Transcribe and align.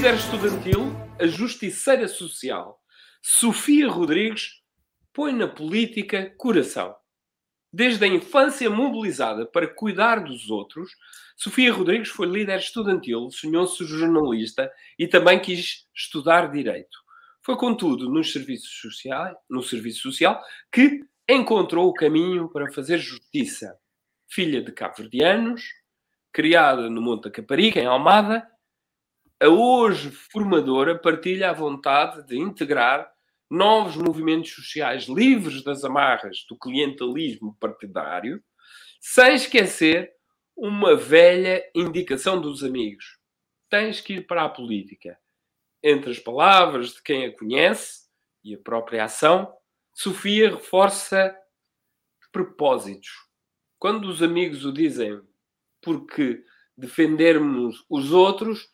líder 0.00 0.14
estudantil, 0.14 0.96
a 1.18 1.26
justiceira 1.26 2.08
social, 2.08 2.80
Sofia 3.20 3.86
Rodrigues 3.86 4.62
põe 5.12 5.30
na 5.30 5.46
política 5.46 6.32
coração. 6.38 6.96
Desde 7.70 8.02
a 8.06 8.08
infância 8.08 8.70
mobilizada 8.70 9.44
para 9.44 9.68
cuidar 9.68 10.24
dos 10.24 10.48
outros, 10.48 10.90
Sofia 11.36 11.70
Rodrigues 11.70 12.08
foi 12.08 12.26
líder 12.26 12.60
estudantil, 12.60 13.30
sonhou-se 13.30 13.84
jornalista 13.84 14.72
e 14.98 15.06
também 15.06 15.38
quis 15.38 15.86
estudar 15.94 16.50
direito. 16.50 16.96
Foi, 17.42 17.56
contudo, 17.56 18.08
nos 18.08 18.32
serviços 18.32 18.80
sociais, 18.80 19.36
no 19.50 19.62
serviço 19.62 20.00
social 20.00 20.42
que 20.72 21.04
encontrou 21.28 21.86
o 21.90 21.94
caminho 21.94 22.48
para 22.48 22.72
fazer 22.72 22.96
justiça. 22.96 23.76
Filha 24.26 24.62
de 24.62 24.72
cabo-verdianos, 24.72 25.62
criada 26.32 26.88
no 26.88 27.02
Monte 27.02 27.24
da 27.24 27.30
Caparica, 27.30 27.78
em 27.78 27.84
Almada, 27.84 28.48
a 29.42 29.48
hoje 29.48 30.10
formadora 30.10 30.98
partilha 30.98 31.48
a 31.48 31.54
vontade 31.54 32.26
de 32.26 32.38
integrar 32.38 33.10
novos 33.50 33.96
movimentos 33.96 34.52
sociais 34.52 35.04
livres 35.04 35.64
das 35.64 35.82
amarras 35.82 36.44
do 36.48 36.58
clientelismo 36.58 37.56
partidário, 37.58 38.42
sem 39.00 39.34
esquecer 39.34 40.12
uma 40.54 40.94
velha 40.94 41.64
indicação 41.74 42.38
dos 42.38 42.62
amigos. 42.62 43.18
Tens 43.70 43.98
que 44.00 44.14
ir 44.14 44.26
para 44.26 44.44
a 44.44 44.48
política. 44.48 45.18
Entre 45.82 46.10
as 46.10 46.18
palavras 46.18 46.92
de 46.92 47.02
quem 47.02 47.24
a 47.24 47.34
conhece 47.34 48.08
e 48.44 48.54
a 48.54 48.58
própria 48.58 49.04
ação, 49.04 49.50
Sofia 49.94 50.50
reforça 50.50 51.34
propósitos. 52.30 53.08
Quando 53.78 54.04
os 54.04 54.22
amigos 54.22 54.66
o 54.66 54.72
dizem 54.72 55.20
porque 55.80 56.44
defendermos 56.76 57.84
os 57.88 58.12
outros, 58.12 58.68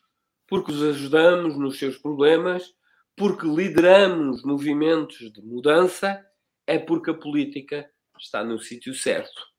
porque 0.46 0.72
os 0.72 0.82
ajudamos 0.82 1.58
nos 1.58 1.78
seus 1.78 1.98
problemas, 1.98 2.74
porque 3.16 3.46
lideramos 3.46 4.42
movimentos 4.44 5.32
de 5.32 5.42
mudança, 5.42 6.24
é 6.66 6.78
porque 6.78 7.10
a 7.10 7.14
política 7.14 7.90
está 8.18 8.44
no 8.44 8.58
sítio 8.58 8.94
certo 8.94 9.56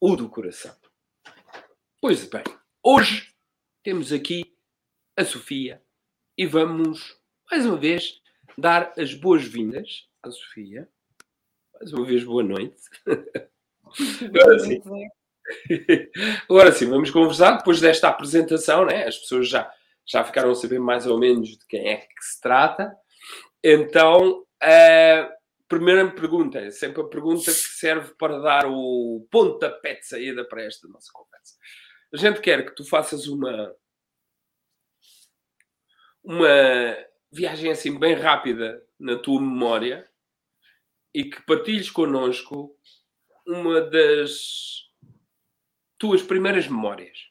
o 0.00 0.16
do 0.16 0.28
coração. 0.28 0.74
Pois 2.00 2.24
bem, 2.26 2.44
hoje 2.82 3.34
temos 3.82 4.12
aqui 4.12 4.54
a 5.16 5.24
Sofia 5.24 5.82
e 6.36 6.46
vamos, 6.46 7.18
mais 7.50 7.64
uma 7.64 7.76
vez, 7.76 8.20
dar 8.58 8.92
as 8.98 9.14
boas-vindas 9.14 10.08
à 10.22 10.30
Sofia. 10.30 10.88
Mais 11.74 11.92
uma 11.92 12.04
vez, 12.04 12.22
boa 12.22 12.42
noite. 12.42 12.76
Agora 13.06 14.58
sim. 14.58 14.82
Agora 16.48 16.72
sim, 16.72 16.86
vamos 16.86 17.10
conversar. 17.10 17.58
Depois 17.58 17.80
desta 17.80 18.08
apresentação, 18.08 18.84
né? 18.84 19.06
as 19.06 19.16
pessoas 19.18 19.48
já 19.48 19.72
já 20.06 20.24
ficaram 20.24 20.50
a 20.50 20.54
saber 20.54 20.78
mais 20.78 21.06
ou 21.06 21.18
menos 21.18 21.48
de 21.48 21.66
quem 21.66 21.88
é 21.88 21.96
que 21.96 22.22
se 22.22 22.40
trata. 22.40 22.94
Então, 23.62 24.44
a 24.62 25.30
primeira 25.68 26.10
pergunta 26.10 26.58
é 26.58 26.70
sempre 26.70 27.02
a 27.02 27.06
pergunta 27.06 27.44
que 27.46 27.52
serve 27.52 28.14
para 28.14 28.38
dar 28.38 28.66
o 28.66 29.26
pontapé 29.30 29.94
de 29.94 30.06
saída 30.06 30.44
para 30.44 30.62
esta 30.62 30.86
nossa 30.88 31.10
conversa. 31.12 31.54
A 32.12 32.16
gente 32.16 32.40
quer 32.40 32.64
que 32.64 32.74
tu 32.74 32.84
faças 32.84 33.26
uma 33.26 33.74
uma 36.22 36.96
viagem 37.30 37.70
assim 37.70 37.98
bem 37.98 38.14
rápida 38.14 38.82
na 38.98 39.18
tua 39.18 39.40
memória 39.40 40.08
e 41.12 41.24
que 41.24 41.42
partilhes 41.42 41.90
connosco 41.90 42.74
uma 43.46 43.80
das 43.82 44.88
tuas 45.98 46.22
primeiras 46.22 46.66
memórias. 46.66 47.30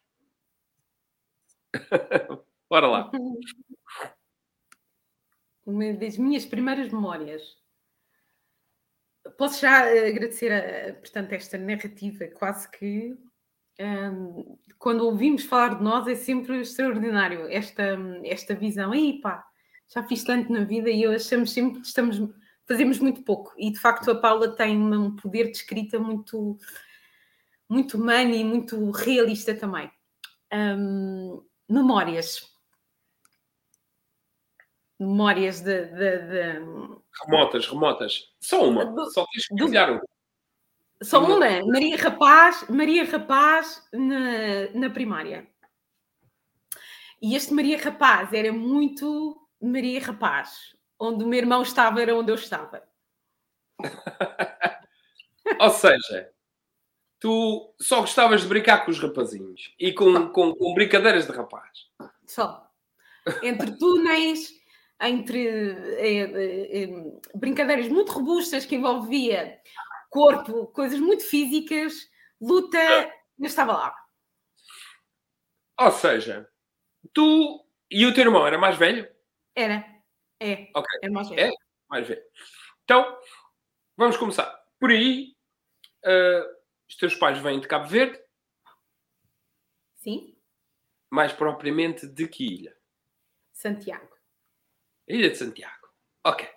Bora 2.74 2.88
lá. 2.88 3.12
Uma 5.64 5.94
das 5.94 6.18
minhas 6.18 6.44
primeiras 6.44 6.92
memórias. 6.92 7.56
Posso 9.38 9.62
já 9.62 9.82
agradecer, 9.82 10.52
a, 10.52 10.94
portanto, 10.96 11.34
esta 11.34 11.56
narrativa, 11.60 12.26
quase 12.30 12.68
que 12.72 13.16
um, 13.80 14.58
quando 14.80 15.06
ouvimos 15.06 15.44
falar 15.46 15.76
de 15.76 15.84
nós 15.84 16.08
é 16.08 16.16
sempre 16.16 16.62
extraordinário 16.62 17.48
esta, 17.52 17.96
esta 18.24 18.56
visão. 18.56 18.92
Aí 18.92 19.22
pá, 19.22 19.46
já 19.94 20.02
fiz 20.02 20.24
tanto 20.24 20.52
na 20.52 20.64
vida 20.64 20.90
e 20.90 21.04
eu 21.04 21.12
achamos 21.12 21.52
sempre 21.52 21.80
que 21.80 21.86
estamos, 21.86 22.20
fazemos 22.68 22.98
muito 22.98 23.22
pouco. 23.22 23.54
E 23.56 23.72
de 23.72 23.80
facto 23.80 24.10
a 24.10 24.20
Paula 24.20 24.56
tem 24.56 24.76
um 24.76 25.16
poder 25.16 25.52
de 25.52 25.58
escrita 25.58 26.00
muito, 26.00 26.58
muito 27.70 27.98
humano 27.98 28.34
e 28.34 28.44
muito 28.44 28.90
realista 28.90 29.54
também. 29.54 29.92
Um, 30.52 31.46
memórias 31.70 32.52
memórias 35.04 35.62
de, 35.62 35.86
de, 35.86 36.18
de, 36.18 37.04
Remotas, 37.26 37.68
remotas. 37.68 38.34
Só 38.40 38.68
uma. 38.68 38.86
Do, 38.86 39.12
Só 39.12 39.26
tens 39.32 39.48
que 39.48 39.64
enviar 39.64 39.92
uma. 39.92 40.02
Só 41.02 41.24
uma. 41.24 41.40
Maria 41.66 41.98
Rapaz, 41.98 42.66
Maria 42.70 43.06
Rapaz 43.06 43.88
na, 43.94 44.70
na 44.74 44.90
primária. 44.90 45.48
E 47.22 47.36
este 47.36 47.54
Maria 47.54 47.78
Rapaz 47.78 48.34
era 48.34 48.52
muito 48.52 49.48
Maria 49.62 50.02
Rapaz. 50.02 50.76
Onde 51.00 51.24
o 51.24 51.28
meu 51.28 51.40
irmão 51.40 51.62
estava 51.62 52.02
era 52.02 52.16
onde 52.16 52.32
eu 52.32 52.36
estava. 52.36 52.84
Ou 55.60 55.70
seja, 55.70 56.32
tu 57.20 57.74
só 57.80 58.02
gostavas 58.02 58.42
de 58.42 58.48
brincar 58.48 58.86
com 58.86 58.92
os 58.92 59.00
rapazinhos 59.00 59.74
e 59.80 59.94
com, 59.94 60.30
com, 60.30 60.54
com 60.54 60.74
brincadeiras 60.74 61.28
de 61.28 61.32
rapaz. 61.32 61.88
Só. 62.26 62.70
Entre 63.42 63.78
túneis 63.78 64.63
entre 65.02 65.48
eh, 66.00 66.84
eh, 66.84 66.88
brincadeiras 67.36 67.88
muito 67.90 68.12
robustas 68.12 68.66
que 68.66 68.76
envolvia 68.76 69.60
corpo, 70.10 70.68
coisas 70.68 71.00
muito 71.00 71.24
físicas, 71.24 71.94
luta, 72.40 72.78
eu 73.40 73.46
estava 73.46 73.74
lá. 73.74 73.96
Ou 75.80 75.92
seja, 75.92 76.48
tu 77.14 77.66
e 77.90 78.06
o 78.06 78.14
teu 78.14 78.26
irmão 78.26 78.46
era 78.46 78.58
mais 78.58 78.78
velho? 78.78 79.08
Era, 79.56 79.86
é. 80.40 80.70
Ok. 80.76 81.00
Era 81.02 81.12
mais 81.12 81.30
velho. 81.30 81.42
É, 81.42 81.52
mais 81.90 82.08
velho. 82.08 82.22
Então, 82.84 83.20
vamos 83.98 84.18
começar. 84.18 84.54
Por 84.80 84.92
aí, 84.92 85.36
uh, 86.06 86.46
os 86.88 86.96
teus 86.96 87.16
pais 87.16 87.40
vêm 87.40 87.60
de 87.60 87.68
Cabo 87.68 87.88
Verde? 87.88 88.20
Sim. 89.96 90.36
Mais 91.10 91.32
propriamente 91.32 92.08
de 92.08 92.28
que 92.28 92.46
ilha? 92.46 92.78
Santiago. 93.52 94.13
Ilha 95.08 95.30
de 95.30 95.38
Santiago. 95.38 95.88
Ok. 96.24 96.48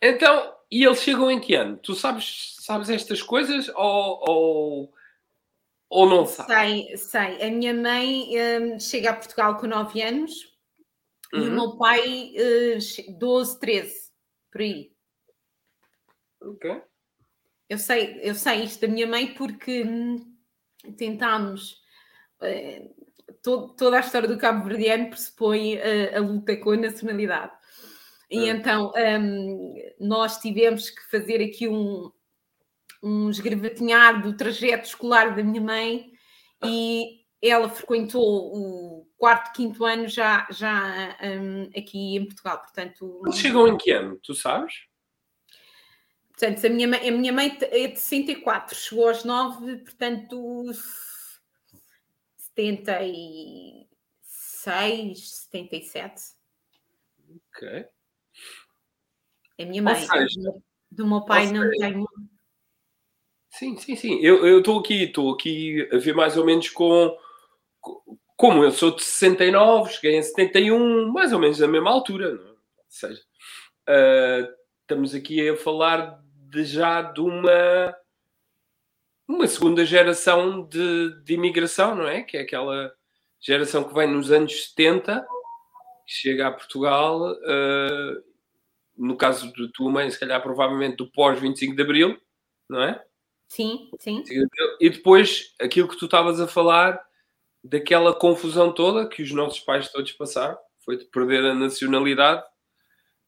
Então, 0.00 0.54
e 0.70 0.84
eles 0.84 1.00
chegam 1.00 1.30
em 1.30 1.40
que 1.40 1.54
ano? 1.54 1.76
Tu 1.78 1.94
sabes, 1.94 2.56
sabes 2.60 2.90
estas 2.90 3.22
coisas 3.22 3.68
ou, 3.70 4.24
ou, 4.28 4.94
ou 5.88 6.08
não 6.08 6.26
sabes? 6.26 6.54
Sei, 6.54 6.96
sei. 6.96 7.42
A 7.42 7.50
minha 7.50 7.72
mãe 7.72 8.28
um, 8.60 8.80
chega 8.80 9.10
a 9.10 9.16
Portugal 9.16 9.56
com 9.56 9.66
9 9.66 10.02
anos 10.02 10.32
uhum. 11.32 11.40
e 11.40 11.42
o 11.42 11.48
uhum. 11.48 11.54
meu 11.54 11.76
pai 11.76 12.34
uh, 12.36 13.18
12, 13.18 13.60
13, 13.60 14.10
por 14.50 14.60
aí. 14.60 14.92
Ok. 16.40 16.82
Eu 17.68 17.78
sei, 17.78 18.20
eu 18.22 18.34
sei 18.34 18.64
isto 18.64 18.80
da 18.82 18.92
minha 18.92 19.06
mãe 19.06 19.32
porque 19.34 19.84
hum, 19.84 20.36
tentámos. 20.96 21.82
Todo, 23.44 23.74
toda 23.76 23.98
a 23.98 24.00
história 24.00 24.26
do 24.26 24.38
Cabo 24.38 24.66
Verdeano 24.66 25.10
pressupõe 25.10 25.78
a, 25.78 26.16
a 26.16 26.20
luta 26.20 26.56
com 26.56 26.70
a 26.70 26.76
nacionalidade. 26.76 27.52
E 28.30 28.48
então 28.48 28.90
um, 28.96 29.74
nós 30.00 30.38
tivemos 30.38 30.88
que 30.88 31.02
fazer 31.10 31.44
aqui 31.44 31.68
um, 31.68 32.10
um 33.02 33.28
esgravatinhar 33.28 34.22
do 34.22 34.34
trajeto 34.34 34.88
escolar 34.88 35.36
da 35.36 35.42
minha 35.42 35.60
mãe 35.60 36.10
e 36.64 37.20
ela 37.42 37.68
frequentou 37.68 38.22
o 38.22 39.06
quarto, 39.18 39.54
quinto 39.54 39.84
ano 39.84 40.08
já, 40.08 40.46
já 40.50 41.14
um, 41.22 41.64
aqui 41.78 42.16
em 42.16 42.24
Portugal. 42.24 42.58
Portanto, 42.60 43.20
Eles 43.26 43.38
chegam 43.38 43.68
em 43.68 43.76
que 43.76 43.90
ano? 43.90 44.18
Tu 44.22 44.34
sabes? 44.34 44.72
Portanto, 46.30 46.66
a 46.66 46.70
minha, 46.70 46.88
mãe, 46.88 47.08
a 47.08 47.12
minha 47.12 47.32
mãe 47.32 47.58
é 47.60 47.88
de 47.88 48.00
64, 48.00 48.74
chegou 48.74 49.08
aos 49.08 49.22
9, 49.22 49.76
portanto, 49.76 50.70
76, 52.56 53.88
77. 55.50 56.22
Ok. 57.48 57.86
A 59.60 59.64
minha 59.64 59.82
mãe. 59.82 59.96
Seja, 59.96 60.54
do 60.90 61.06
meu 61.06 61.24
pai 61.24 61.50
não 61.50 61.68
tenho. 61.70 62.06
Sim, 63.50 63.76
sim, 63.76 63.96
sim. 63.96 64.20
Eu 64.20 64.58
estou 64.58 64.78
aqui, 64.80 65.04
estou 65.04 65.32
aqui 65.32 65.88
a 65.92 65.98
ver 65.98 66.14
mais 66.14 66.36
ou 66.36 66.44
menos 66.44 66.68
com. 66.70 67.16
Como 68.36 68.64
eu 68.64 68.72
sou 68.72 68.94
de 68.94 69.02
69, 69.02 69.92
cheguei 69.92 70.16
em 70.18 70.22
71, 70.22 71.12
mais 71.12 71.32
ou 71.32 71.38
menos 71.38 71.58
na 71.60 71.68
mesma 71.68 71.90
altura, 71.90 72.34
não? 72.34 72.42
É? 72.42 72.50
ou 72.50 72.56
seja, 72.88 73.22
uh, 73.88 74.52
estamos 74.80 75.14
aqui 75.14 75.48
a 75.48 75.56
falar 75.56 76.20
de 76.50 76.64
já 76.64 77.00
de 77.02 77.20
uma 77.20 77.96
uma 79.26 79.46
segunda 79.46 79.84
geração 79.84 80.66
de, 80.66 81.22
de 81.22 81.34
imigração, 81.34 81.94
não 81.94 82.06
é? 82.06 82.22
Que 82.22 82.36
é 82.36 82.40
aquela 82.40 82.92
geração 83.40 83.84
que 83.84 83.94
vem 83.94 84.06
nos 84.08 84.30
anos 84.30 84.68
70 84.68 85.26
chega 86.06 86.48
a 86.48 86.52
Portugal, 86.52 87.32
uh, 87.32 88.22
no 88.96 89.16
caso 89.16 89.52
da 89.52 89.68
tua 89.72 89.90
mãe, 89.90 90.10
se 90.10 90.18
calhar 90.18 90.42
provavelmente 90.42 90.96
do 90.96 91.10
pós-25 91.10 91.74
de 91.74 91.82
Abril, 91.82 92.18
não 92.68 92.82
é? 92.82 93.02
Sim, 93.48 93.90
sim. 93.98 94.22
E 94.80 94.90
depois, 94.90 95.54
aquilo 95.60 95.88
que 95.88 95.96
tu 95.96 96.06
estavas 96.06 96.40
a 96.40 96.46
falar, 96.46 97.00
daquela 97.62 98.14
confusão 98.14 98.72
toda 98.72 99.08
que 99.08 99.22
os 99.22 99.32
nossos 99.32 99.60
pais 99.60 99.90
todos 99.90 100.12
passaram, 100.12 100.58
foi 100.84 100.98
de 100.98 101.04
perder 101.06 101.44
a 101.44 101.54
nacionalidade, 101.54 102.42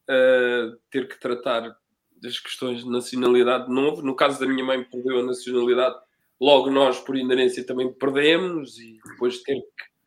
uh, 0.09 0.77
ter 0.91 1.07
que 1.07 1.19
tratar 1.19 1.75
das 2.21 2.39
questões 2.39 2.83
de 2.83 2.89
nacionalidade 2.89 3.67
de 3.67 3.73
novo. 3.73 4.01
No 4.01 4.15
caso 4.15 4.39
da 4.39 4.47
minha 4.47 4.63
mãe, 4.63 4.83
perdeu 4.83 5.19
a 5.19 5.23
nacionalidade, 5.23 5.95
logo 6.39 6.69
nós, 6.69 6.99
por 6.99 7.15
inerência, 7.15 7.65
também 7.65 7.91
perdemos, 7.91 8.79
e 8.79 8.99
depois 9.05 9.41
ter 9.41 9.55
que 9.55 9.97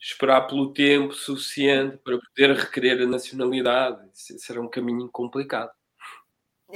esperar 0.00 0.42
pelo 0.46 0.72
tempo 0.72 1.14
suficiente 1.14 1.96
para 1.98 2.18
poder 2.18 2.54
requerer 2.54 3.02
a 3.02 3.06
nacionalidade. 3.06 4.06
Será 4.12 4.60
um 4.60 4.68
caminho 4.68 5.08
complicado. 5.10 5.70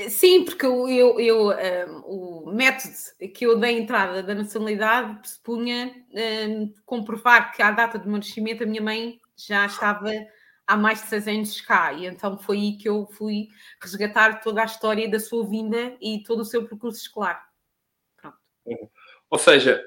Sim, 0.08 0.44
porque 0.44 0.64
eu, 0.64 0.88
eu, 0.88 1.20
eu 1.20 1.48
um, 1.88 2.46
o 2.46 2.52
método 2.52 2.94
que 3.34 3.44
eu 3.44 3.58
dei 3.58 3.78
entrada 3.78 4.22
da 4.22 4.34
nacionalidade 4.34 5.18
pressupunha 5.18 5.92
um, 6.48 6.72
comprovar 6.86 7.52
que 7.52 7.62
à 7.62 7.70
data 7.72 7.98
do 7.98 8.08
meu 8.08 8.18
nascimento 8.18 8.62
a 8.62 8.66
minha 8.66 8.82
mãe 8.82 9.18
já 9.36 9.66
estava 9.66 10.10
há 10.69 10.76
mais 10.76 11.00
de 11.00 11.09
seis 11.09 11.26
anos 11.26 11.61
cá, 11.62 11.94
e 11.94 12.05
então 12.05 12.38
foi 12.38 12.59
aí 12.59 12.76
que 12.76 12.88
eu 12.88 13.06
fui 13.06 13.49
resgatar 13.82 14.41
toda 14.43 14.61
a 14.61 14.67
história 14.67 15.11
da 15.11 15.19
sua 15.19 15.49
vinda 15.49 15.97
e 15.99 16.23
todo 16.23 16.41
o 16.41 16.44
seu 16.44 16.69
percurso 16.69 17.00
escolar. 17.00 17.43
Pronto. 18.20 18.37
Ou 19.31 19.38
seja, 19.38 19.82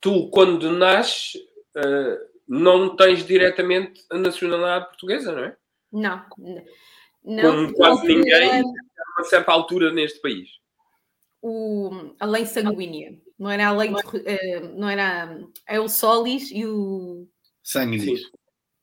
tu 0.00 0.30
quando 0.30 0.72
nasces 0.72 1.34
uh, 1.76 2.18
não 2.48 2.96
tens 2.96 3.26
diretamente 3.26 4.02
a 4.10 4.16
nacionalidade 4.16 4.86
portuguesa, 4.86 5.32
não 5.32 5.44
é? 5.44 5.56
Não. 5.92 6.26
Não, 7.22 7.42
Como 7.42 7.74
quase 7.74 8.06
ninguém 8.06 8.60
a 8.60 8.62
uma 8.62 9.24
certa 9.24 9.52
altura 9.52 9.92
neste 9.92 10.20
país. 10.20 10.48
O, 11.42 12.14
a 12.18 12.24
lei 12.24 12.46
sanguínea, 12.46 13.20
não 13.38 13.50
era 13.50 13.68
a 13.68 13.72
lei 13.72 13.92
de, 13.92 13.94
uh, 13.94 14.78
não 14.78 14.88
era 14.88 15.38
é 15.66 15.78
o 15.78 15.88
solis 15.88 16.50
e 16.50 16.64
o 16.64 17.28
sangue. 17.62 18.22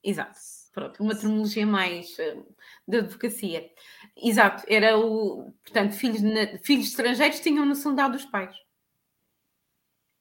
Exato. 0.03 0.52
Pronto, 0.73 1.03
uma 1.03 1.15
terminologia 1.15 1.67
mais 1.67 2.17
uh, 2.17 2.55
de 2.87 2.97
advocacia. 2.97 3.69
Exato, 4.17 4.63
era 4.67 4.97
o. 4.97 5.53
Portanto, 5.63 5.93
filhos, 5.93 6.21
filhos 6.63 6.87
estrangeiros 6.87 7.39
tinham 7.39 7.63
nacionalidade 7.63 8.13
dos 8.13 8.25
pais. 8.25 8.55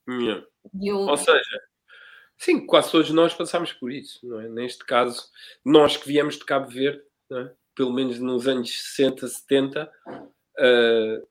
Yeah. 0.06 0.46
Eu... 0.78 0.98
Ou 0.98 1.16
seja, 1.16 1.60
sim, 2.36 2.66
quase 2.66 2.90
todos 2.90 3.10
nós 3.10 3.32
passámos 3.32 3.72
por 3.72 3.90
isso, 3.90 4.26
não 4.26 4.40
é? 4.40 4.48
Neste 4.48 4.84
caso, 4.84 5.26
nós 5.64 5.96
que 5.96 6.06
viemos 6.06 6.36
de 6.36 6.44
Cabo 6.44 6.68
Verde, 6.68 7.02
é? 7.32 7.50
pelo 7.74 7.92
menos 7.92 8.18
nos 8.18 8.46
anos 8.46 8.70
60, 8.94 9.26
70, 9.26 9.90
uh, 10.10 11.28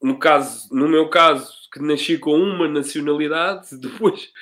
no, 0.00 0.20
caso, 0.20 0.72
no 0.72 0.88
meu 0.88 1.10
caso, 1.10 1.52
que 1.72 1.80
nasci 1.80 2.16
com 2.16 2.38
uma 2.38 2.68
nacionalidade, 2.68 3.76
depois 3.80 4.32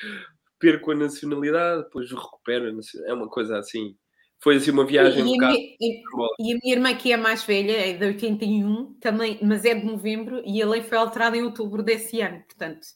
perco 0.58 0.90
a 0.90 0.94
nacionalidade, 0.94 1.84
depois 1.84 2.10
recupero. 2.10 2.78
É 3.06 3.14
uma 3.14 3.30
coisa 3.30 3.58
assim 3.58 3.96
foi 4.42 4.56
assim 4.56 4.70
uma 4.70 4.86
viagem 4.86 5.20
e, 5.20 5.22
um 5.22 5.44
a, 5.44 5.48
minha, 5.48 5.76
e, 5.80 6.02
e, 6.38 6.52
a 6.52 6.58
minha 6.62 6.74
irmã, 6.74 6.94
que 6.94 7.12
é 7.12 7.16
mais 7.16 7.42
velha, 7.42 7.72
é 7.72 7.92
de 7.92 8.04
81, 8.04 8.94
também, 8.94 9.38
mas 9.42 9.64
é 9.64 9.74
de 9.74 9.84
novembro, 9.84 10.42
e 10.46 10.62
a 10.62 10.66
lei 10.66 10.82
foi 10.82 10.96
alterada 10.96 11.36
em 11.36 11.42
outubro 11.42 11.82
desse 11.82 12.20
ano. 12.20 12.42
Portanto, 12.44 12.86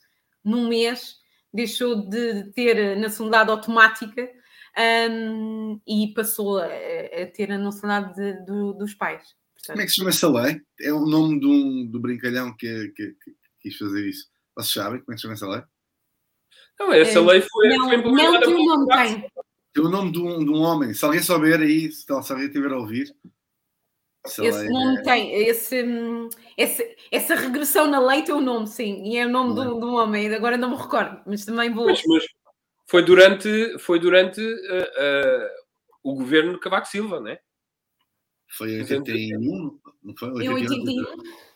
num 0.43 0.69
mês 0.69 1.17
deixou 1.53 2.09
de 2.09 2.51
ter 2.53 2.97
nacionalidade 2.97 3.51
automática 3.51 4.29
um, 5.11 5.81
e 5.87 6.13
passou 6.15 6.59
a, 6.59 6.67
a, 6.67 7.27
ter 7.33 7.53
a 7.53 7.59
nacionalidade 7.59 8.15
de, 8.15 8.45
do, 8.47 8.73
dos 8.73 8.95
pais. 8.95 9.23
Portanto, 9.55 9.77
Como 9.77 9.81
é 9.81 9.85
que 9.85 9.91
se 9.91 9.97
chama 9.97 10.11
essa 10.11 10.29
lei? 10.29 10.61
É 10.81 10.93
o 10.93 11.07
nome 11.07 11.41
de 11.41 11.47
um, 11.47 11.87
do 11.91 12.01
brincalhão 12.01 12.55
que, 12.57 12.89
que, 12.89 13.13
que 13.13 13.37
quis 13.61 13.77
fazer 13.77 14.09
isso. 14.09 14.29
Vocês 14.57 14.73
sabem 14.73 15.01
como 15.01 15.13
é 15.13 15.15
que 15.15 15.21
se 15.21 15.23
chama 15.23 15.35
essa 15.35 15.49
lei? 15.49 15.63
Não, 16.81 16.93
essa 16.93 17.19
é, 17.19 17.23
lei 17.23 17.41
foi. 17.41 17.69
Não, 17.69 17.89
foi 17.89 17.97
não 17.99 18.41
tem 18.41 18.55
o 18.55 18.65
nome, 18.65 18.87
tem. 18.89 19.31
Tem 19.75 19.85
o 19.85 19.89
nome 19.89 20.13
de 20.13 20.21
um, 20.21 20.45
de 20.45 20.51
um 20.51 20.61
homem. 20.63 20.95
Se 20.95 21.05
alguém 21.05 21.21
souber 21.21 21.61
aí, 21.61 21.91
se, 21.91 22.03
se 22.05 22.13
alguém 22.13 22.47
estiver 22.47 22.71
a 22.71 22.79
ouvir. 22.79 23.15
Esse 24.25 24.69
nome 24.71 25.01
é... 25.01 25.03
tem, 25.03 25.35
esse, 25.35 25.85
esse, 26.57 26.97
essa 27.11 27.35
regressão 27.35 27.91
na 27.91 27.99
lei 27.99 28.23
tem 28.23 28.35
o 28.35 28.39
um 28.39 28.41
nome, 28.41 28.67
sim, 28.67 29.03
e 29.05 29.19
é 29.19 29.27
o 29.27 29.29
nome 29.29 29.53
de, 29.55 29.67
de 29.67 29.85
um 29.85 29.97
homem, 29.97 30.35
agora 30.35 30.57
não 30.57 30.71
me 30.71 30.77
recordo, 30.77 31.21
mas 31.27 31.45
também 31.45 31.71
vou. 31.71 31.85
Mas, 31.85 32.03
mas 32.07 32.25
foi 32.87 33.03
durante, 33.03 33.79
foi 33.81 33.99
durante 33.99 34.41
uh, 34.41 34.47
uh, 34.47 35.49
o 36.03 36.15
governo 36.15 36.55
de 36.55 36.61
Cavaco 36.61 36.89
Silva, 36.89 37.21
não 37.21 37.29
é? 37.29 37.41
Foi 38.57 38.73
em 38.73 38.81
81, 38.81 39.81
não 40.03 40.17
foi? 40.17 40.31
81. 40.31 41.05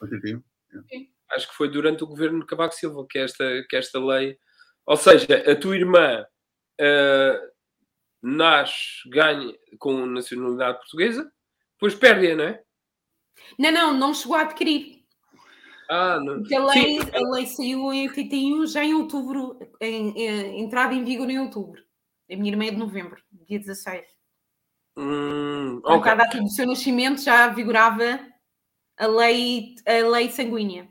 81. 0.03 0.43
81. 0.73 1.09
Acho 1.31 1.49
que 1.49 1.57
foi 1.57 1.71
durante 1.71 2.05
o 2.05 2.07
governo 2.07 2.41
de 2.41 2.47
Cavaco 2.47 2.75
Silva 2.75 3.07
que 3.09 3.19
esta, 3.19 3.65
que 3.69 3.77
esta 3.77 3.99
lei. 3.99 4.37
Ou 4.85 4.97
seja, 4.97 5.27
a 5.51 5.57
tua 5.57 5.77
irmã 5.77 6.23
uh, 6.81 7.58
nasce, 8.23 9.09
ganha 9.09 9.55
com 9.79 10.07
nacionalidade 10.07 10.79
portuguesa, 10.79 11.31
depois 11.75 11.95
perde-a, 11.95 12.37
não 12.37 12.45
é? 12.45 12.63
Não, 13.59 13.71
não, 13.71 13.95
não 13.95 14.15
chegou 14.15 14.37
a 14.37 14.43
adquirir. 14.43 14.99
Ah, 15.89 16.21
não. 16.21 16.41
Porque 16.41 16.55
a 16.55 16.65
lei, 16.67 16.99
a 16.99 17.31
lei 17.31 17.47
saiu 17.47 17.93
em 17.93 18.09
81, 18.09 18.67
já 18.67 18.85
em 18.85 18.95
outubro, 18.95 19.59
em, 19.81 20.11
em, 20.11 20.61
entrada 20.63 20.93
em 20.93 21.05
vigor 21.05 21.31
em 21.31 21.39
outubro. 21.39 21.83
A 22.31 22.37
minha 22.37 22.53
irmã 22.53 22.67
é 22.67 22.71
de 22.71 22.77
novembro, 22.77 23.23
dia 23.49 23.59
16. 23.59 24.05
Hum, 24.97 25.81
okay. 25.85 26.01
Cada 26.03 26.25
data 26.25 26.41
do 26.41 26.49
seu 26.49 26.67
nascimento 26.67 27.23
já 27.23 27.49
vigorava 27.49 28.21
a 28.99 29.07
lei, 29.07 29.77
a 29.87 30.09
lei 30.09 30.29
sanguínea. 30.29 30.91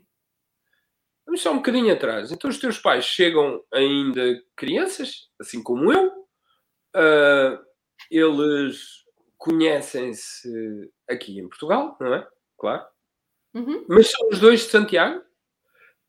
Vamos 1.24 1.42
só 1.42 1.52
um 1.52 1.56
bocadinho 1.56 1.92
atrás. 1.92 2.32
Então 2.32 2.48
os 2.48 2.58
teus 2.58 2.78
pais 2.78 3.04
chegam 3.04 3.62
ainda 3.72 4.42
crianças, 4.56 5.28
assim 5.38 5.62
como 5.62 5.92
eu. 5.92 6.10
Uh, 6.94 7.58
eles 8.10 9.04
conhecem-se 9.36 10.90
aqui 11.08 11.38
em 11.38 11.48
Portugal, 11.48 11.96
não 12.00 12.14
é? 12.14 12.28
Claro. 12.56 12.86
Uhum. 13.54 13.84
Mas 13.88 14.10
são 14.10 14.28
os 14.28 14.40
dois 14.40 14.60
de 14.60 14.66
Santiago? 14.66 15.22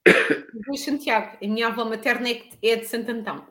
Os 0.08 0.66
dois 0.66 0.80
de 0.80 0.86
Santiago. 0.86 1.38
A 1.42 1.48
minha 1.48 1.68
avó 1.68 1.86
materna 1.86 2.30
é, 2.30 2.50
é 2.62 2.76
de 2.76 2.86
Santo 2.86 3.12
Antão. 3.12 3.48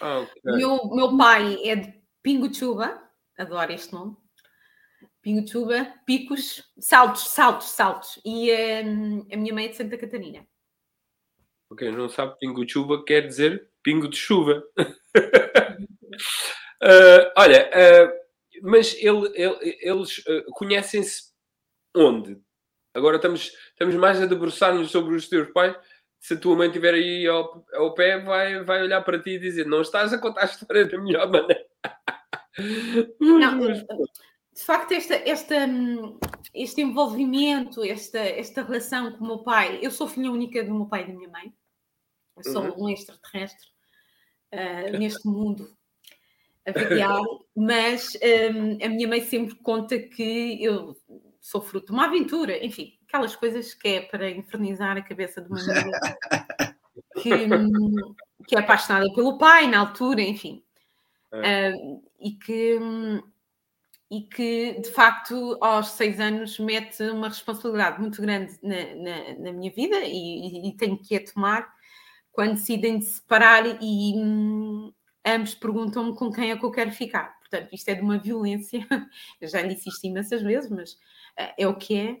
Ah, 0.00 0.20
okay. 0.20 0.42
meu, 0.44 0.88
meu 0.88 1.16
pai 1.16 1.58
é 1.64 1.76
de 1.76 1.94
Pinguchuba, 2.22 3.00
adoro 3.38 3.72
este 3.72 3.92
nome. 3.92 4.16
Pinguchuba, 5.22 5.92
Picos, 6.06 6.64
Saltos, 6.78 7.28
Saltos, 7.28 7.68
Saltos. 7.68 8.20
E 8.24 8.52
um, 8.84 9.26
a 9.32 9.36
minha 9.36 9.54
mãe 9.54 9.66
é 9.66 9.68
de 9.68 9.76
Santa 9.76 9.96
Catarina. 9.96 10.46
Ok, 11.70 11.90
não 11.90 12.08
sabe 12.08 12.38
Pinguchuba 12.38 13.04
quer 13.04 13.26
dizer 13.26 13.68
pingo 13.82 14.08
de 14.08 14.16
chuva. 14.16 14.64
uh, 16.82 17.32
olha, 17.36 17.70
uh, 17.70 18.24
mas 18.62 18.94
ele, 18.94 19.30
ele, 19.34 19.78
eles 19.80 20.18
uh, 20.18 20.44
conhecem-se 20.52 21.32
onde? 21.94 22.40
Agora 22.94 23.16
estamos, 23.16 23.52
estamos 23.70 23.94
mais 23.96 24.20
a 24.20 24.26
debruçar-nos 24.26 24.90
sobre 24.90 25.14
os 25.14 25.28
teus 25.28 25.50
pais. 25.50 25.76
Se 26.20 26.34
a 26.34 26.38
tua 26.38 26.56
mãe 26.56 26.68
estiver 26.68 26.94
aí 26.94 27.26
ao, 27.26 27.66
ao 27.74 27.92
pé, 27.92 28.18
vai, 28.18 28.62
vai 28.62 28.82
olhar 28.82 29.02
para 29.02 29.20
ti 29.20 29.30
e 29.30 29.38
dizer: 29.38 29.66
Não 29.66 29.82
estás 29.82 30.12
a 30.12 30.18
contar 30.18 30.42
a 30.42 30.44
história 30.46 30.86
da 30.86 30.98
melhor 30.98 31.30
maneira. 31.30 31.66
Não, 33.20 33.58
de 34.54 34.64
facto, 34.64 34.92
esta, 34.92 35.14
esta, 35.14 35.56
este 36.54 36.80
envolvimento, 36.80 37.84
esta, 37.84 38.20
esta 38.20 38.62
relação 38.62 39.12
com 39.12 39.24
o 39.24 39.26
meu 39.26 39.38
pai, 39.42 39.80
eu 39.82 39.90
sou 39.90 40.08
filha 40.08 40.30
única 40.30 40.62
do 40.62 40.72
meu 40.72 40.86
pai 40.86 41.02
e 41.02 41.06
da 41.08 41.12
minha 41.12 41.28
mãe, 41.28 41.52
eu 42.36 42.44
sou 42.44 42.62
uhum. 42.62 42.84
um 42.84 42.88
extraterrestre 42.88 43.66
uh, 44.54 44.94
neste 44.98 45.26
mundo 45.26 45.76
a 46.66 46.72
variar, 46.72 47.20
mas 47.54 48.16
um, 48.54 48.84
a 48.84 48.88
minha 48.88 49.08
mãe 49.08 49.20
sempre 49.20 49.54
conta 49.56 49.98
que 49.98 50.62
eu 50.62 50.96
sou 51.40 51.60
fruto 51.60 51.86
de 51.86 51.92
uma 51.92 52.06
aventura, 52.06 52.64
enfim, 52.64 52.98
aquelas 53.06 53.36
coisas 53.36 53.74
que 53.74 53.88
é 53.88 54.00
para 54.00 54.30
infernizar 54.30 54.96
a 54.96 55.02
cabeça 55.02 55.42
de 55.42 55.48
uma 55.48 55.60
mulher 55.62 55.84
que, 57.22 57.30
que 58.46 58.56
é 58.56 58.58
apaixonada 58.58 59.12
pelo 59.14 59.36
pai 59.36 59.66
na 59.66 59.80
altura, 59.80 60.22
enfim. 60.22 60.62
É. 61.32 61.70
Uh, 61.70 62.02
e 62.20 62.30
que 62.32 62.78
e 64.10 64.20
que 64.20 64.80
de 64.80 64.90
facto 64.90 65.58
aos 65.60 65.88
seis 65.90 66.20
anos 66.20 66.58
mete 66.58 67.02
uma 67.04 67.28
responsabilidade 67.28 68.00
muito 68.00 68.20
grande 68.22 68.56
na, 68.62 68.94
na, 68.94 69.38
na 69.40 69.52
minha 69.52 69.72
vida 69.72 69.96
e, 70.04 70.68
e, 70.68 70.76
tenho 70.76 70.96
que 70.96 71.16
a 71.16 71.24
tomar 71.24 71.68
quando 72.30 72.54
decidem 72.54 72.98
de 72.98 73.06
separar 73.06 73.64
e 73.82 74.14
hum, 74.16 74.92
ambos 75.24 75.54
perguntam-me 75.54 76.14
com 76.14 76.30
quem 76.30 76.50
é 76.50 76.56
que 76.56 76.64
eu 76.64 76.70
quero 76.70 76.92
ficar. 76.92 77.38
Portanto, 77.40 77.72
isto 77.72 77.88
é 77.88 77.94
de 77.94 78.02
uma 78.02 78.18
violência, 78.18 78.86
eu 79.40 79.48
já 79.48 79.62
lhe 79.62 79.74
disse 79.74 79.88
isto 79.88 80.06
imensas 80.06 80.42
vezes, 80.42 80.70
mas 80.70 80.92
uh, 80.92 81.54
é 81.58 81.66
o 81.66 81.74
que 81.74 81.96
é. 81.96 82.20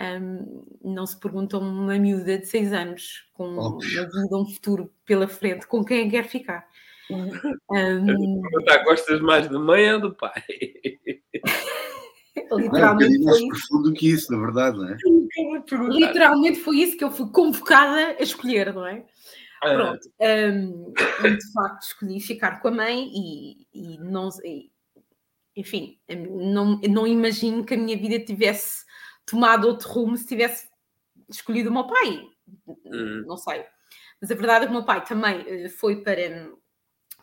Um, 0.00 0.64
não 0.82 1.06
se 1.06 1.16
perguntam 1.20 1.60
uma 1.60 1.96
miúda 1.96 2.36
de 2.36 2.46
seis 2.46 2.72
anos 2.72 3.28
com 3.32 3.56
Óbvio. 3.56 4.02
uma 4.02 4.22
vida, 4.22 4.36
um 4.36 4.46
futuro 4.46 4.92
pela 5.06 5.28
frente, 5.28 5.68
com 5.68 5.84
quem 5.84 6.10
quer 6.10 6.24
ficar. 6.24 6.66
Um, 7.70 8.40
Perguntar, 8.40 8.82
gostas 8.84 9.20
mais 9.20 9.46
da 9.46 9.58
mãe 9.58 9.92
ou 9.92 10.00
do 10.00 10.14
pai? 10.14 10.42
Não, 12.36 12.42
é 12.50 12.54
um 12.54 12.58
literalmente, 12.58 13.18
mais 13.18 13.38
foi 13.38 13.46
isso, 13.46 13.48
profundo 13.48 13.90
do 13.90 13.94
que 13.94 14.10
isso, 14.10 14.32
na 14.32 14.38
verdade, 14.38 14.76
não 14.76 14.88
é? 14.88 14.96
literalmente 15.90 16.60
foi 16.60 16.78
isso 16.78 16.96
que 16.96 17.04
eu 17.04 17.10
fui 17.10 17.28
convocada 17.30 18.16
a 18.18 18.22
escolher, 18.22 18.74
não 18.74 18.86
é? 18.86 19.04
Ah, 19.64 19.74
Pronto. 19.74 20.08
Um, 20.20 20.92
de 20.92 21.52
facto 21.52 21.82
escolhi 21.82 22.20
ficar 22.20 22.60
com 22.60 22.68
a 22.68 22.70
mãe 22.70 23.10
e, 23.14 23.66
e 23.72 23.98
não 23.98 24.28
e, 24.44 24.70
enfim, 25.56 25.98
não, 26.08 26.80
não 26.80 27.06
imagino 27.06 27.64
que 27.64 27.74
a 27.74 27.76
minha 27.76 27.96
vida 27.96 28.24
tivesse 28.24 28.84
tomado 29.24 29.66
outro 29.66 29.88
rumo 29.88 30.16
se 30.16 30.26
tivesse 30.26 30.68
escolhido 31.28 31.70
o 31.70 31.72
meu 31.72 31.86
pai. 31.86 32.26
Hum. 32.84 33.24
Não 33.26 33.36
sei. 33.36 33.64
Mas 34.20 34.30
a 34.30 34.34
verdade 34.34 34.64
é 34.64 34.66
que 34.66 34.72
o 34.72 34.76
meu 34.76 34.84
pai 34.84 35.04
também 35.04 35.44
eh, 35.46 35.68
foi 35.68 36.02
para, 36.02 36.50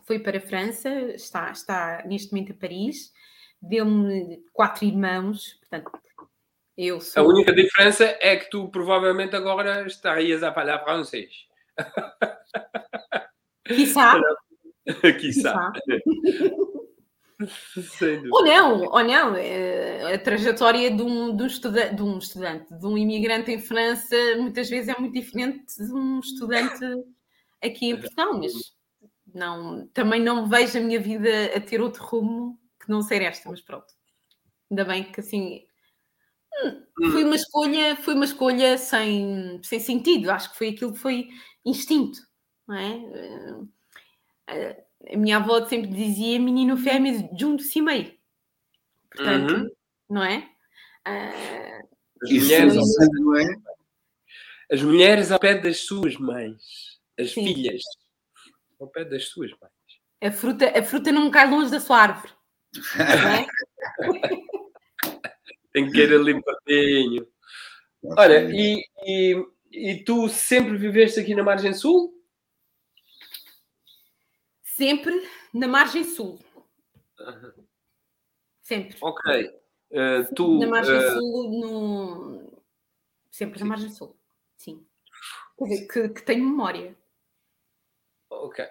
foi 0.03 0.19
para 0.19 0.38
a 0.38 0.41
França, 0.41 0.89
está, 1.13 1.51
está 1.51 2.03
neste 2.05 2.31
momento 2.31 2.53
a 2.53 2.55
Paris, 2.55 3.12
deu-me 3.62 4.43
quatro 4.53 4.86
irmãos, 4.86 5.60
portanto, 5.60 5.91
eu 6.77 6.98
A 6.98 7.01
sou. 7.01 7.29
única 7.29 7.53
diferença 7.53 8.17
é 8.21 8.38
que 8.38 8.50
tu 8.50 8.69
provavelmente 8.69 9.36
agora 9.36 9.86
estarias 9.86 10.41
a 10.41 10.53
falar 10.53 10.83
francês. 10.83 11.45
Sem 17.97 18.17
dúvida. 18.17 18.29
Ou 18.33 18.45
não, 18.45 18.81
ou 18.85 19.03
não. 19.03 19.35
eh, 19.35 20.13
A 20.13 20.19
trajetória 20.19 20.91
de 20.91 21.01
um, 21.01 21.35
de, 21.35 21.43
um 21.43 21.47
estuda- 21.47 21.93
de 21.93 22.01
um 22.03 22.17
estudante, 22.17 22.73
de 22.77 22.85
um 22.85 22.97
imigrante 22.97 23.51
em 23.51 23.59
França, 23.59 24.15
muitas 24.38 24.69
vezes 24.69 24.89
é 24.89 25.00
muito 25.00 25.13
diferente 25.13 25.65
de 25.77 25.91
um 25.93 26.19
estudante 26.19 26.83
aqui 27.63 27.88
em 27.88 28.00
Portugal, 28.00 28.38
mas 28.38 28.51
não, 29.33 29.88
também 29.88 30.21
não 30.21 30.47
vejo 30.47 30.77
a 30.77 30.81
minha 30.81 31.00
vida 31.00 31.29
a 31.55 31.59
ter 31.59 31.81
outro 31.81 32.03
rumo 32.03 32.59
que 32.79 32.89
não 32.89 33.01
ser 33.01 33.21
esta, 33.23 33.50
mas 33.50 33.61
pronto. 33.61 33.88
Ainda 34.69 34.85
bem 34.85 35.03
que 35.11 35.19
assim. 35.19 35.65
Hum, 36.63 37.12
Foi 37.12 37.24
uma 37.24 37.36
escolha, 37.36 37.96
foi 37.96 38.13
uma 38.13 38.25
escolha 38.25 38.77
sem, 38.77 39.60
sem 39.63 39.79
sentido. 39.79 40.29
Acho 40.31 40.51
que 40.51 40.58
foi 40.58 40.70
aquilo 40.70 40.93
que 40.93 41.00
foi 41.00 41.29
instinto, 41.65 42.20
não 42.67 42.75
é? 42.75 43.67
Eh, 44.48 44.84
A 45.13 45.17
minha 45.17 45.38
avó 45.38 45.65
sempre 45.65 45.89
dizia 45.89 46.39
menino 46.39 46.77
fêmea 46.77 47.27
junto-se 47.38 47.81
meio. 47.81 48.13
Portanto, 49.10 49.51
Uhum. 49.55 49.70
não 50.10 50.24
é? 50.24 50.48
As 51.03 52.29
Isso 52.29 52.46
mulheres, 52.46 52.75
não 53.13 53.36
é? 53.38 53.55
as 54.72 54.81
mulheres 54.84 55.31
ao 55.31 55.39
pé 55.39 55.58
das 55.60 55.77
suas 55.86 56.15
mães. 56.17 57.00
As 57.20 57.31
Sim. 57.31 57.43
filhas. 57.53 57.81
Ao 58.79 58.88
pé 58.88 59.03
das 59.05 59.27
suas 59.29 59.50
mães. 59.60 59.72
a, 60.24 60.31
fruta, 60.31 60.72
a 60.77 60.84
fruta 60.84 61.12
não 61.12 61.31
cai 61.31 61.50
longe 61.50 61.72
da 61.72 61.79
sua 61.79 61.98
árvore. 61.98 62.31
Não 62.96 63.29
é? 63.31 63.48
Tem 65.71 65.89
que 65.89 65.99
ir 65.99 66.13
ali 66.13 66.41
pertinho. 66.41 67.27
Olha, 68.17 68.49
e, 68.51 68.83
e, 69.05 69.45
e 69.71 70.03
tu 70.03 70.27
sempre 70.27 70.77
viveste 70.77 71.19
aqui 71.19 71.35
na 71.35 71.43
Margem 71.43 71.73
Sul? 71.73 72.13
Sempre 74.81 75.13
na 75.53 75.67
margem 75.67 76.03
sul. 76.03 76.39
Sempre. 78.61 78.97
Ok. 78.99 79.61
Eh, 79.91 80.23
tu, 80.35 80.57
na 80.57 80.67
margem 80.67 80.95
eh, 80.95 81.11
sul, 81.11 81.59
no... 81.59 82.63
sempre 83.29 83.59
Sim. 83.59 83.63
na 83.63 83.69
margem 83.69 83.89
sul. 83.89 84.17
Sim. 84.57 84.87
Quer 85.57 85.65
dizer, 85.65 85.87
que, 85.87 86.09
que 86.09 86.23
tenho 86.23 86.43
memória. 86.45 86.97
ok. 88.29 88.65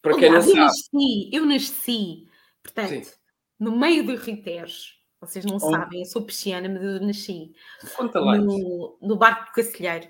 Para 0.00 0.16
quem 0.16 0.30
não 0.30 0.36
eu 0.36 0.42
sabe, 0.42 0.60
nasci, 0.60 1.30
eu 1.32 1.44
nasci, 1.44 2.28
portanto, 2.62 3.04
Sim. 3.04 3.14
no 3.58 3.76
meio 3.76 4.06
do 4.06 4.18
Tejo. 4.42 4.94
Vocês 5.20 5.44
não 5.44 5.56
Oh. 5.56 5.60
sabem, 5.60 6.00
eu 6.00 6.06
sou 6.06 6.22
pisciana, 6.22 6.68
mas 6.68 6.82
eu 6.82 7.00
nasci 7.00 7.52
conta 7.96 8.20
lá. 8.20 8.36
no, 8.38 8.96
no 9.02 9.16
barco 9.16 9.46
do 9.46 9.52
Cacilheiro, 9.52 10.08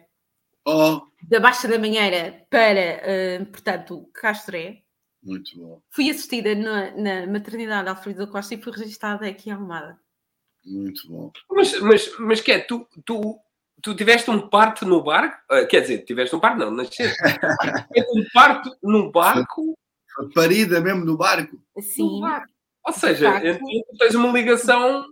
Oh, 0.66 1.00
da 1.22 1.40
Baixa 1.40 1.66
da 1.66 1.78
Manheira 1.78 2.44
para, 2.50 2.78
eh, 2.78 3.44
portanto, 3.46 4.06
Castré. 4.12 4.82
muito 5.22 5.56
bom, 5.58 5.80
Fui 5.90 6.10
assistida 6.10 6.54
na, 6.54 6.90
na 6.90 7.26
maternidade 7.26 7.84
de 7.84 7.88
Alfredo 7.90 8.26
da 8.26 8.30
Costa 8.30 8.54
e 8.54 8.60
fui 8.62 8.72
registada 8.72 9.26
aqui 9.26 9.48
em 9.48 9.52
Almada. 9.54 9.98
muito 10.64 11.08
bom. 11.08 11.32
Mas, 11.50 11.80
mas, 11.80 12.18
mas 12.18 12.40
que 12.42 12.52
é? 12.52 12.58
Tu, 12.58 12.86
tu, 13.06 13.38
tu 13.82 13.94
tiveste 13.96 14.30
um 14.30 14.46
parto 14.50 14.84
no 14.84 15.02
barco? 15.02 15.38
Eh, 15.50 15.64
quer 15.64 15.80
dizer, 15.80 16.04
tiveste 16.04 16.36
um 16.36 16.40
parto, 16.40 16.58
não, 16.58 16.70
nasceste. 16.70 17.16
Tiveste 17.94 18.18
um 18.20 18.24
parto 18.34 18.76
no 18.82 19.10
barco? 19.10 19.74
Foi 20.14 20.30
parida 20.34 20.80
mesmo 20.82 21.02
no 21.04 21.16
barco. 21.16 21.58
Assim, 21.78 22.20
Ou 22.87 22.92
seja, 22.92 23.32
facto. 23.32 23.58
tu 23.58 23.99
tens 23.99 24.14
uma 24.14 24.32
ligação 24.32 25.04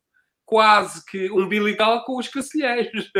quase 0.44 1.04
que 1.04 1.30
umbilical 1.30 2.04
com 2.04 2.18
os 2.18 2.28
cacilheiros. 2.28 3.10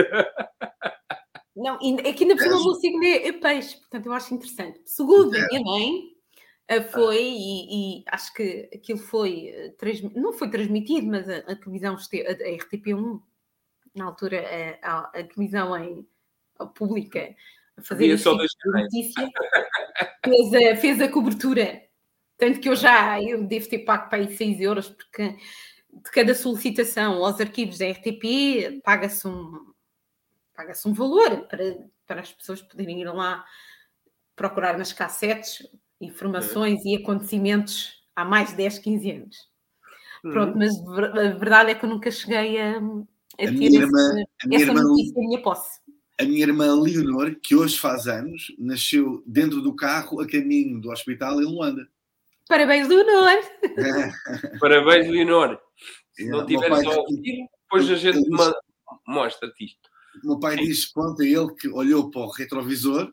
não, 1.55 1.79
e 1.83 2.09
aqui 2.09 2.25
ainda 2.25 2.37
por 2.37 2.43
cima 2.43 2.57
o 2.57 2.65
meu 2.65 2.75
signo 2.75 3.05
é, 3.05 3.29
é 3.29 3.33
peixe, 3.33 3.77
portanto 3.79 4.07
eu 4.07 4.13
acho 4.13 4.35
interessante. 4.35 4.81
Segundo 4.87 5.37
a 5.37 5.47
minha 5.49 5.61
mãe, 5.61 6.17
eh, 6.69 6.83
foi, 6.83 7.23
e, 7.23 8.01
e 8.01 8.05
acho 8.09 8.33
que 8.35 8.69
aquilo 8.75 8.99
foi, 8.99 9.49
eh, 9.49 9.75
não 10.15 10.33
foi 10.33 10.51
transmitido, 10.51 11.07
mas 11.07 11.29
a, 11.29 11.39
a 11.39 11.57
televisão, 11.57 11.95
a, 11.95 11.97
a 11.97 12.57
RTP1, 12.57 13.21
na 13.95 14.05
altura, 14.05 14.45
a, 14.83 14.91
a, 14.91 14.99
a 15.21 15.25
televisão 15.25 15.77
em, 15.77 16.07
a 16.59 16.67
pública, 16.67 17.35
a 17.77 17.83
fazer 17.83 18.19
só 18.19 18.37
tipo 18.37 18.71
notícia, 18.73 19.31
fez 20.25 20.55
a, 20.55 20.77
fez 20.77 21.01
a 21.01 21.09
cobertura. 21.09 21.86
Tanto 22.39 22.61
que 22.61 22.69
eu 22.69 22.77
já 22.77 23.21
eu 23.23 23.43
devo 23.45 23.69
ter 23.69 23.79
pago 23.81 24.09
para 24.11 24.19
aí 24.19 24.37
6 24.37 24.61
euros, 24.61 24.89
porque 24.89 25.29
de 25.93 26.11
cada 26.13 26.35
solicitação 26.35 27.25
aos 27.25 27.41
arquivos 27.41 27.79
da 27.79 27.87
RTP 27.91 28.81
paga-se 28.85 29.27
um, 29.27 29.73
paga-se 30.55 30.87
um 30.87 30.93
valor 30.93 31.47
para, 31.49 31.79
para 32.07 32.21
as 32.21 32.33
pessoas 32.33 32.61
poderem 32.61 33.01
ir 33.01 33.07
lá 33.13 33.45
procurar 34.35 34.77
nas 34.77 34.93
cassetes 34.93 35.67
informações 36.01 36.85
e 36.85 36.97
acontecimentos 36.97 38.03
há 38.15 38.25
mais 38.25 38.51
de 38.51 38.57
10, 38.57 38.79
15 38.81 39.11
anos. 39.11 39.37
Pronto, 40.21 40.59
mas 40.59 40.77
a 40.79 41.31
verdade 41.39 41.71
é 41.71 41.75
que 41.75 41.85
eu 41.85 41.89
nunca 41.89 42.11
cheguei 42.11 42.61
a, 42.61 42.77
a 42.79 42.81
ter 43.39 43.51
minha 43.53 43.69
esse- 43.69 43.77
irmã- 43.79 44.25
a 44.43 44.47
minha 44.49 44.61
essa 44.63 44.71
irmã- 44.73 44.83
notícia 44.83 45.21
em 45.21 45.27
minha 45.29 45.43
posse. 45.43 45.81
A 46.19 46.25
minha 46.25 46.43
irmã 46.43 46.75
Leonor, 46.75 47.37
que 47.43 47.55
hoje 47.55 47.79
faz 47.79 48.07
anos, 48.07 48.55
nasceu 48.59 49.23
dentro 49.27 49.61
do 49.63 49.75
carro 49.75 50.21
a 50.21 50.27
caminho 50.27 50.81
do 50.81 50.91
hospital 50.91 51.41
em 51.41 51.45
Luanda. 51.45 51.87
Parabéns, 52.49 52.89
Leonor! 52.89 53.39
Parabéns, 54.61 55.09
Leonor. 55.09 55.59
Se 56.13 56.25
É, 56.25 56.29
não 56.31 56.47
tiveres 56.47 56.69
pai 56.85 56.87
a 56.87 56.99
ouvir, 57.01 57.47
depois 57.63 57.91
a 57.91 57.95
gente 57.97 58.21
mostra-te 59.07 59.65
isto. 59.65 59.89
O 60.25 60.29
meu 60.29 60.41
pai 60.41 60.57
diz, 60.57 60.87
conta 60.87 61.25
ele 61.25 61.53
que 61.59 61.69
olhou 61.69 62.11
para 62.11 62.23
o 62.23 62.31
retrovisor 62.31 63.13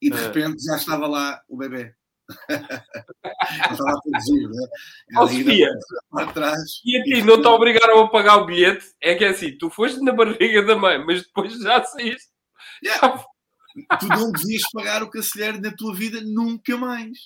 e 0.00 0.10
de 0.10 0.16
Ah. 0.16 0.20
repente 0.22 0.62
já 0.64 0.76
estava 0.76 1.06
lá 1.06 1.42
o 1.48 1.56
bebê. 1.56 1.94
Estava 3.70 3.90
a 3.90 4.00
produzir, 4.02 4.48
né? 4.48 4.66
Ainda 5.16 5.32
Sofia. 5.32 5.70
para 6.10 6.32
trás. 6.32 6.60
E 6.84 6.96
a 6.98 7.02
ti 7.02 7.22
não 7.22 7.40
te 7.40 7.46
obrigaram 7.48 8.00
a 8.00 8.08
pagar 8.10 8.36
o 8.36 8.44
bilhete? 8.46 8.84
É 9.02 9.14
que 9.14 9.24
é 9.24 9.28
assim, 9.28 9.56
tu 9.56 9.70
foste 9.70 9.98
na 10.02 10.12
barriga 10.12 10.62
da 10.62 10.76
mãe, 10.76 11.02
mas 11.04 11.22
depois 11.22 11.58
já 11.58 11.82
saíste. 11.84 12.28
Yeah. 12.84 13.24
Tu 13.98 14.06
não 14.08 14.30
devias 14.32 14.62
pagar 14.72 15.02
o 15.02 15.08
cancelheiro 15.10 15.58
na 15.60 15.72
tua 15.72 15.94
vida 15.94 16.20
nunca 16.22 16.76
mais. 16.76 17.16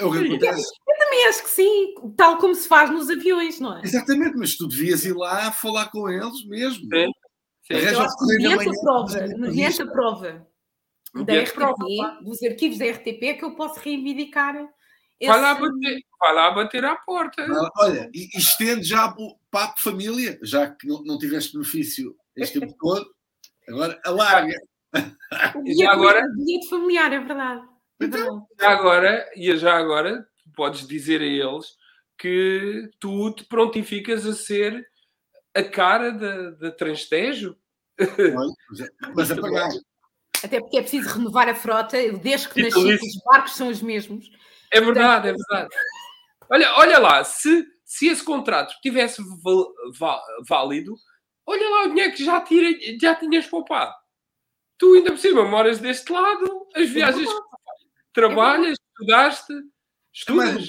É 0.00 0.04
o 0.04 0.10
que 0.12 0.18
acontece. 0.26 0.68
Também 1.08 1.26
acho 1.28 1.42
que 1.42 1.50
sim, 1.50 1.94
tal 2.16 2.36
como 2.36 2.54
se 2.54 2.68
faz 2.68 2.90
nos 2.90 3.08
aviões, 3.08 3.58
não 3.58 3.78
é? 3.78 3.82
Exatamente, 3.82 4.36
mas 4.36 4.56
tu 4.56 4.68
devias 4.68 5.04
ir 5.06 5.14
lá 5.16 5.50
falar 5.50 5.90
com 5.90 6.08
eles 6.10 6.44
mesmo. 6.46 6.84
Sim. 6.84 7.10
Sim. 7.66 7.74
Eu 7.74 8.00
acho 8.00 8.18
que 8.18 8.24
mediante 8.26 8.68
a 8.68 8.80
prova, 8.82 9.36
mediante 9.38 9.82
a 9.82 9.86
prova 9.86 10.46
da 11.14 11.20
Mediante 11.20 11.50
RTP, 11.50 11.54
prova, 11.54 12.18
dos 12.22 12.42
arquivos 12.42 12.78
da 12.78 12.84
RTP, 12.86 13.22
é 13.24 13.34
que 13.34 13.44
eu 13.44 13.54
posso 13.54 13.80
reivindicar 13.80 14.54
esse... 15.18 15.30
Vai 15.32 15.40
lá, 15.40 15.54
bater, 15.54 15.98
vai 16.20 16.34
lá 16.34 16.50
bater 16.50 16.84
à 16.84 16.96
porta. 16.96 17.42
Ah, 17.42 17.70
Olha, 17.78 18.10
e 18.14 18.28
estende 18.38 18.82
já 18.84 19.06
o 19.18 19.38
papo 19.50 19.80
família, 19.80 20.38
já 20.42 20.70
que 20.70 20.86
não, 20.86 21.02
não 21.04 21.18
tiveste 21.18 21.54
benefício 21.54 22.14
este 22.36 22.60
tempo 22.60 22.74
todo, 22.78 23.06
agora 23.68 23.98
alarga. 24.04 24.54
o 25.56 25.62
e 25.66 25.86
agora- 25.86 26.22
o 26.24 26.44
bilhete 26.44 26.68
familiar, 26.68 27.12
é 27.12 27.18
verdade. 27.18 27.66
É 28.00 28.04
Então. 28.04 28.46
Já 28.60 28.70
agora, 28.70 29.30
e 29.34 29.56
já 29.56 29.76
agora, 29.76 30.26
podes 30.58 30.86
dizer 30.88 31.20
a 31.20 31.24
eles 31.24 31.76
que 32.18 32.90
tu 32.98 33.32
te 33.32 33.44
prontificas 33.44 34.26
a 34.26 34.32
ser 34.34 34.84
a 35.54 35.62
cara 35.62 36.10
da, 36.10 36.50
da 36.50 36.70
Transtejo. 36.72 37.56
Mas 38.68 38.80
é- 38.80 38.88
Mas 39.14 39.30
a 39.30 39.40
pagar. 39.40 39.68
Até 40.42 40.60
porque 40.60 40.78
é 40.78 40.80
preciso 40.82 41.08
renovar 41.08 41.48
a 41.48 41.54
frota, 41.54 41.96
eu 41.96 42.18
desde 42.18 42.48
que 42.48 42.60
nasci, 42.62 42.78
os 42.78 43.22
barcos 43.24 43.54
são 43.54 43.68
os 43.68 43.80
mesmos. 43.80 44.28
É 44.72 44.80
verdade, 44.80 45.28
é 45.28 45.32
verdade. 45.32 45.74
Olha, 46.50 46.72
olha 46.76 46.98
lá, 46.98 47.22
se, 47.24 47.64
se 47.84 48.08
esse 48.08 48.24
contrato 48.24 48.74
tivesse 48.82 49.22
val- 49.42 50.22
válido, 50.48 50.94
olha 51.46 51.68
lá 51.70 51.84
o 51.84 51.88
dinheiro 51.90 52.14
que 52.14 52.24
já, 52.24 52.40
tira, 52.40 52.68
já 53.00 53.14
tinhas 53.14 53.46
poupado. 53.46 53.94
Tu 54.76 54.94
ainda 54.94 55.10
por 55.12 55.18
cima 55.18 55.44
moras 55.44 55.78
deste 55.78 56.10
lado, 56.12 56.66
as 56.74 56.88
viagens 56.88 57.28
que 57.28 57.34
tu 57.34 57.48
fazes. 57.50 57.86
trabalhas, 58.12 58.78
estudaste, 58.90 59.52
Estudas? 60.18 60.68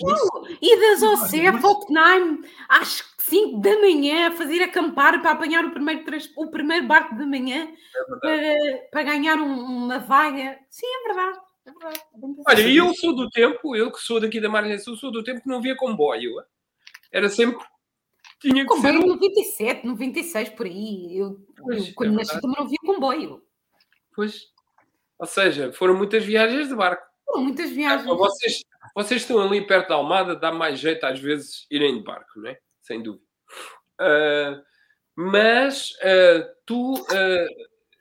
E 0.61 0.79
das 0.79 1.01
OCE, 1.01 1.59
Folkenheim, 1.61 2.41
às 2.67 3.03
5 3.17 3.59
da 3.61 3.79
manhã, 3.79 4.27
a 4.27 4.31
fazer 4.31 4.61
acampar 4.61 5.21
para 5.21 5.31
apanhar 5.31 5.65
o 5.65 5.71
primeiro, 5.71 6.03
o 6.37 6.47
primeiro 6.51 6.85
barco 6.87 7.15
da 7.15 7.25
manhã 7.25 7.67
É 7.95 8.03
para, 8.19 8.77
para 8.91 9.03
ganhar 9.03 9.37
um- 9.37 9.59
uma 9.85 9.99
vaga. 9.99 10.59
Sim, 10.69 10.85
é 10.85 11.07
verdade. 11.07 11.39
É 11.65 11.71
verdade. 11.71 11.99
Pensado. 12.19 12.43
Olha, 12.47 12.61
e 12.61 12.77
eu 12.77 12.93
sou 12.93 13.15
do 13.15 13.29
tempo, 13.29 13.75
eu 13.75 13.91
que 13.91 13.99
sou 13.99 14.19
daqui 14.19 14.39
da 14.39 14.49
Margem 14.49 14.77
Sul, 14.77 14.95
sou 14.95 15.11
do 15.11 15.23
tempo 15.23 15.41
que 15.41 15.47
não 15.47 15.57
havia 15.57 15.75
comboio. 15.75 16.31
Era 17.11 17.27
sempre. 17.29 17.63
Tinha 18.39 18.65
que 18.65 18.73
ser. 18.75 18.81
Comboio 18.93 19.03
um- 19.03 19.07
97, 19.15 19.85
96, 19.85 20.49
por 20.49 20.65
aí. 20.67 21.17
Eu, 21.17 21.37
Pois, 21.57 21.87
eu, 21.87 21.93
quando 21.95 22.13
é 22.13 22.17
nasci 22.17 22.39
também 22.39 22.55
não 22.57 22.65
havia 22.65 22.77
comboio. 22.85 23.43
Pois. 24.15 24.43
Ou 25.17 25.25
seja, 25.25 25.73
foram 25.73 25.95
muitas 25.97 26.23
viagens 26.23 26.69
de 26.69 26.75
barco. 26.75 27.03
Foram 27.25 27.43
muitas 27.43 27.69
viagens. 27.71 28.05
Para 28.07 28.15
Vocês, 28.15 28.61
vocês 28.95 29.21
estão 29.21 29.39
ali 29.39 29.65
perto 29.65 29.89
da 29.89 29.95
Almada, 29.95 30.35
dá 30.35 30.51
mais 30.51 30.79
jeito 30.79 31.05
às 31.05 31.19
vezes 31.19 31.65
irem 31.69 31.97
de 31.97 32.03
barco, 32.03 32.39
não 32.39 32.49
é? 32.49 32.59
Sem 32.81 33.01
dúvida. 33.01 33.23
Ah, 33.99 34.61
mas 35.15 35.93
ah, 36.01 36.49
tu. 36.65 36.93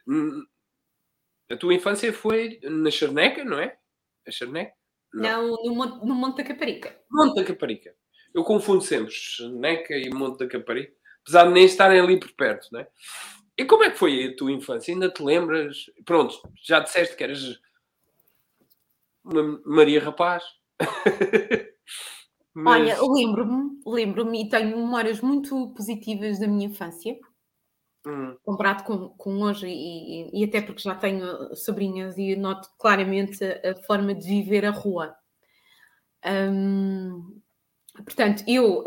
hum, 0.06 0.44
a 1.50 1.56
tua 1.56 1.74
infância 1.74 2.12
foi 2.12 2.60
na 2.62 2.90
Charneca, 2.90 3.44
não 3.44 3.58
é? 3.58 3.76
A 4.26 4.30
Charneca? 4.30 4.72
Não, 5.14 5.48
no 5.64 5.74
Monte, 5.74 6.06
no 6.06 6.14
Monte 6.14 6.36
da 6.36 6.44
Caparica. 6.44 6.94
Monte 7.10 7.36
da 7.36 7.44
Caparica. 7.44 7.94
Eu 8.34 8.44
confundo 8.44 8.82
sempre 8.82 9.10
Charneca 9.10 9.96
e 9.96 10.10
Monte 10.10 10.38
da 10.38 10.46
Caparica, 10.46 10.92
apesar 11.22 11.44
de 11.46 11.52
nem 11.52 11.64
estarem 11.64 11.98
ali 11.98 12.20
por 12.20 12.30
perto, 12.32 12.68
não 12.70 12.80
é? 12.80 12.88
E 13.56 13.64
como 13.64 13.82
é 13.82 13.90
que 13.90 13.98
foi 13.98 14.26
a 14.26 14.36
tua 14.36 14.52
infância? 14.52 14.92
Ainda 14.92 15.10
te 15.10 15.22
lembras? 15.22 15.86
Pronto, 16.04 16.38
já 16.62 16.78
disseste 16.80 17.16
que 17.16 17.24
eras 17.24 17.58
uma 19.24 19.60
Maria 19.64 20.00
Rapaz. 20.00 20.44
Mas- 22.54 22.98
Olha, 23.00 23.12
lembro-me, 23.14 23.80
lembro-me 23.86 24.42
e 24.44 24.48
tenho 24.48 24.76
memórias 24.76 25.20
muito 25.20 25.72
positivas 25.74 26.38
da 26.38 26.46
minha 26.46 26.66
infância, 26.68 27.16
Hum, 28.06 28.36
comparado 28.44 28.84
com, 28.84 29.10
com 29.10 29.42
hoje, 29.42 29.66
e, 29.68 30.30
e- 30.32 30.44
até 30.44 30.60
porque 30.62 30.82
já 30.82 30.94
tenho 30.96 31.54
sobrinhas 31.56 32.16
e 32.18 32.34
noto 32.36 32.68
claramente 32.78 33.44
a, 33.44 33.72
a 33.72 33.76
forma 33.84 34.14
de 34.14 34.26
viver 34.26 34.64
a 34.64 34.70
rua. 34.70 35.16
Hum, 36.24 37.40
portanto, 38.04 38.44
eu 38.48 38.84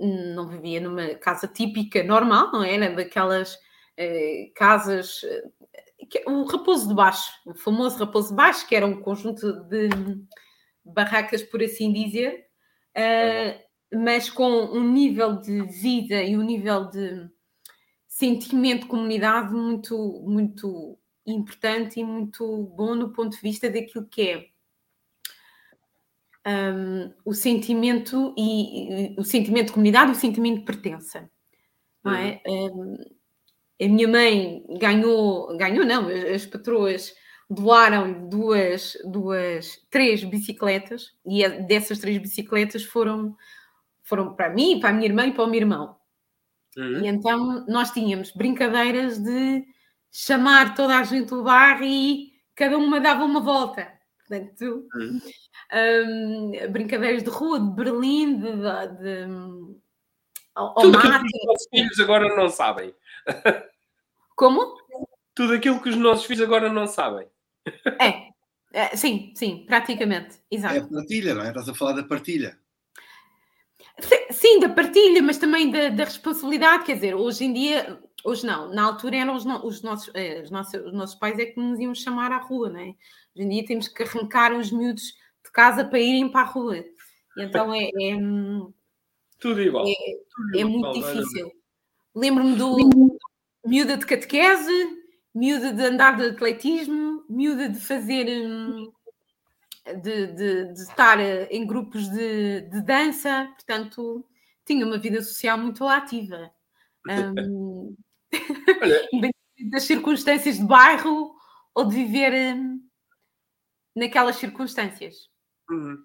hum, 0.00 0.34
não 0.34 0.48
vivia 0.48 0.80
numa 0.80 1.14
casa 1.16 1.48
típica, 1.48 2.02
normal, 2.04 2.52
não 2.52 2.64
era? 2.64 2.94
Daquelas 2.94 3.58
eh, 3.96 4.50
casas. 4.56 5.22
eh, 5.24 5.42
o 6.26 6.44
Raposo 6.44 6.88
de 6.88 6.94
Baixo, 6.94 7.30
o 7.46 7.54
famoso 7.54 7.98
Raposo 7.98 8.30
de 8.30 8.36
Baixo, 8.36 8.66
que 8.66 8.74
era 8.76 8.86
um 8.86 9.00
conjunto 9.02 9.52
de 9.64 9.88
barracas, 10.92 11.42
por 11.42 11.62
assim 11.62 11.92
dizer, 11.92 12.46
eh, 12.94 13.64
mas 13.92 14.28
com 14.28 14.50
um 14.50 14.92
nível 14.92 15.40
de 15.40 15.62
vida 15.64 16.22
e 16.22 16.36
um 16.36 16.42
nível 16.42 16.86
de 16.86 17.28
sentimento 18.06 18.82
de 18.82 18.88
comunidade 18.88 19.52
muito, 19.52 19.96
muito 20.26 20.98
importante 21.24 22.00
e 22.00 22.04
muito 22.04 22.64
bom 22.76 22.94
no 22.94 23.12
ponto 23.12 23.36
de 23.36 23.42
vista 23.42 23.70
daquilo 23.70 24.06
que 24.06 24.50
é 26.44 26.72
hum, 26.72 27.12
o 27.24 27.32
sentimento 27.32 28.34
e, 28.36 29.14
o 29.18 29.24
sentimento 29.24 29.66
de 29.66 29.72
comunidade 29.72 30.10
e 30.10 30.14
o 30.14 30.18
sentimento 30.18 30.60
de 30.60 30.64
pertença. 30.64 31.30
Não 32.02 32.14
é? 32.14 32.40
Hum, 32.46 32.96
a 33.80 33.88
minha 33.88 34.08
mãe 34.08 34.64
ganhou, 34.80 35.56
ganhou 35.56 35.84
não, 35.84 36.08
as, 36.08 36.24
as 36.24 36.46
patroas 36.46 37.14
doaram 37.50 38.28
duas, 38.28 38.96
duas, 39.04 39.80
três 39.90 40.22
bicicletas 40.24 41.14
e 41.24 41.44
a- 41.44 41.48
dessas 41.48 41.98
três 41.98 42.18
bicicletas 42.18 42.84
foram, 42.84 43.36
foram 44.02 44.34
para 44.34 44.50
mim, 44.50 44.78
para 44.80 44.90
a 44.90 44.92
minha 44.92 45.06
irmã 45.06 45.26
e 45.26 45.32
para 45.32 45.44
o 45.44 45.46
meu 45.46 45.60
irmão. 45.60 45.96
hum. 46.76 47.00
E 47.02 47.06
então 47.06 47.64
nós 47.66 47.90
tínhamos 47.90 48.30
brincadeiras 48.32 49.18
de 49.18 49.64
chamar 50.12 50.74
toda 50.74 50.98
a 50.98 51.02
gente 51.04 51.28
do 51.28 51.42
bar 51.42 51.82
e 51.82 52.32
cada 52.54 52.76
uma 52.76 53.00
dava 53.00 53.24
uma 53.24 53.40
volta. 53.40 53.90
Portanto, 54.18 54.86
Hum. 54.94 55.20
hum, 55.74 56.52
brincadeiras 56.70 57.22
de 57.22 57.30
rua, 57.30 57.58
de 57.60 57.70
Berlim, 57.70 58.38
de, 58.40 58.52
de, 58.52 58.96
de- 58.98 59.78
ao, 60.54 60.66
ao 60.66 60.74
Tudo 60.82 60.98
aquilo 60.98 61.22
que 61.22 61.38
os 61.38 61.44
nossos 61.46 61.66
filhos 61.70 62.00
agora 62.00 62.36
não 62.36 62.48
sabem. 62.50 62.94
Como? 64.36 64.76
Tudo 65.34 65.54
aquilo 65.54 65.80
que 65.80 65.88
os 65.88 65.96
nossos 65.96 66.26
filhos 66.26 66.42
agora 66.42 66.70
não 66.70 66.86
sabem. 66.86 67.26
É, 68.00 68.28
é, 68.72 68.96
sim, 68.96 69.32
sim, 69.34 69.64
praticamente, 69.66 70.36
É 70.50 70.54
exato. 70.56 70.84
a 70.84 70.88
partilha, 70.88 71.34
não 71.34 71.42
é? 71.42 71.48
Estás 71.48 71.68
a 71.68 71.74
falar 71.74 71.92
da 71.92 72.04
partilha. 72.04 72.58
Sim, 74.30 74.60
da 74.60 74.68
partilha, 74.68 75.22
mas 75.22 75.38
também 75.38 75.70
da, 75.70 75.88
da 75.88 76.04
responsabilidade, 76.04 76.84
quer 76.84 76.94
dizer, 76.94 77.14
hoje 77.14 77.44
em 77.44 77.52
dia, 77.52 77.98
hoje 78.24 78.46
não, 78.46 78.72
na 78.72 78.82
altura 78.84 79.16
eram 79.16 79.34
os, 79.34 79.44
no- 79.44 79.64
os 79.66 79.82
nossos, 79.82 80.10
eh, 80.14 80.42
os, 80.42 80.50
nossos, 80.50 80.74
os 80.86 80.92
nossos 80.92 81.16
pais 81.16 81.38
é 81.38 81.46
que 81.46 81.58
nos 81.58 81.80
iam 81.80 81.94
chamar 81.94 82.30
à 82.30 82.38
rua, 82.38 82.68
não 82.68 82.78
é? 82.80 82.88
Hoje 83.34 83.46
em 83.46 83.48
dia 83.48 83.64
temos 83.66 83.88
que 83.88 84.02
arrancar 84.02 84.52
os 84.52 84.70
miúdos 84.70 85.02
de 85.44 85.50
casa 85.52 85.84
para 85.84 85.98
irem 85.98 86.28
para 86.30 86.42
a 86.42 86.44
rua. 86.44 86.84
Então 87.36 87.72
é, 87.74 87.88
é, 88.00 88.16
hum, 88.16 88.72
Tudo 89.40 89.60
igual. 89.62 89.86
É- 89.88 89.92
Tudo 90.34 90.56
é 90.56 90.60
igual, 90.60 90.72
muito 90.72 90.92
difícil. 91.00 91.52
Lembro-me 92.14 92.56
do 92.56 92.76
miúda 93.66 93.96
de 93.96 94.06
catequese, 94.06 95.02
miúda 95.34 95.72
de 95.72 95.82
andar 95.82 96.16
de 96.16 96.24
atletismo, 96.26 97.17
miúda 97.28 97.68
de 97.68 97.78
fazer. 97.80 98.26
hum, 98.46 98.92
de, 100.02 100.26
de- 100.34 100.72
de 100.74 100.82
estar 100.82 101.18
eh, 101.18 101.48
em 101.50 101.66
grupos 101.66 102.08
de, 102.10 102.60
de 102.62 102.82
dança, 102.82 103.50
portanto, 103.54 104.22
tinha 104.66 104.84
uma 104.84 104.98
vida 104.98 105.22
social 105.22 105.56
muito 105.56 105.86
ativa. 105.88 106.50
Independente 109.12 109.34
das 109.70 109.84
circunstâncias 109.84 110.58
de 110.58 110.64
bairro 110.64 111.34
ou 111.74 111.86
de 111.86 111.94
viver 111.96 112.54
hum, 112.54 112.80
naquelas 113.96 114.36
circunstâncias. 114.36 115.30
Uhum. 115.70 115.96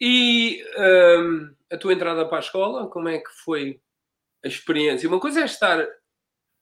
E 0.00 0.64
hum, 0.76 1.54
a 1.72 1.76
tua 1.76 1.92
entrada 1.92 2.26
para 2.28 2.38
a 2.38 2.40
escola, 2.40 2.88
como 2.88 3.08
é 3.08 3.18
que 3.18 3.30
foi 3.44 3.80
a 4.44 4.48
experiência? 4.48 5.08
Uma 5.08 5.20
coisa 5.20 5.42
é 5.42 5.44
estar 5.44 5.86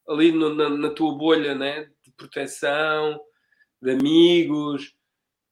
ali 0.09 0.31
no- 0.33 0.55
na, 0.55 0.69
na 0.69 0.91
tua 0.91 1.17
bolha 1.17 1.55
né, 1.55 1.91
de 2.03 2.11
proteção, 2.13 3.19
de 3.87 3.93
amigos. 3.93 4.95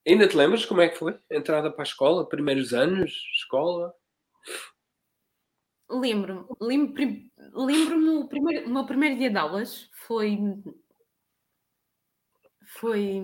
Ainda 0.07 0.29
te 0.29 0.37
lembras 0.37 0.67
como 0.67 0.81
é 0.81 0.89
que 0.89 0.99
foi 0.99 1.19
a 1.31 1.37
entrada 1.37 1.71
para 1.71 1.83
a 1.83 1.87
escola? 1.87 2.29
Primeiros 2.29 2.75
anos, 2.75 3.11
escola? 3.37 3.95
Lembro-me, 5.89 7.31
lembro-me 7.55 8.09
o, 8.11 8.29
primeiro, 8.29 8.67
o 8.67 8.73
meu 8.73 8.85
primeiro 8.85 9.17
dia 9.17 9.31
de 9.31 9.39
aulas 9.39 9.89
foi. 9.93 10.39
Foi. 12.79 13.23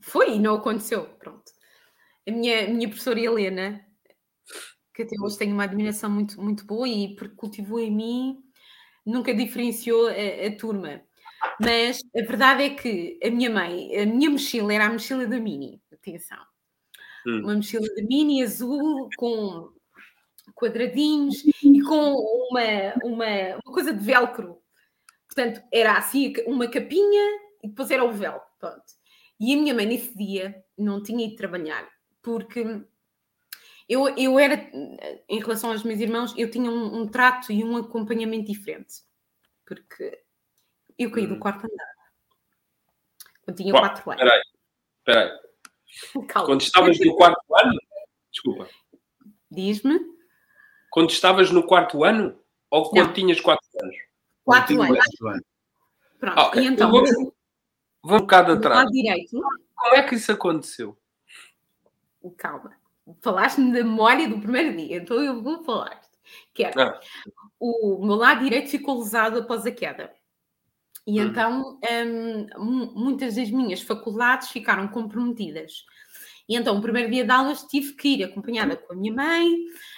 Foi 0.00 0.36
e 0.36 0.38
não 0.38 0.56
aconteceu. 0.56 1.06
Pronto. 1.16 1.50
A 2.28 2.30
minha, 2.30 2.68
minha 2.68 2.88
professora 2.88 3.20
Helena, 3.20 3.84
que 4.94 5.02
até 5.02 5.16
hoje 5.20 5.38
tenho 5.38 5.54
uma 5.54 5.64
admiração 5.64 6.10
muito, 6.10 6.40
muito 6.40 6.64
boa 6.66 6.88
e 6.88 7.16
porque 7.16 7.34
cultivou 7.34 7.80
em 7.80 7.90
mim, 7.90 8.44
nunca 9.04 9.34
diferenciou 9.34 10.08
a, 10.08 10.12
a 10.46 10.56
turma. 10.56 11.02
Mas 11.60 12.00
a 12.16 12.20
verdade 12.20 12.62
é 12.64 12.70
que 12.70 13.18
a 13.22 13.30
minha 13.30 13.50
mãe, 13.50 13.96
a 13.96 14.06
minha 14.06 14.30
mochila 14.30 14.72
era 14.72 14.86
a 14.86 14.92
mochila 14.92 15.26
da 15.26 15.38
Mini, 15.38 15.80
atenção. 15.92 16.38
Hum. 17.26 17.40
Uma 17.40 17.54
mochila 17.56 17.86
da 17.94 18.02
Mini 18.02 18.42
azul 18.42 19.08
com 19.16 19.72
quadradinhos 20.54 21.42
e 21.62 21.80
com 21.82 22.14
uma, 22.50 22.94
uma, 23.02 23.26
uma 23.64 23.72
coisa 23.72 23.92
de 23.92 24.04
velcro. 24.04 24.58
Portanto, 25.26 25.62
era 25.72 25.96
assim 25.96 26.32
uma 26.46 26.68
capinha 26.68 27.40
e 27.62 27.68
depois 27.68 27.90
era 27.90 28.04
o 28.04 28.12
velcro. 28.12 28.48
Pronto. 28.58 28.84
E 29.40 29.52
a 29.52 29.56
minha 29.56 29.74
mãe 29.74 29.86
nesse 29.86 30.16
dia 30.16 30.64
não 30.78 31.02
tinha 31.02 31.26
ido 31.26 31.36
trabalhar, 31.36 31.88
porque 32.22 32.84
eu, 33.88 34.08
eu 34.16 34.38
era, 34.38 34.70
em 35.28 35.38
relação 35.40 35.72
aos 35.72 35.82
meus 35.82 36.00
irmãos, 36.00 36.34
eu 36.36 36.50
tinha 36.50 36.70
um, 36.70 37.02
um 37.02 37.06
trato 37.06 37.52
e 37.52 37.62
um 37.62 37.76
acompanhamento 37.76 38.50
diferente. 38.50 39.02
Porque 39.66 40.23
eu 40.98 41.10
caí 41.10 41.26
do 41.26 41.34
Hum. 41.34 41.40
quarto 41.40 41.64
andar. 41.66 41.94
Quando 43.44 43.56
tinha 43.56 43.72
Uau, 43.74 43.82
4 43.82 44.10
anos. 44.10 44.22
Espera 44.22 44.34
aí, 44.34 44.42
espera 44.98 45.20
aí. 45.24 45.44
Calma. 46.28 46.48
Quando 46.48 46.60
estavas 46.62 46.98
no 47.00 47.16
quarto 47.16 47.56
ano? 47.56 47.78
Desculpa. 48.30 48.68
Diz-me. 49.50 50.00
Quando 50.90 51.10
estavas 51.10 51.50
no 51.50 51.66
quarto 51.66 52.04
ano? 52.04 52.38
Ou 52.70 52.90
quando 52.90 53.06
Não. 53.08 53.12
tinhas 53.12 53.40
quatro 53.40 53.66
anos? 53.82 53.96
4 54.44 54.66
Tinha 54.68 54.84
anos. 54.86 54.96
quatro 54.98 55.28
anos. 55.28 55.44
Pronto. 56.18 56.38
Ah, 56.38 56.46
ok. 56.46 56.62
E 56.62 56.66
então, 56.66 56.90
Vou- 56.90 57.04
Vou 58.02 58.18
um 58.18 58.20
bocado 58.20 58.52
do 58.52 58.58
atrás. 58.58 58.90
direito, 58.90 59.40
Como 59.74 59.94
é 59.94 60.02
que 60.02 60.14
isso 60.16 60.30
aconteceu? 60.32 60.96
calma, 62.38 62.74
falaste-me 63.20 63.70
da 63.72 63.84
memória 63.84 64.26
do 64.28 64.40
primeiro 64.40 64.74
dia, 64.76 64.96
então 64.96 65.22
eu 65.22 65.42
vou 65.42 65.62
falar. 65.64 66.00
Que 66.54 66.64
era, 66.64 66.98
Ah. 66.98 67.00
o 67.60 68.04
meu 68.04 68.14
lado 68.16 68.42
direito 68.44 68.70
ficou 68.70 68.98
lesado 68.98 69.38
após 69.40 69.66
a 69.66 69.70
queda. 69.70 70.14
E 71.06 71.20
Hum. 71.20 71.24
então 71.26 71.78
mu- 72.58 72.92
muitas 72.94 73.34
das 73.36 73.50
minhas 73.50 73.82
faculdades 73.82 74.48
ficaram 74.48 74.88
comprometidas. 74.88 75.84
E 76.48 76.56
então, 76.56 76.76
o 76.76 76.82
primeiro 76.82 77.10
dia 77.10 77.24
de 77.24 77.30
aulas, 77.30 77.62
tive 77.64 77.94
que 77.94 78.08
ir 78.08 78.24
acompanhada 78.24 78.76
com 78.76 78.92
a 78.92 78.96
minha 78.96 79.12
mãe, 79.14 79.50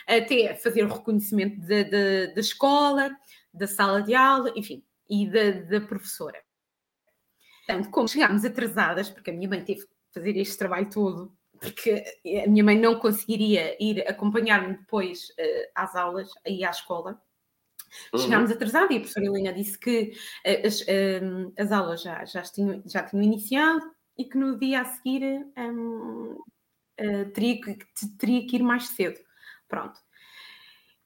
até 0.07 0.55
fazer 0.55 0.85
o 0.85 0.93
reconhecimento 0.93 1.61
da, 1.61 2.41
escola, 2.41 3.11
da 3.53 3.67
sala 3.67 4.01
de 4.01 4.15
aula, 4.15 4.53
enfim, 4.55 4.85
e 5.11 5.29
da, 5.29 5.81
professora. 5.81 6.41
Portanto, 7.67 7.91
como 7.91 8.07
chegámos 8.09 8.45
atrasadas, 8.45 9.11
porque 9.11 9.31
a 9.31 9.35
minha 9.35 9.49
mãe 9.49 9.65
teve 9.65 9.81
que 9.81 9.89
fazer 10.15 10.37
este 10.37 10.57
trabalho 10.57 10.89
todo, 10.89 11.37
porque 11.61 12.05
a 12.45 12.49
minha 12.49 12.63
mãe 12.63 12.79
não 12.79 12.99
conseguiria 13.01 13.77
ir 13.83 14.07
acompanhar-me 14.09 14.77
depois 14.77 15.31
uh, 15.31 15.71
às 15.75 15.97
aulas, 15.97 16.31
aí 16.47 16.65
à 16.65 16.71
escola. 16.71 17.21
Uhum. 18.13 18.21
Chegámos 18.21 18.51
atrasadas 18.51 18.91
e 18.91 18.97
a 18.97 19.01
professora 19.01 19.27
Helena 19.27 19.53
disse 19.53 19.79
que 19.79 20.13
uh, 20.47 20.67
as, 20.67 20.81
uh, 20.83 21.53
as 21.59 21.73
aulas 21.73 22.03
já, 22.03 22.25
já, 22.25 22.43
tinham, 22.43 22.83
já 22.87 23.03
tinham 23.03 23.23
iniciado 23.23 23.83
e 24.19 24.25
que 24.25 24.37
no 24.37 24.59
dia 24.59 24.81
a 24.81 24.85
seguir 24.85 25.47
um, 25.59 26.39
teria, 27.35 27.61
que, 27.61 27.79
teria 28.19 28.47
que 28.47 28.57
ir 28.57 28.63
mais 28.63 28.89
cedo. 28.89 29.21
Pronto. 29.69 29.99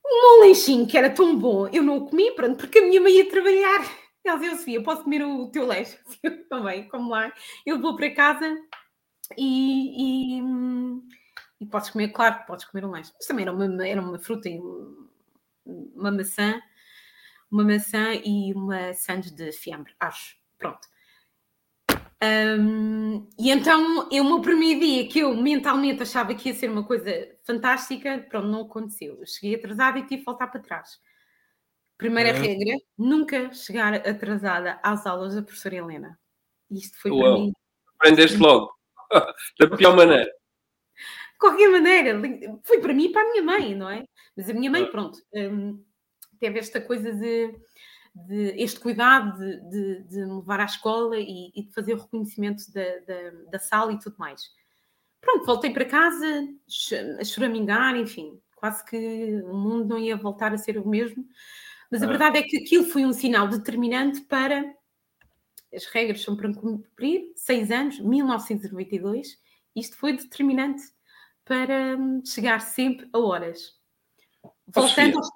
Um 0.05 0.47
lanchinho 0.47 0.87
que 0.87 0.99
era 0.99 1.11
tão 1.11 1.37
bom, 1.37 1.69
eu 1.69 1.83
não 1.83 1.99
o 1.99 2.09
comi, 2.09 2.33
pronto, 2.33 2.57
porque 2.57 2.79
a 2.79 2.83
minha 2.83 3.01
mãe 3.01 3.13
ia 3.13 3.29
trabalhar. 3.29 3.81
Ela 4.25 4.39
dizia, 4.39 4.57
Sofia, 4.57 4.83
posso 4.83 5.05
comer 5.05 5.25
o 5.25 5.49
teu 5.51 5.67
leite? 5.67 5.99
Eu 6.23 6.47
também, 6.49 6.89
como 6.89 7.11
lá. 7.11 7.33
Eu 7.65 7.81
vou 7.81 7.97
para 7.97 8.15
casa 8.15 8.57
e, 9.37 10.39
e, 10.39 10.43
e, 11.61 11.67
podes 11.67 11.91
comer, 11.91 12.09
claro, 12.09 12.45
podes 12.47 12.67
comer 12.67 12.85
um 12.85 12.91
lanche. 12.91 13.13
Mas 13.15 13.27
também 13.27 13.45
era 13.45 13.53
uma, 13.53 13.87
era 13.87 14.01
uma 14.01 14.19
fruta 14.19 14.49
e 14.49 14.61
uma 15.65 16.11
maçã, 16.11 16.61
uma 17.51 17.65
maçã 17.65 18.15
e 18.15 18.53
uma 18.55 18.95
sandes 18.95 19.33
de 19.33 19.53
fiambre, 19.53 19.95
acho. 19.99 20.37
Pronto. 20.59 20.89
Um, 22.23 23.27
e 23.39 23.51
então, 23.51 24.07
eu, 24.13 24.41
primeiro 24.43 24.81
dia 24.81 25.09
que 25.09 25.21
eu 25.21 25.35
mentalmente 25.35 26.03
achava 26.03 26.35
que 26.35 26.51
ia 26.51 26.55
ser 26.55 26.71
uma 26.71 26.85
coisa 26.85 27.11
fantástica, 27.45 28.27
pronto, 28.29 28.47
não 28.47 28.63
aconteceu. 28.63 29.19
Eu 29.19 29.27
cheguei 29.27 29.57
atrasada 29.57 29.99
e 29.99 30.03
tive 30.03 30.19
que 30.19 30.27
voltar 30.27 30.49
para 30.49 30.61
trás. 30.61 31.01
Primeira 31.97 32.35
uhum. 32.35 32.43
regra: 32.43 32.77
nunca 32.97 33.53
chegar 33.53 33.95
atrasada 33.95 34.79
às 34.83 35.07
aulas 35.07 35.35
da 35.35 35.43
professora 35.43 35.77
Helena. 35.77 36.19
Isto 36.71 36.99
foi 37.01 37.11
Uau. 37.11 37.21
para 37.21 37.33
mim. 37.33 37.53
Aprendeste 37.99 38.37
logo. 38.39 38.71
da 39.59 39.77
pior 39.77 39.97
maneira. 39.97 40.25
De 40.25 41.39
qualquer 41.39 41.71
maneira, 41.71 42.21
foi 42.65 42.81
para 42.81 42.93
mim 42.93 43.07
e 43.07 43.13
para 43.13 43.23
a 43.23 43.31
minha 43.31 43.43
mãe, 43.43 43.75
não 43.75 43.89
é? 43.89 44.05
Mas 44.37 44.51
a 44.51 44.53
minha 44.53 44.71
mãe, 44.71 44.91
pronto, 44.91 45.19
um, 45.33 45.83
teve 46.41 46.59
esta 46.59 46.81
coisa 46.81 47.13
de, 47.13 47.55
de 48.15 48.55
este 48.57 48.81
cuidado 48.81 49.39
de, 49.39 49.61
de, 49.71 50.03
de, 50.05 50.27
me 50.27 50.37
levar 50.37 50.61
à 50.61 50.65
escola 50.65 51.17
e, 51.17 51.53
e, 51.55 51.63
de 51.63 51.73
fazer 51.73 51.95
o 51.95 52.01
reconhecimento 52.01 52.65
da, 52.73 52.99
da, 53.07 53.31
da, 53.53 53.59
sala 53.59 53.93
e 53.93 53.99
tudo 53.99 54.17
mais. 54.19 54.51
Pronto, 55.21 55.45
voltei 55.45 55.71
para 55.71 55.85
casa 55.85 56.49
a 57.21 57.25
choramingar, 57.25 57.95
enfim, 57.95 58.41
quase 58.57 58.85
que 58.85 59.43
o 59.45 59.55
mundo 59.55 59.87
não 59.87 59.99
ia 59.99 60.17
voltar 60.17 60.53
a 60.53 60.59
ser 60.59 60.79
o 60.79 60.89
mesmo. 60.89 61.25
Mas 61.91 62.03
a 62.03 62.07
verdade 62.07 62.39
é 62.39 62.43
que 62.43 62.57
aquilo 62.57 62.85
foi 62.85 63.05
um 63.05 63.13
sinal 63.13 63.47
determinante 63.49 64.23
para 64.23 64.75
as 65.75 65.87
regras 65.87 66.23
são 66.23 66.37
para 66.37 66.53
cumprir, 66.53 67.33
seis 67.37 67.71
anos, 67.71 68.01
1992, 68.01 69.39
isto 69.75 69.97
foi 69.97 70.17
determinante 70.17 70.83
para 71.45 71.97
hum, 71.97 72.23
chegar 72.25 72.61
sempre 72.61 73.09
a 73.13 73.19
horas. 73.19 73.79
Voltando 74.67 75.19
aos... 75.19 75.29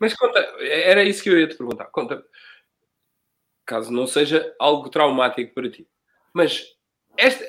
Mas 0.00 0.14
conta, 0.14 0.38
era 0.60 1.04
isso 1.04 1.22
que 1.22 1.30
eu 1.30 1.38
ia 1.38 1.48
te 1.48 1.56
perguntar. 1.56 1.86
Conta, 1.86 2.24
caso 3.64 3.92
não 3.92 4.06
seja 4.06 4.54
algo 4.58 4.88
traumático 4.90 5.54
para 5.54 5.70
ti, 5.70 5.86
mas 6.34 6.64
este, 7.16 7.44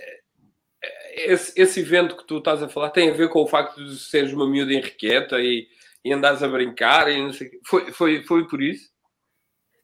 esse, 1.14 1.60
esse 1.60 1.80
evento 1.80 2.16
que 2.16 2.26
tu 2.26 2.38
estás 2.38 2.62
a 2.62 2.70
falar 2.70 2.92
tem 2.92 3.10
a 3.10 3.14
ver 3.14 3.30
com 3.30 3.42
o 3.42 3.48
facto 3.48 3.84
de 3.84 3.98
seres 3.98 4.34
uma 4.34 4.48
miúda 4.48 4.74
enriqueta 4.74 5.40
e, 5.40 5.68
e 6.04 6.14
andares 6.14 6.44
a 6.44 6.48
brincar 6.48 7.12
e 7.12 7.22
não 7.22 7.34
sei 7.34 7.52
Foi, 7.66 7.92
foi, 7.92 8.24
foi 8.24 8.48
por 8.48 8.62
isso? 8.62 8.92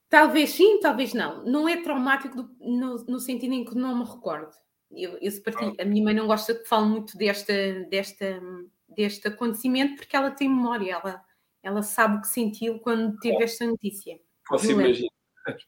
Talvez 0.09 0.51
sim, 0.51 0.79
talvez 0.79 1.13
não. 1.13 1.43
Não 1.43 1.67
é 1.67 1.81
traumático 1.81 2.35
do, 2.35 2.49
no, 2.59 2.95
no, 3.05 3.19
sentido 3.19 3.53
em 3.53 3.65
que 3.65 3.75
não 3.75 3.97
me 3.97 4.05
recordo. 4.05 4.51
Eu, 4.89 5.17
eu 5.21 5.31
partilho, 5.43 5.75
a 5.79 5.83
minha 5.83 6.03
mãe 6.03 6.13
não 6.13 6.27
gosta 6.27 6.55
que 6.55 6.65
fale 6.65 6.87
muito 6.87 7.17
desta, 7.17 7.53
desta, 7.89 8.41
deste 8.87 9.27
acontecimento 9.27 9.97
porque 9.97 10.15
ela 10.15 10.31
tem 10.31 10.47
memória, 10.47 10.93
ela, 10.93 11.21
ela 11.63 11.81
sabe 11.81 12.17
o 12.17 12.21
que 12.21 12.27
sentiu 12.27 12.79
quando 12.79 13.17
teve 13.19 13.43
esta 13.43 13.65
notícia. 13.65 14.19
Posso 14.47 14.71
imaginar. 14.71 15.09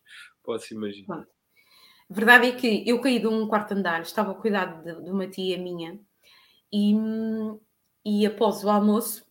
Posso 0.43 0.73
imaginar. 0.73 1.27
A 2.09 2.13
verdade 2.13 2.47
é 2.47 2.51
que 2.53 2.83
eu 2.87 2.99
caí 2.99 3.19
de 3.19 3.27
um 3.27 3.47
quarto 3.47 3.73
andar, 3.73 4.01
estava 4.01 4.29
ao 4.29 4.41
cuidado 4.41 4.83
de, 4.83 5.03
de 5.03 5.11
uma 5.11 5.27
tia 5.27 5.57
minha 5.57 5.99
e, 6.71 6.95
e 8.03 8.25
após 8.25 8.63
o 8.63 8.69
almoço, 8.69 9.25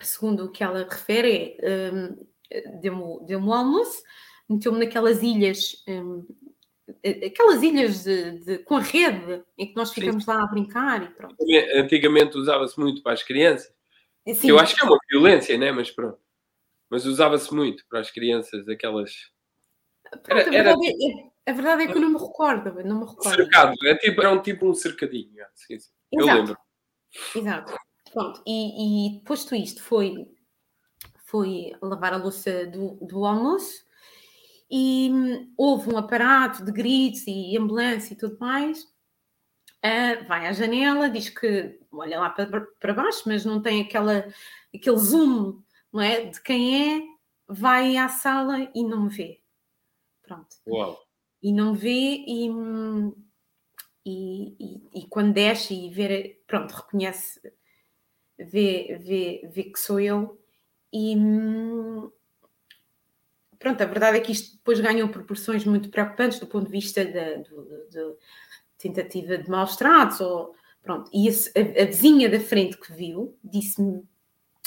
segundo 0.00 0.44
o 0.44 0.50
que 0.50 0.62
ela 0.62 0.86
refere, 0.88 1.56
é, 1.60 1.90
um, 1.92 2.80
deu-me 2.80 3.26
deu 3.26 3.42
o 3.42 3.52
almoço, 3.52 4.02
meteu-me 4.48 4.78
naquelas 4.78 5.22
ilhas, 5.22 5.84
um, 5.86 6.26
aquelas 7.26 7.62
ilhas 7.62 8.04
de, 8.04 8.38
de, 8.38 8.58
com 8.58 8.76
a 8.76 8.80
rede, 8.80 9.42
em 9.56 9.66
que 9.66 9.76
nós 9.76 9.92
ficamos 9.92 10.24
Sim. 10.24 10.30
lá 10.30 10.42
a 10.42 10.46
brincar 10.46 11.02
e 11.02 11.08
pronto. 11.08 11.36
Antigamente 11.74 12.38
usava-se 12.38 12.78
muito 12.78 13.02
para 13.02 13.12
as 13.12 13.22
crianças. 13.22 13.70
Eu 14.44 14.58
acho 14.58 14.74
que 14.74 14.82
é 14.82 14.86
uma 14.86 14.98
violência, 15.10 15.56
né? 15.56 15.72
Mas 15.72 15.90
pronto. 15.90 16.18
Mas 16.90 17.04
usava-se 17.04 17.52
muito 17.54 17.84
para 17.88 18.00
as 18.00 18.10
crianças, 18.10 18.68
aquelas. 18.68 19.12
Pronto, 20.10 20.30
era, 20.30 20.40
a, 20.40 20.50
verdade 20.50 20.86
é, 20.86 21.50
a, 21.50 21.54
verdade 21.54 21.82
é, 21.82 21.86
que 21.86 21.92
eu 21.92 22.00
não 22.00 22.10
me 22.10 22.18
recordo, 22.18 22.84
não 22.84 23.00
me 23.00 23.06
recordo. 23.06 23.36
Cercado, 23.36 23.74
é 23.84 23.94
tipo, 23.96 24.20
era 24.20 24.30
um 24.30 24.40
tipo 24.40 24.66
um 24.66 24.74
cercadinho. 24.74 25.44
Assim. 25.52 25.76
Eu 26.12 26.26
lembro. 26.26 26.56
Exato. 27.34 27.76
Pronto, 28.12 28.42
e, 28.46 29.18
e 29.18 29.20
posto 29.24 29.54
isto, 29.54 29.82
foi, 29.82 30.26
foi 31.26 31.72
lavar 31.82 32.14
a 32.14 32.16
louça 32.16 32.66
do, 32.66 32.94
do 33.02 33.26
almoço 33.26 33.86
e 34.70 35.10
hum, 35.12 35.52
houve 35.56 35.92
um 35.92 35.98
aparato 35.98 36.64
de 36.64 36.72
gritos 36.72 37.26
e 37.26 37.56
ambulância 37.56 38.14
e 38.14 38.16
tudo 38.16 38.38
mais. 38.38 38.82
Uh, 39.84 40.26
vai 40.26 40.46
à 40.46 40.52
janela, 40.52 41.08
diz 41.08 41.28
que 41.28 41.77
olha 41.92 42.20
lá 42.20 42.30
para, 42.30 42.60
para 42.80 42.94
baixo, 42.94 43.22
mas 43.26 43.44
não 43.44 43.60
tem 43.60 43.82
aquela, 43.82 44.26
aquele 44.74 44.98
zoom 44.98 45.62
não 45.92 46.00
é, 46.00 46.26
de 46.26 46.40
quem 46.42 46.98
é, 46.98 47.02
vai 47.46 47.96
à 47.96 48.08
sala 48.08 48.70
e 48.74 48.84
não 48.84 49.08
vê. 49.08 49.40
Pronto. 50.22 50.56
Uau. 50.66 51.02
E 51.42 51.52
não 51.52 51.74
vê 51.74 52.24
e, 52.26 52.48
e, 54.04 54.56
e, 54.58 54.88
e, 54.94 55.06
quando 55.08 55.32
desce 55.32 55.74
e 55.74 55.88
vê, 55.88 56.40
pronto, 56.46 56.72
reconhece, 56.72 57.40
vê, 58.36 58.98
vê, 59.00 59.48
vê 59.50 59.64
que 59.64 59.78
sou 59.78 60.00
eu 60.00 60.38
e, 60.92 61.16
pronto, 63.58 63.82
a 63.82 63.86
verdade 63.86 64.18
é 64.18 64.20
que 64.20 64.32
isto 64.32 64.56
depois 64.56 64.80
ganhou 64.80 65.08
proporções 65.08 65.64
muito 65.64 65.90
preocupantes 65.90 66.40
do 66.40 66.46
ponto 66.46 66.66
de 66.66 66.72
vista 66.72 67.04
da, 67.04 67.42
tentativa 68.78 69.36
de 69.38 69.50
maus 69.50 69.76
tratos, 69.76 70.20
ou, 70.20 70.54
pronto, 70.82 71.10
e 71.12 71.28
a, 71.28 71.82
a, 71.82 71.84
vizinha 71.86 72.28
da 72.28 72.40
frente 72.40 72.78
que 72.78 72.92
viu 72.92 73.36
disse-me 73.42 74.02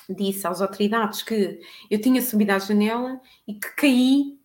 disse 0.10 0.46
às 0.46 0.62
autoridades 0.62 1.24
que 1.24 1.62
eu 1.90 2.02
tinha 2.02 2.22
subido 2.22 2.52
à 2.52 2.60
janela 2.60 3.20
e 3.48 3.54
que 3.54 3.70
caí, 3.76 4.38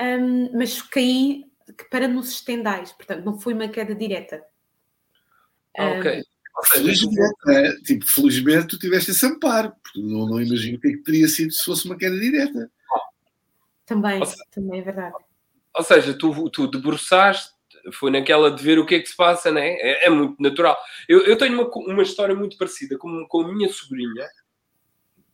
um, 0.00 0.58
mas 0.58 0.82
caí 0.82 1.44
para 1.90 2.08
nos 2.08 2.30
estendais, 2.30 2.92
portanto 2.92 3.24
não 3.24 3.38
foi 3.38 3.54
uma 3.54 3.68
queda 3.68 3.94
direta. 3.94 4.42
Ah, 5.78 5.90
ok. 5.98 6.18
Um, 6.18 6.32
Felizmente, 6.66 7.34
né? 7.46 7.72
tipo, 7.84 8.06
felizmente 8.06 8.68
tu 8.68 8.78
tiveste 8.78 9.10
esse 9.10 9.24
amparo, 9.24 9.72
porque 9.82 10.00
não, 10.00 10.26
não 10.26 10.40
imagino 10.40 10.76
o 10.76 10.80
que, 10.80 10.88
é 10.88 10.90
que 10.92 11.02
teria 11.02 11.26
sido 11.26 11.50
se 11.50 11.64
fosse 11.64 11.86
uma 11.86 11.96
queda 11.96 12.18
direta. 12.18 12.70
Também, 13.86 14.24
seja, 14.24 14.44
também 14.50 14.80
é 14.80 14.82
verdade. 14.82 15.16
Ou 15.74 15.82
seja, 15.82 16.16
tu, 16.16 16.50
tu 16.50 16.66
debruçaste, 16.66 17.51
foi 17.92 18.10
naquela 18.10 18.50
de 18.50 18.62
ver 18.62 18.78
o 18.78 18.86
que 18.86 18.94
é 18.94 19.00
que 19.00 19.08
se 19.08 19.16
passa, 19.16 19.50
né? 19.50 19.68
é, 19.80 20.06
é 20.06 20.10
muito 20.10 20.40
natural. 20.40 20.76
Eu, 21.08 21.24
eu 21.24 21.36
tenho 21.36 21.60
uma, 21.60 21.70
uma 21.92 22.02
história 22.02 22.34
muito 22.34 22.56
parecida 22.56 22.96
com, 22.96 23.26
com 23.28 23.40
a 23.42 23.52
minha 23.52 23.68
sobrinha, 23.68 24.28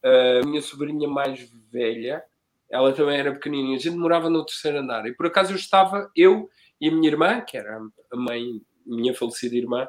a 0.03 0.47
minha 0.47 0.63
sobrinha 0.63 1.09
mais 1.09 1.51
velha, 1.71 2.23
ela 2.71 2.93
também 2.93 3.19
era 3.19 3.33
pequenininha, 3.33 3.77
a 3.77 3.81
gente 3.81 3.97
morava 3.97 4.31
no 4.31 4.45
terceiro 4.45 4.79
andar, 4.79 5.07
e 5.07 5.15
por 5.15 5.27
acaso 5.27 5.53
eu 5.53 5.57
estava, 5.57 6.11
eu 6.15 6.49
e 6.81 6.89
a 6.89 6.93
minha 6.93 7.09
irmã, 7.09 7.41
que 7.41 7.57
era 7.57 7.81
a 8.13 8.17
mãe, 8.17 8.61
minha 8.87 9.15
falecida 9.15 9.57
irmã, 9.57 9.89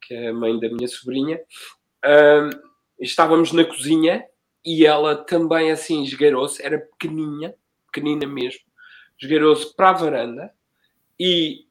que 0.00 0.14
é 0.14 0.28
a 0.28 0.32
mãe 0.32 0.58
da 0.58 0.68
minha 0.68 0.88
sobrinha, 0.88 1.40
estávamos 2.98 3.52
na 3.52 3.64
cozinha 3.64 4.24
e 4.64 4.86
ela 4.86 5.16
também 5.16 5.70
assim 5.70 6.02
esgueirou-se, 6.02 6.62
era 6.64 6.78
pequeninha, 6.78 7.54
pequenina 7.92 8.26
mesmo, 8.26 8.60
esgueirou-se 9.20 9.74
para 9.74 9.90
a 9.90 9.94
varanda 9.94 10.54
e 11.22 11.66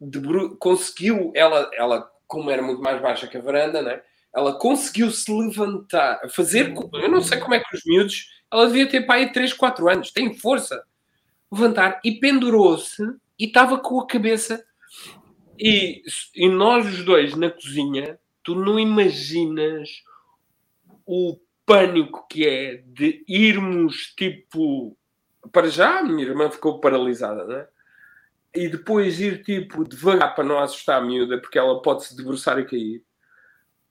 conseguiu, 0.59 1.31
ela, 1.33 1.71
ela, 1.73 2.07
como 2.27 2.51
era 2.51 2.61
muito 2.61 2.83
mais 2.83 3.01
baixa 3.01 3.25
que 3.25 3.35
a 3.35 3.41
varanda, 3.41 3.81
né? 3.81 3.99
ela 4.31 4.59
conseguiu 4.59 5.09
se 5.09 5.31
levantar, 5.31 6.21
fazer, 6.29 6.71
eu 6.93 7.09
não 7.09 7.19
sei 7.19 7.39
como 7.39 7.55
é 7.55 7.59
que 7.59 7.75
os 7.75 7.81
miúdos, 7.83 8.29
ela 8.51 8.67
devia 8.67 8.87
ter 8.87 9.09
aí 9.09 9.31
3, 9.31 9.53
4 9.53 9.89
anos, 9.89 10.11
tem 10.11 10.35
força, 10.35 10.83
levantar 11.51 11.99
e 12.05 12.19
pendurou-se 12.19 13.01
e 13.39 13.45
estava 13.45 13.79
com 13.79 13.99
a 13.99 14.05
cabeça. 14.05 14.63
E, 15.57 16.03
e 16.35 16.47
nós 16.47 16.85
os 16.85 17.03
dois 17.03 17.35
na 17.35 17.49
cozinha, 17.49 18.19
tu 18.43 18.53
não 18.53 18.79
imaginas 18.79 19.89
o 21.05 21.37
pânico 21.65 22.25
que 22.29 22.47
é 22.47 22.83
de 22.85 23.23
irmos 23.27 24.13
tipo. 24.15 24.95
Para 25.51 25.69
já, 25.69 25.99
a 25.99 26.03
minha 26.03 26.27
irmã 26.27 26.51
ficou 26.51 26.79
paralisada, 26.79 27.45
não 27.45 27.55
é? 27.55 27.67
E 28.53 28.67
depois 28.67 29.19
ir 29.19 29.43
tipo 29.43 29.87
devagar 29.87 30.33
para 30.33 30.43
não 30.43 30.59
assustar 30.59 31.01
a 31.01 31.05
miúda, 31.05 31.39
porque 31.39 31.59
ela 31.59 31.81
pode 31.81 32.05
se 32.05 32.15
debruçar 32.15 32.57
e 32.59 32.65
cair. 32.65 33.03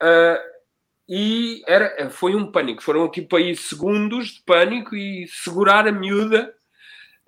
Uh, 0.03 0.59
e 1.09 1.63
era, 1.67 2.11
foi 2.11 2.35
um 2.35 2.51
pânico. 2.51 2.83
Foram 2.83 3.11
tipo 3.11 3.37
aí 3.37 3.57
segundos 3.57 4.29
de 4.29 4.43
pânico 4.43 4.97
e 4.97 5.27
segurar 5.29 5.87
a 5.87 5.93
miúda 5.93 6.55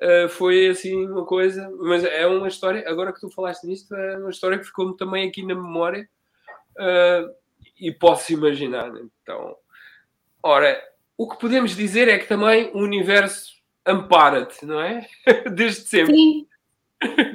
uh, 0.00 0.28
foi 0.28 0.68
assim 0.68 1.06
uma 1.06 1.24
coisa. 1.24 1.70
Mas 1.78 2.04
é 2.04 2.26
uma 2.26 2.48
história, 2.48 2.84
agora 2.88 3.12
que 3.12 3.20
tu 3.20 3.30
falaste 3.30 3.64
nisto, 3.64 3.94
é 3.94 4.18
uma 4.18 4.30
história 4.30 4.58
que 4.58 4.64
ficou-me 4.64 4.96
também 4.96 5.28
aqui 5.28 5.44
na 5.44 5.54
memória 5.54 6.08
uh, 6.72 7.30
e 7.78 7.92
posso 7.92 8.32
imaginar. 8.32 8.90
Então, 9.22 9.56
ora, 10.42 10.80
o 11.16 11.28
que 11.28 11.38
podemos 11.38 11.76
dizer 11.76 12.08
é 12.08 12.18
que 12.18 12.26
também 12.26 12.70
o 12.74 12.78
universo 12.78 13.52
ampara-te, 13.86 14.64
não 14.64 14.80
é? 14.80 15.06
Desde 15.54 15.82
sempre. 15.82 16.14
Sim, 16.14 16.46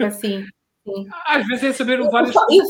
assim. 0.05 0.45
Sim. 0.83 1.07
Às 1.27 1.47
vezes 1.47 1.63
é 1.63 1.73
saber 1.73 2.01
várias 2.09 2.33
coisas. 2.33 2.69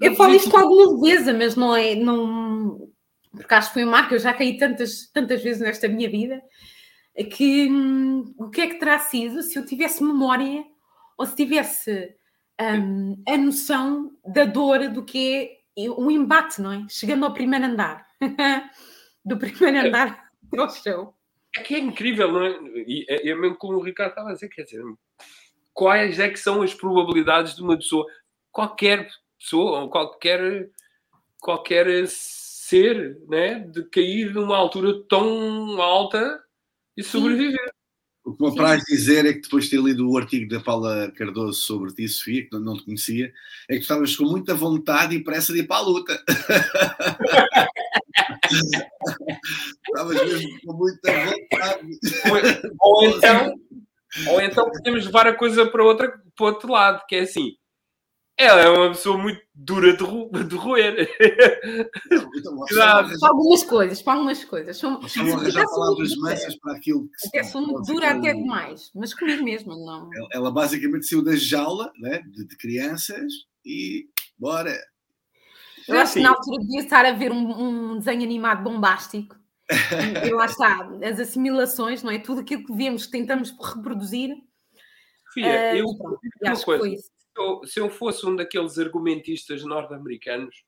Eu 0.00 0.14
falo 0.16 0.34
isto 0.34 0.50
com 0.50 0.56
alguma 0.56 0.92
leveza, 0.94 1.32
mas 1.32 1.54
não 1.56 1.74
é. 1.74 1.94
Não, 1.94 2.88
porque 3.30 3.54
acho 3.54 3.68
que 3.68 3.74
foi 3.74 3.84
um 3.84 3.90
marco, 3.90 4.14
eu 4.14 4.18
já 4.18 4.32
caí 4.34 4.56
tantas, 4.58 5.10
tantas 5.12 5.42
vezes 5.42 5.62
nesta 5.62 5.88
minha 5.88 6.10
vida, 6.10 6.42
que 7.30 7.68
hum, 7.70 8.34
o 8.36 8.50
que 8.50 8.60
é 8.60 8.66
que 8.66 8.78
terá 8.78 8.98
sido 8.98 9.42
se 9.42 9.58
eu 9.58 9.64
tivesse 9.64 10.02
memória 10.02 10.64
ou 11.16 11.26
se 11.26 11.36
tivesse 11.36 12.14
hum, 12.60 13.22
a 13.28 13.36
noção 13.36 14.12
da 14.26 14.44
dor 14.44 14.88
do 14.88 15.04
que 15.04 15.50
é 15.78 15.90
um 15.90 16.10
embate, 16.10 16.60
não 16.60 16.72
é? 16.72 16.86
Chegando 16.88 17.24
ao 17.24 17.32
primeiro 17.32 17.64
andar. 17.64 18.06
do 19.24 19.38
primeiro 19.38 19.78
é. 19.78 19.88
andar 19.88 20.30
ao 20.56 20.70
chão. 20.70 21.14
É 21.56 21.62
que 21.62 21.74
é 21.74 21.78
incrível, 21.78 22.32
não 22.32 22.44
é? 22.44 22.58
E 22.86 23.04
é, 23.08 23.30
é 23.30 23.34
mesmo 23.34 23.56
como 23.56 23.78
o 23.78 23.82
Ricardo 23.82 24.10
estava 24.10 24.30
a 24.30 24.34
dizer, 24.34 24.48
quer 24.48 24.64
dizer, 24.64 24.82
quais 25.72 26.18
é 26.18 26.28
que 26.28 26.38
são 26.38 26.62
as 26.62 26.74
probabilidades 26.74 27.56
de 27.56 27.62
uma 27.62 27.76
pessoa, 27.76 28.06
qualquer 28.50 29.08
pessoa, 29.38 29.88
qualquer, 29.88 30.70
qualquer 31.40 32.06
ser, 32.08 33.18
né, 33.28 33.60
de 33.60 33.84
cair 33.84 34.32
numa 34.32 34.56
altura 34.56 35.02
tão 35.08 35.80
alta 35.80 36.42
e 36.96 37.02
sobreviver. 37.02 37.72
O 38.24 38.36
que 38.36 38.44
me 38.44 38.50
apraz 38.50 38.84
dizer 38.84 39.26
é 39.26 39.32
que 39.32 39.40
depois 39.40 39.64
de 39.64 39.70
ter 39.70 39.82
lido 39.82 40.08
o 40.08 40.16
artigo 40.16 40.48
da 40.48 40.60
Paula 40.60 41.10
Cardoso 41.10 41.60
sobre 41.60 41.92
ti, 41.92 42.08
Sofia, 42.08 42.48
que 42.48 42.56
não 42.56 42.76
te 42.76 42.84
conhecia, 42.84 43.32
é 43.68 43.74
que 43.74 43.80
estavas 43.80 44.14
com 44.14 44.24
muita 44.24 44.54
vontade 44.54 45.16
e 45.16 45.24
pressa 45.24 45.52
de 45.52 45.58
ir 45.58 45.66
para 45.66 45.78
a 45.78 45.80
luta. 45.80 46.24
estavas 49.88 50.24
mesmo 50.24 50.60
com 50.64 50.72
muita 50.74 51.24
vontade. 51.24 51.98
Ou, 52.78 52.80
ou, 52.80 53.16
então, 53.16 53.58
ou 54.28 54.40
então 54.40 54.70
podemos 54.70 55.06
levar 55.06 55.26
a 55.26 55.34
coisa 55.34 55.66
para, 55.66 55.84
outra, 55.84 56.12
para 56.36 56.46
outro 56.46 56.70
lado, 56.70 57.02
que 57.08 57.16
é 57.16 57.20
assim, 57.20 57.52
ela 58.36 58.60
é 58.60 58.68
uma 58.68 58.88
pessoa 58.88 59.18
muito 59.18 59.40
dura 59.54 59.96
de, 59.96 60.02
ro 60.02 60.30
de 60.30 60.56
roer. 60.56 61.08
Para 62.74 63.28
algumas 63.28 63.62
coisas, 63.62 64.02
para 64.02 64.14
algumas 64.14 64.44
coisas. 64.44 64.76
São, 64.76 65.00
arranjar 65.04 65.64
palavras 65.66 66.16
mansas 66.16 66.58
para 66.58 66.74
aquilo 66.74 67.08
que 67.08 67.28
até 67.28 67.42
são 67.44 67.64
dura 67.82 68.10
até 68.10 68.32
demais, 68.32 68.90
mas 68.94 69.14
comigo 69.14 69.44
mesmo, 69.44 69.74
não. 69.76 70.10
Ela, 70.14 70.28
ela 70.32 70.50
basicamente 70.50 71.06
saiu 71.06 71.22
da 71.22 71.36
jaula 71.36 71.92
né, 71.98 72.20
de, 72.26 72.46
de 72.46 72.56
crianças 72.56 73.32
e 73.64 74.08
bora. 74.38 74.76
Eu 75.86 75.98
acho 75.98 76.14
que 76.14 76.20
na 76.20 76.30
altura 76.30 76.58
devia 76.62 76.80
estar 76.80 77.04
a 77.04 77.12
ver 77.12 77.32
um, 77.32 77.94
um 77.94 77.98
desenho 77.98 78.22
animado 78.22 78.62
bombástico. 78.62 79.36
E 80.26 80.30
lá 80.30 80.46
está, 80.46 80.88
as 81.04 81.20
assimilações, 81.20 82.02
não 82.02 82.10
é? 82.10 82.18
Tudo 82.18 82.40
aquilo 82.40 82.64
que 82.64 82.74
vemos, 82.74 83.06
que 83.06 83.12
tentamos 83.12 83.50
reproduzir. 83.50 84.36
Fia, 85.32 85.46
uh, 85.46 85.76
eu, 85.76 85.96
pronto, 85.96 86.20
uma 86.42 86.78
coisa 86.78 87.12
eu, 87.36 87.64
se 87.64 87.80
eu 87.80 87.90
fosse 87.90 88.26
um 88.26 88.36
daqueles 88.36 88.78
argumentistas 88.78 89.64
norte-americanos, 89.64 90.64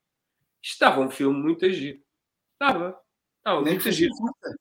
estava 0.63 1.01
um 1.01 1.11
filme 1.11 1.39
muito 1.39 1.65
agir. 1.65 2.03
Estava. 2.53 2.99
Estava 3.39 3.61
Nem 3.63 3.75
muito 3.75 3.89
agir. 3.89 4.11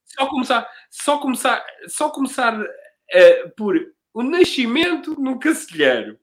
Só 0.06 0.28
começar, 0.28 0.70
só 0.90 1.20
começar, 1.20 1.66
só 1.88 2.10
começar 2.10 2.62
uh, 2.62 3.56
por 3.56 3.76
o 4.14 4.24
nascimento 4.24 5.20
no 5.20 5.40
cacilheiro. 5.40 6.20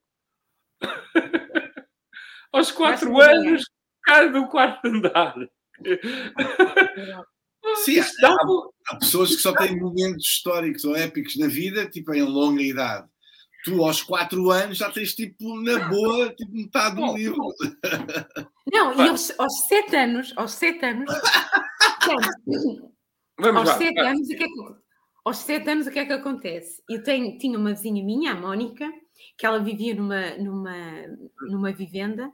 Aos 2.53 2.71
quatro 2.71 3.21
anos, 3.21 3.65
cai 4.03 4.31
do 4.31 4.47
quarto 4.49 4.87
andar. 4.87 5.35
Sim, 7.85 8.01
há, 8.01 8.35
há, 8.89 8.97
pessoas 8.97 9.37
que 9.37 9.43
só 9.43 9.53
têm 9.55 9.79
momentos 9.79 10.27
históricos 10.27 10.85
ou 10.85 10.97
épicos 10.97 11.37
na 11.37 11.47
vida, 11.47 11.89
tipo 11.89 12.13
em 12.15 12.23
longa 12.23 12.63
idade 12.63 13.09
tu 13.65 13.85
aos 13.85 14.03
4 14.03 14.51
anos 14.51 14.79
já 14.79 14.91
tens 14.91 15.15
tipo 15.15 15.61
na 15.63 15.89
boa 15.89 16.33
tipo, 16.35 16.53
metade 16.53 16.97
do 16.97 17.15
livro. 17.15 17.39
Não, 18.73 19.05
e 19.05 19.09
aos, 19.09 19.39
aos 19.39 19.67
7 19.69 19.97
anos, 19.97 20.33
aos 20.37 20.53
7 20.53 20.85
anos, 20.85 21.15
Vamos 23.39 23.69
aos 23.69 23.79
7 23.79 23.99
anos, 23.99 24.29
o 24.29 24.37
que 24.37 24.45
é 24.45 24.47
que, 24.47 24.55
aos 25.25 25.37
7 25.39 25.71
anos 25.71 25.87
o 25.87 25.91
que 25.91 25.99
é 25.99 26.07
que 26.07 26.13
acontece? 26.13 26.83
Eu 26.89 27.03
tenho, 27.03 27.37
tinha 27.39 27.59
uma 27.59 27.75
vizinha 27.75 28.05
minha, 28.05 28.33
a 28.33 28.35
Mónica, 28.35 28.91
que 29.37 29.47
ela 29.47 29.59
vivia 29.59 29.95
numa, 29.95 30.37
numa, 30.37 30.77
numa 31.49 31.73
vivenda, 31.73 32.31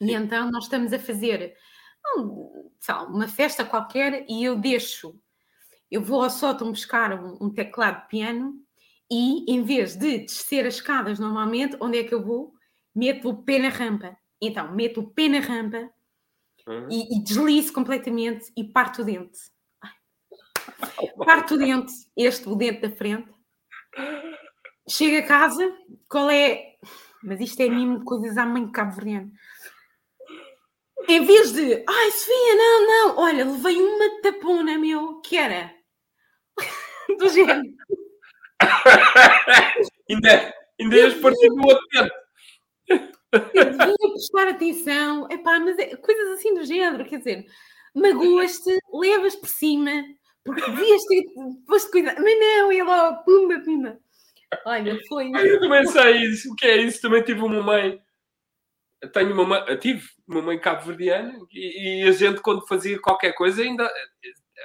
e 0.00 0.12
então 0.12 0.50
nós 0.50 0.64
estamos 0.64 0.92
a 0.92 0.98
fazer 0.98 1.54
um, 2.16 2.70
uma 3.08 3.28
festa 3.28 3.64
qualquer 3.64 4.24
e 4.28 4.44
eu 4.44 4.56
deixo, 4.56 5.18
eu 5.90 6.02
vou 6.02 6.22
ao 6.22 6.30
sótão 6.30 6.70
buscar 6.70 7.12
um, 7.12 7.38
um 7.40 7.50
teclado 7.50 8.02
de 8.02 8.08
piano 8.08 8.54
e 9.10 9.50
em 9.52 9.62
vez 9.62 9.96
de 9.96 10.18
descer 10.18 10.66
as 10.66 10.74
escadas 10.74 11.18
normalmente, 11.18 11.76
onde 11.80 11.98
é 11.98 12.04
que 12.04 12.14
eu 12.14 12.24
vou? 12.24 12.52
Meto 12.94 13.28
o 13.28 13.42
pé 13.42 13.58
na 13.58 13.68
rampa. 13.68 14.16
Então, 14.40 14.74
meto 14.74 15.00
o 15.00 15.10
pé 15.10 15.28
na 15.28 15.40
rampa 15.40 15.90
uhum. 16.66 16.88
e, 16.90 17.16
e 17.16 17.22
deslizo 17.22 17.72
completamente 17.72 18.52
e 18.56 18.64
parto 18.64 19.02
o 19.02 19.04
dente. 19.04 19.38
Parto 21.24 21.54
o 21.54 21.58
dente, 21.58 21.92
este, 22.16 22.48
o 22.48 22.56
dente 22.56 22.80
da 22.80 22.90
frente. 22.90 23.30
Chego 24.88 25.18
a 25.18 25.26
casa, 25.26 25.76
qual 26.08 26.30
é. 26.30 26.76
Mas 27.22 27.40
isto 27.40 27.60
é 27.60 27.68
mesmo 27.68 28.04
coisas 28.04 28.36
à 28.36 28.44
mãe 28.44 28.66
de 28.66 28.72
Cabo. 28.72 29.00
Em 31.08 31.24
vez 31.24 31.52
de, 31.52 31.84
ai 31.86 32.10
Sofia, 32.10 32.54
não, 32.56 32.86
não, 32.86 33.18
olha, 33.18 33.44
levei 33.44 33.80
uma 33.80 34.22
tapona, 34.22 34.78
meu, 34.78 35.20
que 35.20 35.36
era 35.36 35.72
do 37.18 37.28
género 37.28 37.62
ainda, 40.10 40.54
ainda 40.80 40.96
ias 40.96 41.14
partir 41.14 41.48
do 41.48 41.66
outro 41.66 41.86
devia 43.30 44.12
prestar 44.12 44.48
atenção, 44.48 45.28
epá, 45.30 45.58
mas 45.60 45.78
é, 45.78 45.96
coisas 45.96 46.38
assim 46.38 46.54
do 46.54 46.64
género, 46.64 47.04
quer 47.04 47.18
dizer, 47.18 47.46
magoas-te, 47.94 48.78
levas 48.92 49.34
por 49.36 49.48
cima, 49.48 49.90
porque 50.44 50.62
devias 50.62 51.04
ter 51.04 51.24
posto 51.66 51.90
cuidado, 51.90 52.22
mas 52.22 52.38
não, 52.38 52.72
e 52.72 52.82
lá, 52.82 53.12
pumba, 53.14 53.60
pumba. 53.60 53.98
Olha, 54.64 54.98
foi. 55.08 55.30
Eu 55.34 55.60
também 55.60 55.86
sei 55.86 56.16
isso, 56.18 56.52
o 56.52 56.54
que 56.54 56.66
é 56.66 56.76
isso? 56.76 57.02
Também 57.02 57.22
tive 57.22 57.40
uma 57.40 57.62
mãe, 57.62 58.00
tenho 59.12 59.32
uma 59.32 59.44
mãe, 59.44 59.76
tive 59.78 60.02
uma 60.26 60.42
mãe 60.42 60.58
cabo-verdiana 60.58 61.38
e, 61.52 62.02
e, 62.02 62.08
a 62.08 62.12
gente, 62.12 62.40
quando 62.40 62.66
fazia 62.66 63.00
qualquer 63.00 63.32
coisa, 63.32 63.62
ainda 63.62 63.90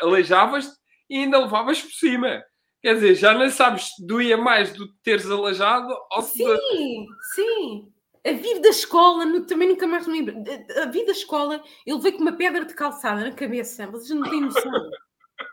aleijavas 0.01 0.71
e 1.09 1.17
ainda 1.17 1.39
levavas 1.39 1.81
por 1.81 1.91
cima. 1.91 2.43
Quer 2.81 2.95
dizer, 2.95 3.15
já 3.15 3.33
não 3.33 3.49
sabes 3.49 3.95
se 3.95 4.05
doía 4.05 4.37
mais 4.37 4.73
do 4.73 4.91
teres 5.03 5.29
aleijado 5.29 5.93
ou 6.11 6.21
se. 6.21 6.37
Sim, 6.37 7.05
sim. 7.35 7.93
A 8.25 8.33
vir 8.33 8.59
da 8.59 8.69
escola, 8.69 9.25
no, 9.25 9.45
também 9.45 9.67
nunca 9.67 9.87
mais 9.87 10.07
me 10.07 10.21
lembro. 10.21 10.43
A 10.81 10.85
vir 10.85 11.05
da 11.05 11.11
escola, 11.11 11.61
ele 11.85 11.99
veio 11.99 12.15
com 12.15 12.21
uma 12.21 12.33
pedra 12.33 12.65
de 12.65 12.73
calçada 12.73 13.21
na 13.21 13.31
cabeça. 13.31 13.87
Vocês 13.87 14.11
não 14.11 14.29
têm 14.29 14.41
noção. 14.41 14.71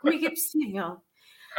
Como 0.00 0.14
é 0.14 0.18
que 0.18 0.26
é 0.26 0.30
possível? 0.30 0.98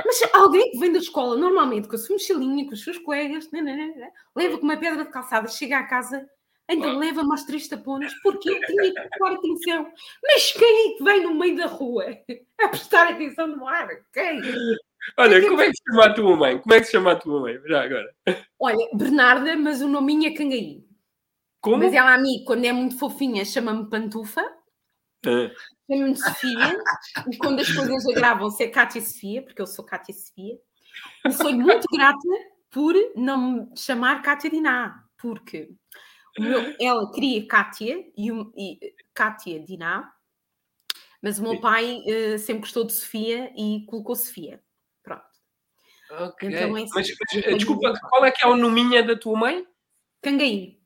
Mas 0.05 0.21
alguém 0.33 0.71
que 0.71 0.79
vem 0.79 0.91
da 0.91 0.99
escola, 0.99 1.35
normalmente 1.35 1.87
com 1.87 1.95
a 1.95 1.97
sua 1.97 2.13
mochilinha, 2.13 2.65
com 2.65 2.73
os 2.73 2.83
seus 2.83 2.97
colegas, 2.99 3.51
né, 3.51 3.61
né, 3.61 3.75
né, 3.75 4.11
leva 4.35 4.57
com 4.57 4.63
uma 4.63 4.77
pedra 4.77 5.03
de 5.03 5.11
calçada, 5.11 5.47
chega 5.47 5.77
à 5.77 5.83
casa, 5.83 6.25
ainda 6.69 6.91
leva 6.93 7.23
mais 7.23 7.43
três 7.43 7.67
tapones, 7.67 8.13
porque 8.21 8.49
eu 8.49 8.61
tinha 8.61 8.83
que 8.83 8.93
prestar 8.93 9.33
atenção. 9.33 9.91
Mas 10.23 10.51
quem 10.53 10.93
é 10.93 10.97
que 10.97 11.03
vem 11.03 11.23
no 11.23 11.33
meio 11.33 11.57
da 11.57 11.65
rua 11.65 12.05
a 12.61 12.67
prestar 12.67 13.09
atenção 13.09 13.47
no 13.47 13.67
ar? 13.67 13.87
Quem? 14.13 14.39
Olha, 15.17 15.41
como 15.47 15.61
é 15.61 15.69
que 15.69 15.77
se 15.77 15.83
chama 15.89 16.05
a 16.05 16.13
tua 16.13 16.35
mãe? 16.35 16.59
Como 16.59 16.73
é 16.73 16.79
que 16.79 16.85
se 16.85 16.91
chama 16.91 17.11
a 17.11 17.15
tua 17.15 17.41
mãe? 17.41 17.59
Já 17.65 17.83
agora. 17.83 18.15
Olha, 18.59 18.89
Bernarda, 18.93 19.55
mas 19.57 19.81
o 19.81 19.87
nominho 19.87 20.27
é 20.27 20.33
Cangaí. 20.35 20.85
Como? 21.61 21.77
Mas 21.77 21.93
ela 21.93 22.13
a 22.13 22.17
mim, 22.17 22.43
quando 22.45 22.65
é 22.65 22.71
muito 22.71 22.97
fofinha, 22.97 23.43
chama-me 23.43 23.89
Pantufa. 23.89 24.41
Ah. 25.25 25.51
Chama-me 25.89 26.15
Sofia. 26.15 26.77
e 27.31 27.37
quando 27.37 27.59
as 27.59 27.71
coisas 27.71 28.05
agravam-se 28.07 28.63
é 28.63 28.67
Cátia 28.67 29.01
Sofia, 29.01 29.41
porque 29.41 29.61
eu 29.61 29.67
sou 29.67 29.83
Cátia 29.83 30.13
Sofia. 30.13 30.57
E 31.25 31.31
sou 31.31 31.51
muito 31.51 31.85
grata 31.91 32.19
por 32.69 32.93
não 33.15 33.51
me 33.51 33.77
chamar 33.77 34.21
Cátia 34.21 34.49
Diná, 34.49 35.03
porque 35.17 35.69
meu, 36.39 36.75
ela 36.79 37.11
queria 37.11 37.47
Cátia 37.47 38.05
e, 38.17 38.29
e 38.55 38.95
Kátia 39.13 39.59
Diná, 39.59 40.11
mas 41.21 41.39
o 41.39 41.43
meu 41.43 41.53
Sim. 41.53 41.61
pai 41.61 42.03
uh, 42.05 42.39
sempre 42.39 42.61
gostou 42.61 42.85
de 42.85 42.93
Sofia 42.93 43.51
e 43.57 43.85
colocou 43.85 44.15
Sofia. 44.15 44.63
Pronto. 45.03 45.23
Ok. 46.11 46.49
Então, 46.49 46.77
é 46.77 46.81
mas, 46.81 46.89
mas 46.93 47.07
desculpa, 47.57 47.93
qual 48.09 48.25
é 48.25 48.31
que 48.31 48.43
é 48.43 48.47
o 48.47 48.55
nominha 48.55 49.03
da 49.03 49.17
tua 49.17 49.37
mãe? 49.37 49.65
Cangaí. 50.21 50.79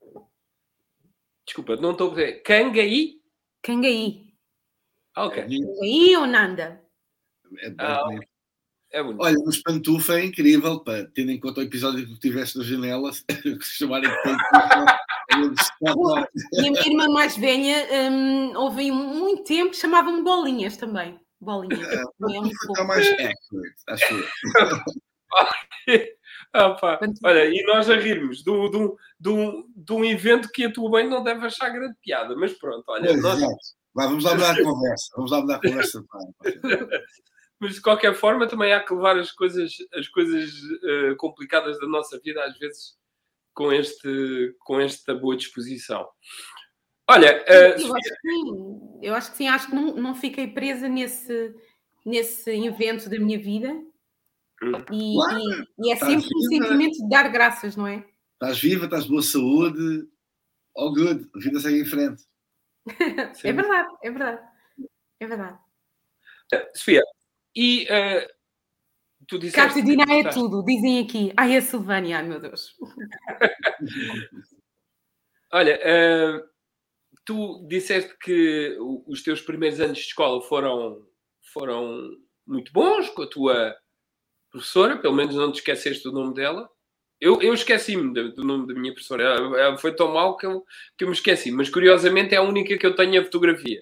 Desculpa, 1.46 1.76
não 1.76 1.92
estou 1.92 2.08
a 2.08 2.16
dizer. 2.16 2.42
Cangaí? 2.44 3.22
Cangaí. 3.62 4.34
Ok. 5.16 5.44
Cangaí 5.44 6.16
ou 6.18 6.26
Nanda? 6.26 6.84
É, 7.60 7.76
ah, 7.78 8.10
é 8.92 9.04
bonito. 9.04 9.22
Olha, 9.22 9.38
o 9.39 9.50
Espantufa 9.50 10.20
é 10.20 10.26
incrível, 10.26 10.80
pá, 10.80 11.04
tendo 11.13 11.32
em 11.32 11.39
conta 11.39 11.60
o 11.60 11.63
episódio 11.63 12.06
que 12.06 12.13
tu 12.13 12.20
tiveste 12.20 12.58
na 12.58 12.63
janela, 12.63 13.12
que 13.28 13.63
se 13.63 13.78
chamarem 13.78 14.10
E 16.54 16.67
a 16.67 16.72
minha 16.72 16.88
irmã 16.88 17.08
mais 17.10 17.38
velha 17.38 18.12
um, 18.12 18.58
houve 18.58 18.91
muito 18.91 19.43
tempo, 19.43 19.76
chamava-me 19.76 20.24
Bolinhas 20.24 20.78
também. 20.78 21.19
Bolinhas. 21.39 21.88
É, 21.88 22.02
é 22.78 22.84
mais 22.84 23.08
accurate, 23.08 23.84
acho 23.88 24.13
eu. 24.13 24.26
Ah, 26.56 26.78
olha, 27.24 27.46
e 27.46 27.63
nós 27.65 27.89
a 27.89 27.96
rirmos 27.96 28.43
de 28.43 28.52
um, 28.52 28.69
de, 28.69 28.78
um, 28.78 28.96
de, 29.19 29.30
um, 29.30 29.67
de 29.76 29.93
um 29.93 30.06
evento 30.06 30.50
que 30.54 30.65
a 30.65 30.72
tua 30.72 30.88
mãe 30.88 31.10
não 31.10 31.24
deve 31.24 31.43
achar 31.48 31.69
grande 31.69 31.96
piada, 32.00 32.36
mas 32.36 32.54
pronto, 32.54 32.84
olha. 32.89 33.08
Pois, 33.08 33.24
nós... 33.24 33.41
Vai, 33.93 34.08
vamos 34.08 34.24
lá 34.24 34.36
mudar 34.36 34.52
a 34.52 34.63
conversa. 34.63 35.06
Vamos 35.15 35.32
lá 35.32 35.41
mudar 35.41 35.56
a 35.56 35.62
conversa. 35.62 36.04
mas 37.60 37.76
de 37.76 37.82
qualquer 37.82 38.13
forma 38.13 38.48
também 38.48 38.72
há 38.72 38.84
que 38.84 38.93
levar 38.93 39.17
as 39.17 39.32
coisas, 39.32 39.72
as 39.93 40.08
coisas 40.10 40.52
uh, 40.54 41.15
complicadas 41.17 41.80
da 41.80 41.88
nossa 41.88 42.19
vida 42.19 42.43
às 42.43 42.58
vezes 42.60 42.98
com, 43.54 43.72
este, 43.72 44.56
com 44.60 44.80
esta 44.80 45.13
boa 45.13 45.36
disposição. 45.36 46.08
Olha, 47.10 47.44
uh, 47.44 47.82
eu, 47.82 47.96
acho 47.96 48.10
que 48.10 48.30
sim, 48.30 49.00
eu 49.02 49.13
acho 49.16 49.32
que 49.32 49.38
sim, 49.38 49.48
acho 49.48 49.68
que 49.68 49.76
não, 49.76 49.96
não 49.96 50.16
fiquei 50.16 50.48
presa 50.48 50.88
nesse, 50.88 51.54
nesse 52.06 52.50
evento 52.50 53.10
da 53.10 53.20
minha 53.20 53.38
vida 53.38 53.76
e, 54.92 55.18
e, 55.18 55.68
e 55.80 55.92
é 55.92 55.96
sempre 55.98 56.30
um 56.34 56.42
sentimento 56.44 56.98
de 56.98 57.10
dar 57.10 57.30
graças, 57.30 57.76
não 57.76 57.86
é? 57.86 58.06
Estás 58.34 58.60
viva, 58.60 58.86
estás 58.86 59.04
de 59.04 59.10
boa 59.10 59.22
saúde, 59.22 60.08
all 60.76 60.94
good, 60.94 61.30
a 61.36 61.39
vida 61.39 61.60
segue 61.60 61.82
em 61.82 61.86
frente. 61.86 62.24
é 63.44 63.54
verdade, 63.54 63.96
é 64.02 64.12
verdade. 64.12 64.42
É 65.20 65.28
verdade. 65.28 65.60
Uh, 66.54 66.78
Sofia, 66.78 67.02
e 67.56 67.86
uh, 67.86 68.28
tu 69.28 69.40
disseste. 69.40 69.80
É 69.80 70.30
tudo, 70.30 70.64
dizem 70.64 71.00
aqui. 71.00 71.34
Ai, 71.38 71.56
a 71.56 71.62
Silvânia, 71.62 72.18
ai 72.18 72.24
meu 72.24 72.40
Deus. 72.40 72.76
Olha, 75.52 75.80
uh, 75.80 76.44
tu 77.26 77.66
disseste 77.68 78.18
que 78.18 78.76
os 79.08 79.22
teus 79.22 79.42
primeiros 79.42 79.80
anos 79.80 80.00
de 80.00 80.06
escola 80.06 80.42
foram, 80.42 81.06
foram 81.54 82.10
muito 82.46 82.74
bons 82.74 83.10
com 83.10 83.22
a 83.22 83.30
tua 83.30 83.76
professora, 84.52 84.98
pelo 84.98 85.16
menos 85.16 85.36
não 85.36 85.52
te 85.52 85.60
esqueceste 85.60 86.04
do 86.04 86.12
nome 86.12 86.34
dela. 86.34 86.70
Eu, 87.20 87.42
eu 87.42 87.54
esqueci-me 87.54 88.14
do 88.32 88.44
nome 88.44 88.68
da 88.68 88.74
minha 88.74 88.94
professora. 88.94 89.24
Ela, 89.24 89.60
ela 89.60 89.78
foi 89.78 89.96
tão 89.96 90.12
mal 90.14 90.36
que 90.36 90.46
eu, 90.46 90.64
que 90.98 91.06
eu 91.06 91.08
me 91.08 91.14
esqueci. 91.14 91.52
Mas 91.52 91.70
curiosamente 91.70 92.36
é 92.36 92.38
a 92.38 92.42
única 92.42 92.78
que 92.78 92.86
eu 92.86 92.96
tenho 92.96 93.22
a 93.22 93.24
fotografia 93.24 93.82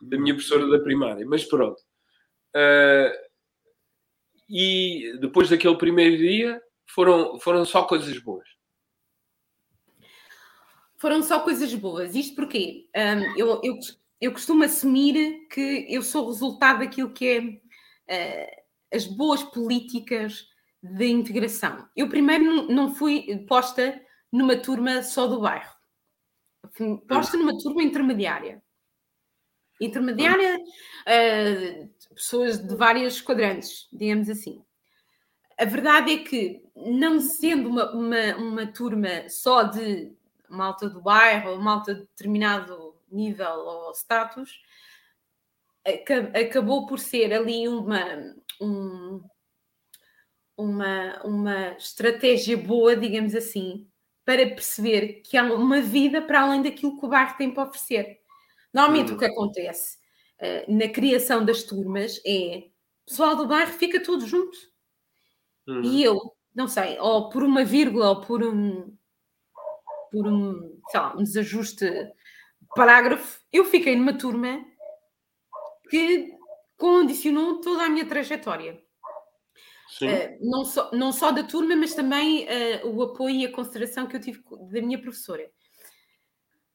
da 0.00 0.18
minha 0.18 0.34
professora 0.34 0.66
da 0.68 0.78
primária. 0.78 1.26
Mas 1.26 1.44
pronto. 1.44 1.78
Uh, 2.56 3.27
e 4.48 5.18
depois 5.20 5.50
daquele 5.50 5.76
primeiro 5.76 6.16
dia 6.16 6.62
foram, 6.86 7.38
foram 7.38 7.64
só 7.64 7.84
coisas 7.84 8.18
boas. 8.18 8.48
Foram 10.96 11.22
só 11.22 11.40
coisas 11.40 11.72
boas. 11.74 12.14
Isto 12.14 12.34
porque 12.34 12.88
um, 12.96 13.38
eu, 13.38 13.60
eu, 13.62 13.78
eu 14.20 14.32
costumo 14.32 14.64
assumir 14.64 15.46
que 15.48 15.86
eu 15.88 16.02
sou 16.02 16.28
resultado 16.28 16.80
daquilo 16.80 17.12
que 17.12 17.28
é. 17.28 17.40
Uh, 18.10 18.58
as 18.92 19.06
boas 19.06 19.42
políticas 19.42 20.46
de 20.82 21.06
integração. 21.08 21.88
Eu 21.96 22.08
primeiro 22.08 22.72
não 22.72 22.94
fui 22.94 23.44
posta 23.46 24.00
numa 24.32 24.56
turma 24.56 25.02
só 25.02 25.26
do 25.26 25.40
bairro. 25.40 25.74
Fui 26.72 26.96
posta 27.06 27.36
numa 27.36 27.56
turma 27.58 27.82
intermediária. 27.82 28.62
Intermediária, 29.80 30.58
uh, 30.58 31.90
pessoas 32.18 32.58
de 32.58 32.74
vários 32.74 33.20
quadrantes, 33.20 33.88
digamos 33.92 34.28
assim. 34.28 34.62
A 35.56 35.64
verdade 35.64 36.12
é 36.12 36.18
que, 36.18 36.62
não 36.76 37.20
sendo 37.20 37.68
uma, 37.68 37.92
uma, 37.92 38.36
uma 38.36 38.66
turma 38.66 39.28
só 39.28 39.62
de 39.62 40.12
malta 40.48 40.88
do 40.88 41.00
bairro, 41.00 41.52
ou 41.52 41.60
malta 41.60 41.94
de 41.94 42.00
determinado 42.00 42.94
nível 43.10 43.50
ou 43.50 43.92
status, 43.92 44.60
acabou 46.34 46.86
por 46.86 46.98
ser 46.98 47.32
ali 47.32 47.68
uma, 47.68 48.34
um, 48.60 49.22
uma, 50.56 51.22
uma 51.24 51.68
estratégia 51.76 52.56
boa, 52.56 52.96
digamos 52.96 53.34
assim, 53.34 53.88
para 54.24 54.44
perceber 54.46 55.22
que 55.24 55.36
há 55.36 55.44
uma 55.44 55.80
vida 55.80 56.20
para 56.20 56.42
além 56.42 56.62
daquilo 56.62 56.98
que 56.98 57.06
o 57.06 57.08
bairro 57.08 57.36
tem 57.36 57.52
para 57.52 57.64
oferecer. 57.68 58.18
Normalmente 58.72 59.10
uhum. 59.10 59.16
o 59.16 59.18
que 59.18 59.24
acontece 59.24 59.97
uh, 60.40 60.72
na 60.72 60.88
criação 60.88 61.44
das 61.44 61.62
turmas 61.62 62.20
é 62.24 62.64
o 63.06 63.10
pessoal 63.10 63.36
do 63.36 63.46
bairro 63.46 63.72
fica 63.72 64.02
tudo 64.02 64.26
junto. 64.26 64.56
Uhum. 65.66 65.82
E 65.82 66.02
eu, 66.02 66.18
não 66.54 66.68
sei, 66.68 66.98
ou 66.98 67.30
por 67.30 67.42
uma 67.42 67.64
vírgula 67.64 68.10
ou 68.10 68.20
por 68.20 68.42
um, 68.42 68.96
por 70.10 70.26
um, 70.26 70.80
sei 70.90 71.00
lá, 71.00 71.14
um 71.16 71.22
desajuste 71.22 71.86
parágrafo, 72.74 73.40
eu 73.52 73.64
fiquei 73.64 73.96
numa 73.96 74.16
turma 74.16 74.64
que 75.90 76.30
condicionou 76.76 77.60
toda 77.60 77.84
a 77.84 77.88
minha 77.88 78.06
trajetória. 78.06 78.82
Uh, 80.02 80.38
não, 80.40 80.64
só, 80.64 80.90
não 80.92 81.12
só 81.12 81.32
da 81.32 81.42
turma, 81.42 81.74
mas 81.74 81.94
também 81.94 82.44
uh, 82.44 82.88
o 82.88 83.02
apoio 83.02 83.34
e 83.36 83.46
a 83.46 83.52
consideração 83.52 84.06
que 84.06 84.16
eu 84.16 84.20
tive 84.20 84.42
da 84.70 84.82
minha 84.82 85.00
professora. 85.00 85.50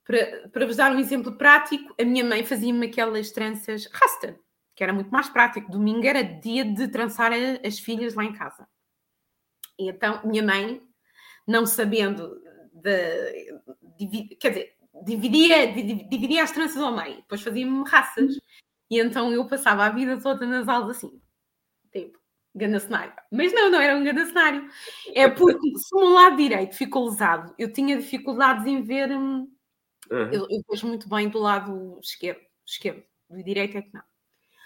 Para, 0.05 0.49
para 0.49 0.65
vos 0.65 0.75
dar 0.75 0.91
um 0.91 0.99
exemplo 0.99 1.37
prático, 1.37 1.93
a 1.99 2.03
minha 2.03 2.25
mãe 2.25 2.43
fazia-me 2.45 2.87
aquelas 2.87 3.31
tranças 3.31 3.89
rasta, 3.91 4.37
que 4.75 4.83
era 4.83 4.93
muito 4.93 5.09
mais 5.09 5.29
prático. 5.29 5.71
Domingo 5.71 6.05
era 6.05 6.23
dia 6.23 6.65
de 6.65 6.87
trançar 6.89 7.31
as 7.65 7.79
filhas 7.79 8.13
lá 8.13 8.23
em 8.23 8.33
casa. 8.33 8.67
E 9.79 9.89
então, 9.89 10.21
minha 10.25 10.43
mãe, 10.43 10.81
não 11.47 11.65
sabendo 11.65 12.41
de, 12.73 14.35
quer 14.39 14.49
dizer, 14.49 14.75
dividia, 15.03 15.71
dividia 15.71 16.43
as 16.43 16.51
tranças 16.51 16.81
ao 16.81 16.95
meio, 16.95 17.17
depois 17.17 17.41
fazia-me 17.41 17.83
raças. 17.87 18.35
E 18.89 18.99
então 18.99 19.31
eu 19.31 19.47
passava 19.47 19.85
a 19.85 19.89
vida 19.89 20.19
toda 20.21 20.45
nas 20.45 20.67
aulas 20.67 20.97
assim, 20.97 21.21
tipo, 21.91 22.19
ganda 22.53 22.79
cenário. 22.79 23.13
Mas 23.31 23.53
não, 23.53 23.71
não 23.71 23.79
era 23.79 23.97
um 23.97 24.03
ganda 24.03 24.25
cenário. 24.25 24.69
É 25.15 25.29
porque 25.29 25.77
se 25.77 25.95
meu 25.95 26.09
lado 26.09 26.37
direito 26.37 26.75
ficou 26.75 27.05
usado, 27.05 27.53
eu 27.57 27.71
tinha 27.71 27.97
dificuldades 27.97 28.65
em 28.65 28.81
ver. 28.81 29.11
Hum, 29.11 29.47
uhum. 30.13 30.31
Eu, 30.31 30.47
eu 30.49 30.63
vejo 30.69 30.87
muito 30.87 31.09
bem 31.09 31.29
do 31.29 31.39
lado 31.39 31.99
esquerdo, 32.01 32.41
esquerdo, 32.65 33.03
do 33.29 33.43
direito 33.43 33.77
é 33.77 33.81
que 33.81 33.93
não. 33.93 34.03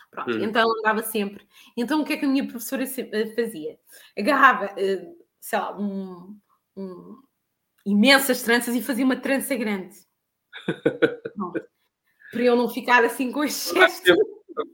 Pronto, 0.10 0.32
uhum. 0.32 0.44
então 0.44 0.70
andava 0.80 1.04
sempre. 1.04 1.46
Então 1.76 2.02
o 2.02 2.06
que 2.06 2.14
é 2.14 2.18
que 2.18 2.26
a 2.26 2.30
minha 2.30 2.48
professora 2.48 2.84
eh, 2.84 3.36
fazia? 3.36 3.78
Agarrava, 4.18 4.74
eh, 4.78 5.06
sei 5.40 5.60
lá, 5.60 5.78
um, 5.78 6.40
um, 6.76 7.22
imensas 7.86 8.42
tranças 8.42 8.74
e 8.76 8.82
fazia 8.82 9.06
uma 9.06 9.18
trança 9.18 9.56
grande. 9.56 9.96
Pronto 11.36 11.68
para 12.32 12.44
eu 12.44 12.56
não 12.56 12.69
ficar 12.69 13.04
assim 13.04 13.32
com 13.32 13.46
gesto. 13.48 13.80
A 13.80 13.88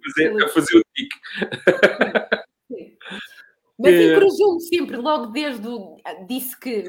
fazer, 0.05 0.43
a 0.43 0.47
fazer 0.47 0.77
o 0.77 0.83
tique. 0.93 1.19
Mas 3.77 3.93
é. 3.93 4.03
encorajou-me 4.11 4.61
sempre, 4.61 4.97
logo 4.97 5.27
desde 5.27 5.67
o. 5.67 5.97
Disse 6.27 6.57
que 6.57 6.85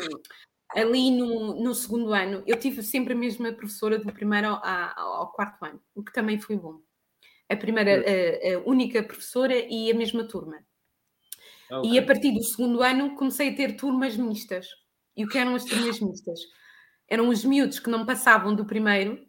ali 0.75 1.11
no, 1.11 1.55
no 1.62 1.75
segundo 1.75 2.12
ano 2.12 2.43
eu 2.47 2.59
tive 2.59 2.83
sempre 2.83 3.12
a 3.14 3.16
mesma 3.16 3.53
professora 3.53 3.99
do 3.99 4.12
primeiro 4.12 4.49
ao, 4.49 4.64
ao 4.99 5.33
quarto 5.33 5.64
ano, 5.64 5.81
o 5.95 6.03
que 6.03 6.12
também 6.12 6.39
foi 6.39 6.57
bom. 6.57 6.81
A 7.49 7.57
primeira, 7.57 8.03
a, 8.03 8.55
a 8.55 8.59
única 8.66 9.03
professora 9.03 9.55
e 9.55 9.91
a 9.91 9.95
mesma 9.95 10.27
turma. 10.27 10.64
Okay. 11.70 11.93
E 11.93 11.99
a 11.99 12.05
partir 12.05 12.33
do 12.33 12.43
segundo 12.43 12.83
ano 12.83 13.14
comecei 13.16 13.51
a 13.51 13.55
ter 13.55 13.77
turmas 13.77 14.16
mistas. 14.16 14.66
E 15.16 15.25
o 15.25 15.29
que 15.29 15.39
eram 15.39 15.55
as 15.55 15.64
turmas 15.64 16.01
mistas? 16.01 16.41
Eram 17.09 17.29
os 17.29 17.45
miúdos 17.45 17.79
que 17.79 17.91
não 17.91 18.05
passavam 18.05 18.55
do 18.55 18.64
primeiro 18.64 19.25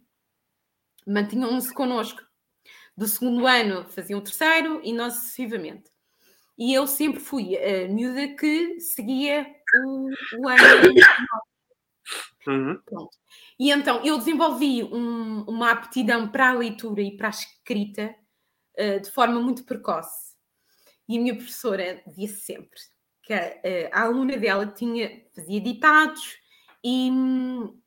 mantinham-se 1.06 1.74
connosco. 1.74 2.22
Do 2.98 3.08
segundo 3.08 3.46
ano 3.46 3.86
faziam 3.90 4.20
o 4.20 4.24
terceiro 4.24 4.82
e 4.84 4.94
nós 4.94 5.14
sucessivamente. 5.14 5.92
E 6.58 6.74
eu 6.74 6.88
sempre 6.88 7.20
fui 7.20 7.58
a 7.58 7.88
miúda 7.88 8.28
que 8.36 8.80
seguia 8.80 9.46
o, 9.84 10.10
o 10.40 10.48
ano. 10.48 10.94
Uhum. 12.48 12.80
Pronto. 12.86 13.18
E 13.60 13.72
então 13.72 14.06
eu 14.06 14.18
desenvolvi 14.18 14.84
um, 14.84 15.44
uma 15.44 15.72
aptidão 15.72 16.28
para 16.28 16.50
a 16.50 16.54
leitura 16.54 17.02
e 17.02 17.18
para 17.18 17.28
a 17.28 17.32
escrita 17.32 18.16
uh, 18.78 19.00
de 19.00 19.10
forma 19.12 19.40
muito 19.40 19.64
precoce. 19.64 20.36
E 21.08 21.18
a 21.18 21.22
minha 21.22 21.36
professora 21.36 22.02
disse 22.08 22.42
sempre 22.42 22.80
que 23.24 23.34
a, 23.34 23.48
uh, 23.48 23.90
a 23.92 24.02
aluna 24.04 24.38
dela 24.38 24.68
tinha, 24.68 25.24
fazia 25.36 25.60
ditados 25.60 26.38
e 26.84 27.10
hum, 27.12 27.80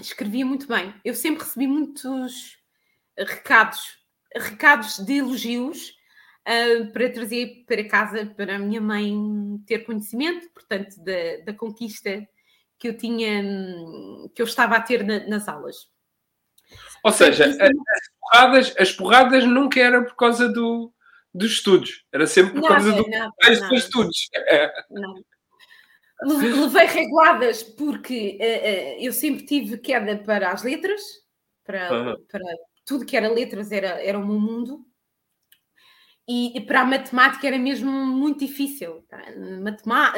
escrevia 0.00 0.46
muito 0.46 0.66
bem. 0.66 0.94
Eu 1.04 1.14
sempre 1.14 1.44
recebi 1.44 1.66
muitos 1.66 2.58
recados, 3.18 3.98
recados 4.34 4.98
de 4.98 5.18
elogios 5.18 5.94
uh, 6.46 6.92
para 6.92 7.10
trazer 7.10 7.64
para 7.66 7.88
casa 7.88 8.26
para 8.26 8.56
a 8.56 8.58
minha 8.58 8.80
mãe 8.80 9.14
ter 9.66 9.80
conhecimento, 9.80 10.48
portanto, 10.54 10.96
da, 11.02 11.44
da 11.44 11.52
conquista 11.52 12.26
que 12.78 12.88
eu 12.88 12.96
tinha, 12.96 13.42
que 14.34 14.42
eu 14.42 14.46
estava 14.46 14.76
a 14.76 14.80
ter 14.80 15.04
na, 15.04 15.26
nas 15.26 15.48
aulas. 15.48 15.88
Ou 17.02 17.12
seja, 17.12 17.46
as 17.46 18.08
porradas, 18.20 18.74
as 18.78 18.92
porradas 18.92 19.44
nunca 19.44 19.80
eram 19.80 20.04
por 20.04 20.16
causa 20.16 20.48
do, 20.48 20.92
dos 21.32 21.52
estudos, 21.52 22.04
era 22.12 22.26
sempre 22.26 22.60
por 22.60 22.68
causa 22.68 22.92
do, 22.92 23.04
dos 23.04 23.84
estudos. 23.84 24.28
Não. 24.90 25.14
Levei 26.22 26.86
reguladas 26.86 27.62
porque 27.62 28.38
uh, 28.40 29.00
uh, 29.00 29.04
eu 29.04 29.12
sempre 29.12 29.44
tive 29.44 29.76
queda 29.76 30.16
para 30.16 30.50
as 30.50 30.62
letras, 30.62 31.02
para, 31.62 31.92
uhum. 31.92 32.24
para 32.30 32.42
tudo 32.86 33.04
que 33.04 33.16
era 33.16 33.28
letras 33.28 33.70
era, 33.70 34.02
era 34.02 34.18
o 34.18 34.26
meu 34.26 34.40
mundo. 34.40 34.85
E, 36.28 36.58
e 36.58 36.60
para 36.60 36.80
a 36.80 36.84
matemática 36.84 37.46
era 37.46 37.58
mesmo 37.58 37.90
muito 37.90 38.40
difícil, 38.40 39.04
tá? 39.08 39.22
Matema 39.62 40.12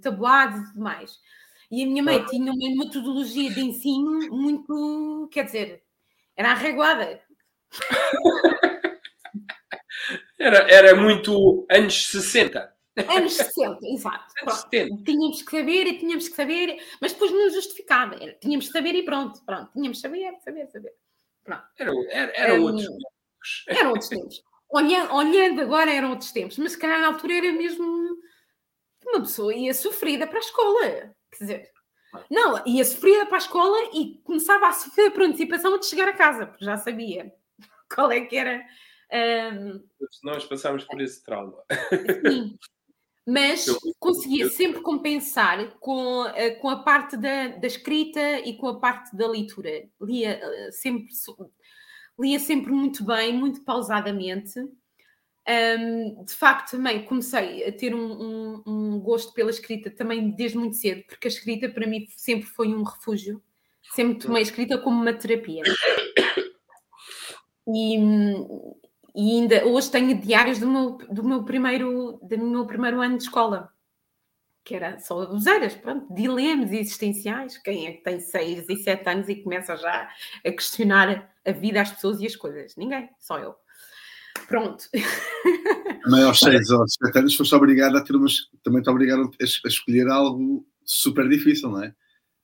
tabuado 0.00 0.58
e 0.58 0.64
tudo 0.66 0.80
mais. 0.80 1.18
E 1.70 1.82
a 1.82 1.86
minha 1.86 2.02
mãe 2.02 2.24
tinha 2.26 2.50
uma 2.52 2.84
metodologia 2.84 3.50
de 3.52 3.60
ensino 3.60 4.30
muito, 4.30 5.28
quer 5.32 5.44
dizer, 5.44 5.82
era 6.36 6.52
arreguada. 6.52 7.20
era, 10.38 10.58
era 10.70 10.96
muito 10.96 11.66
anos 11.70 12.06
60. 12.06 12.72
Anos 13.08 13.34
60, 13.34 13.78
exato. 13.82 14.32
Anos 14.42 14.60
70. 14.60 15.04
Tínhamos 15.04 15.42
que 15.42 15.50
saber 15.50 15.86
e 15.86 15.98
tínhamos 15.98 16.28
que 16.28 16.36
saber, 16.36 16.78
mas 17.00 17.12
depois 17.12 17.30
não 17.32 17.50
justificava. 17.50 18.14
Era, 18.14 18.32
tínhamos 18.34 18.66
que 18.66 18.72
saber 18.72 18.94
e 18.94 19.04
pronto, 19.04 19.44
pronto. 19.44 19.70
Tínhamos 19.72 19.98
que 19.98 20.02
saber, 20.02 20.34
saber, 20.40 20.68
saber. 20.68 20.92
Pronto. 21.44 21.64
Era, 21.78 21.92
era, 22.10 22.32
eram 22.36 22.60
um, 22.60 22.66
outros 22.66 22.86
tempos. 22.86 23.64
Eram 23.68 23.90
outros 23.90 24.08
tempos. 24.08 24.42
Olhando, 24.70 25.14
olhando 25.14 25.62
agora 25.62 25.92
eram 25.92 26.10
outros 26.10 26.30
tempos, 26.30 26.58
mas 26.58 26.72
se 26.72 26.78
calhar 26.78 27.00
na 27.00 27.08
altura 27.08 27.34
era 27.34 27.52
mesmo 27.52 28.18
uma 29.06 29.20
pessoa 29.20 29.54
ia 29.54 29.72
sofrida 29.72 30.26
para 30.26 30.38
a 30.38 30.40
escola. 30.40 31.14
Quer 31.30 31.38
dizer, 31.38 31.72
não, 32.30 32.62
ia 32.66 32.84
sofrida 32.84 33.26
para 33.26 33.36
a 33.36 33.40
escola 33.40 33.78
e 33.94 34.20
começava 34.24 34.68
a 34.68 34.72
sofrer 34.72 35.10
por 35.10 35.22
antecipação 35.22 35.78
de 35.78 35.86
chegar 35.86 36.08
a 36.08 36.12
casa, 36.12 36.46
porque 36.46 36.64
já 36.64 36.76
sabia 36.76 37.32
qual 37.94 38.10
é 38.12 38.20
que 38.20 38.36
era. 38.36 38.64
Um... 39.10 39.82
Nós 40.22 40.44
passámos 40.44 40.84
por 40.84 41.00
esse 41.00 41.22
trauma. 41.24 41.62
Sim, 42.26 42.58
mas 43.26 43.66
conseguia 43.98 44.48
sempre 44.48 44.80
compensar 44.80 45.78
com, 45.80 46.24
com 46.62 46.70
a 46.70 46.82
parte 46.82 47.14
da, 47.14 47.48
da 47.48 47.66
escrita 47.66 48.38
e 48.40 48.56
com 48.56 48.68
a 48.68 48.80
parte 48.80 49.14
da 49.14 49.28
leitura. 49.28 49.86
Lia 50.00 50.40
eh, 50.42 50.72
sempre, 50.72 51.12
lia 52.18 52.38
sempre 52.38 52.72
muito 52.72 53.04
bem, 53.04 53.32
muito 53.32 53.62
pausadamente. 53.62 54.58
Um, 55.48 56.24
de 56.24 56.34
facto, 56.34 56.72
também 56.72 57.04
comecei 57.04 57.66
a 57.66 57.72
ter 57.72 57.94
um, 57.94 58.12
um, 58.12 58.62
um, 58.66 59.00
gosto 59.00 59.32
pela 59.32 59.50
escrita 59.50 59.90
também 59.90 60.30
desde 60.30 60.58
muito 60.58 60.76
cedo, 60.76 61.04
porque 61.06 61.26
a 61.26 61.30
escrita 61.30 61.68
para 61.70 61.86
mim 61.86 62.06
sempre 62.16 62.46
foi 62.46 62.68
um 62.68 62.82
refúgio. 62.82 63.42
Sempre 63.94 64.18
tomei 64.18 64.40
a 64.40 64.42
escrita 64.42 64.76
como 64.76 65.00
uma 65.00 65.14
terapia. 65.14 65.62
E, 67.66 67.96
e 69.14 69.40
ainda 69.40 69.66
hoje 69.66 69.90
tenho 69.90 70.18
diários 70.20 70.58
do 70.58 70.66
meu, 70.66 70.98
do 71.10 71.24
meu, 71.24 71.44
primeiro, 71.44 72.18
do 72.22 72.38
meu 72.38 72.66
primeiro 72.66 73.00
ano 73.00 73.18
de 73.18 73.24
escola, 73.24 73.70
que 74.68 74.74
era 74.74 75.00
só 75.00 75.22
abuseiras, 75.22 75.74
pronto, 75.74 76.14
dilemas 76.14 76.70
existenciais. 76.70 77.56
Quem 77.56 77.86
é 77.86 77.92
que 77.92 78.04
tem 78.04 78.20
6 78.20 78.68
e 78.68 78.76
7 78.76 79.08
anos 79.08 79.28
e 79.30 79.36
começa 79.36 79.74
já 79.76 80.10
a 80.44 80.52
questionar 80.52 81.32
a 81.42 81.52
vida, 81.52 81.80
as 81.80 81.90
pessoas 81.90 82.20
e 82.20 82.26
as 82.26 82.36
coisas? 82.36 82.76
Ninguém, 82.76 83.08
só 83.18 83.38
eu. 83.38 83.54
Pronto. 84.46 84.84
Também 86.04 86.22
aos 86.22 86.38
6 86.40 86.68
ou 86.70 86.86
7 86.86 87.18
anos 87.18 87.34
foste 87.34 87.54
obrigada 87.54 87.96
a 87.96 88.04
ter 88.04 88.14
umas. 88.14 88.50
Também 88.62 88.82
te 88.82 88.90
obrigaram 88.90 89.30
a 89.40 89.68
escolher 89.68 90.06
algo 90.08 90.66
super 90.84 91.26
difícil, 91.26 91.70
não 91.70 91.82
é? 91.82 91.94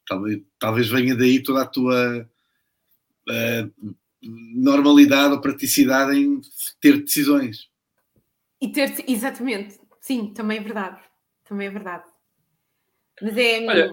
Talvez, 0.09 0.41
talvez 0.59 0.89
venha 0.89 1.15
daí 1.15 1.43
toda 1.43 1.63
a 1.63 1.67
tua. 1.67 2.27
Uh, 3.29 3.95
normalidade 4.23 5.35
ou 5.35 5.41
praticidade 5.43 6.19
em 6.19 6.41
ter 6.81 7.03
decisões. 7.03 7.69
E 8.59 8.73
ter, 8.73 9.05
exatamente, 9.07 9.79
sim, 10.01 10.33
também 10.33 10.57
é 10.57 10.63
verdade. 10.63 11.03
Também 11.45 11.67
é 11.67 11.71
verdade. 11.71 12.14
Mas 13.21 13.37
é. 13.37 13.67
Olha, 13.67 13.91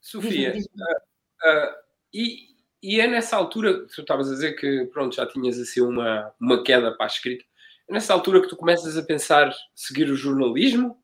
Sofia, 0.00 0.52
diz. 0.52 0.66
Uh, 0.66 1.48
uh, 1.48 1.74
e, 2.12 2.48
e 2.82 3.00
é 3.00 3.06
nessa 3.06 3.36
altura 3.36 3.86
que 3.86 3.94
tu 3.94 4.00
estavas 4.00 4.28
a 4.28 4.34
dizer 4.34 4.54
que 4.54 4.86
pronto, 4.86 5.14
já 5.14 5.26
tinhas 5.26 5.58
assim 5.58 5.80
uma, 5.80 6.34
uma 6.40 6.62
queda 6.62 6.96
para 6.96 7.06
a 7.06 7.08
escrita. 7.08 7.44
É 7.88 7.92
nessa 7.92 8.12
altura 8.12 8.40
que 8.40 8.48
tu 8.48 8.56
começas 8.56 8.96
a 8.96 9.02
pensar 9.02 9.54
seguir 9.74 10.10
o 10.10 10.16
jornalismo? 10.16 10.96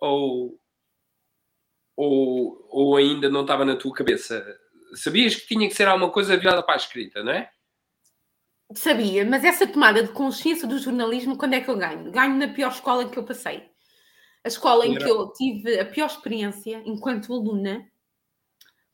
Ou, 0.00 0.58
ou, 1.96 2.66
ou 2.70 2.96
ainda 2.96 3.28
não 3.28 3.42
estava 3.42 3.64
na 3.64 3.76
tua 3.76 3.92
cabeça 3.92 4.44
sabias 4.94 5.34
que 5.34 5.46
tinha 5.46 5.68
que 5.68 5.74
ser 5.74 5.88
alguma 5.88 6.10
coisa 6.10 6.36
virada 6.36 6.62
para 6.62 6.74
a 6.74 6.76
escrita, 6.76 7.22
não 7.22 7.32
é? 7.32 7.50
Sabia, 8.74 9.24
mas 9.24 9.44
essa 9.44 9.66
tomada 9.66 10.02
de 10.02 10.12
consciência 10.12 10.66
do 10.66 10.78
jornalismo, 10.78 11.36
quando 11.36 11.54
é 11.54 11.60
que 11.60 11.68
eu 11.68 11.76
ganho? 11.76 12.10
Ganho 12.10 12.36
na 12.36 12.48
pior 12.48 12.70
escola 12.70 13.08
que 13.08 13.18
eu 13.18 13.24
passei. 13.24 13.69
A 14.44 14.48
escola 14.48 14.86
em 14.86 14.96
que 14.96 15.04
eu 15.04 15.32
tive 15.32 15.78
a 15.78 15.84
pior 15.84 16.06
experiência 16.06 16.82
enquanto 16.86 17.32
aluna 17.32 17.86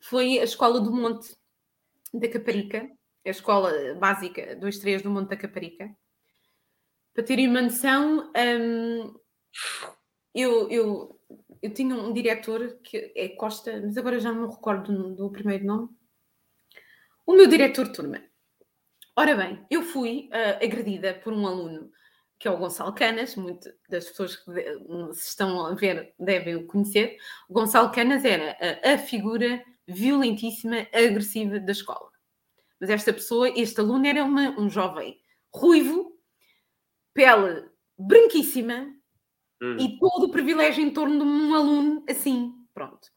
foi 0.01 0.39
a 0.39 0.45
Escola 0.45 0.81
do 0.81 0.93
Monte 0.93 1.37
da 2.13 2.29
Caparica, 2.29 2.89
a 3.25 3.31
escola 3.31 3.95
básica 3.95 4.57
2-3 4.57 5.03
do 5.03 5.11
Monte 5.11 5.31
da 5.31 5.37
Caparica. 5.37 5.89
Para 7.15 7.25
terem 7.25 7.49
uma 7.49 7.63
noção, 7.63 8.31
hum, 8.37 9.15
eu, 10.35 10.69
eu 10.69 11.17
eu 11.63 11.73
tinha 11.73 11.95
um 11.95 12.13
diretor 12.13 12.79
que 12.83 13.13
é 13.17 13.29
Costa, 13.31 13.81
mas 13.83 13.97
agora 13.97 14.21
já 14.21 14.33
não 14.33 14.47
me 14.47 14.55
recordo 14.55 14.93
do, 14.93 15.15
do 15.15 15.33
primeiro 15.33 15.65
nome. 15.65 15.89
O 17.27 17.35
meu 17.35 17.47
diretor 17.49 17.89
turma. 17.91 18.23
Ora 19.17 19.35
bem, 19.35 19.67
eu 19.71 19.83
fui 19.83 20.29
uh, 20.29 20.65
agredida 20.65 21.15
por 21.15 21.33
um 21.33 21.47
aluno 21.47 21.91
que 22.39 22.47
é 22.47 22.51
o 22.51 22.59
Gonçalo 22.59 22.95
Canas, 22.95 23.35
muitas 23.35 23.75
das 23.89 24.09
pessoas 24.09 24.37
que 24.37 24.53
se 25.15 25.29
estão 25.29 25.67
a 25.67 25.75
ver 25.75 26.15
devem 26.19 26.57
o 26.57 26.67
conhecer. 26.67 27.17
O 27.49 27.55
Gonçalo 27.55 27.91
Canas 27.91 28.25
era 28.25 28.57
a, 28.61 28.95
a 28.95 28.99
figura 28.99 29.63
violentíssima, 29.87 30.87
agressiva 30.93 31.59
da 31.59 31.73
escola. 31.73 32.11
Mas 32.81 32.91
esta 32.91 33.13
pessoa, 33.13 33.49
este 33.49 33.81
aluno 33.81 34.07
era 34.07 34.23
uma, 34.23 34.51
um 34.61 34.69
jovem 34.69 35.19
ruivo, 35.55 36.13
pele 37.15 37.71
branquíssima, 37.99 38.93
hum. 39.63 39.77
e 39.79 39.99
todo 39.99 40.25
o 40.25 40.31
privilégio 40.31 40.85
em 40.85 40.91
torno 40.91 41.19
de 41.19 41.25
um 41.25 41.55
aluno 41.55 42.05
assim. 42.09 42.53
Pronto. 42.75 43.09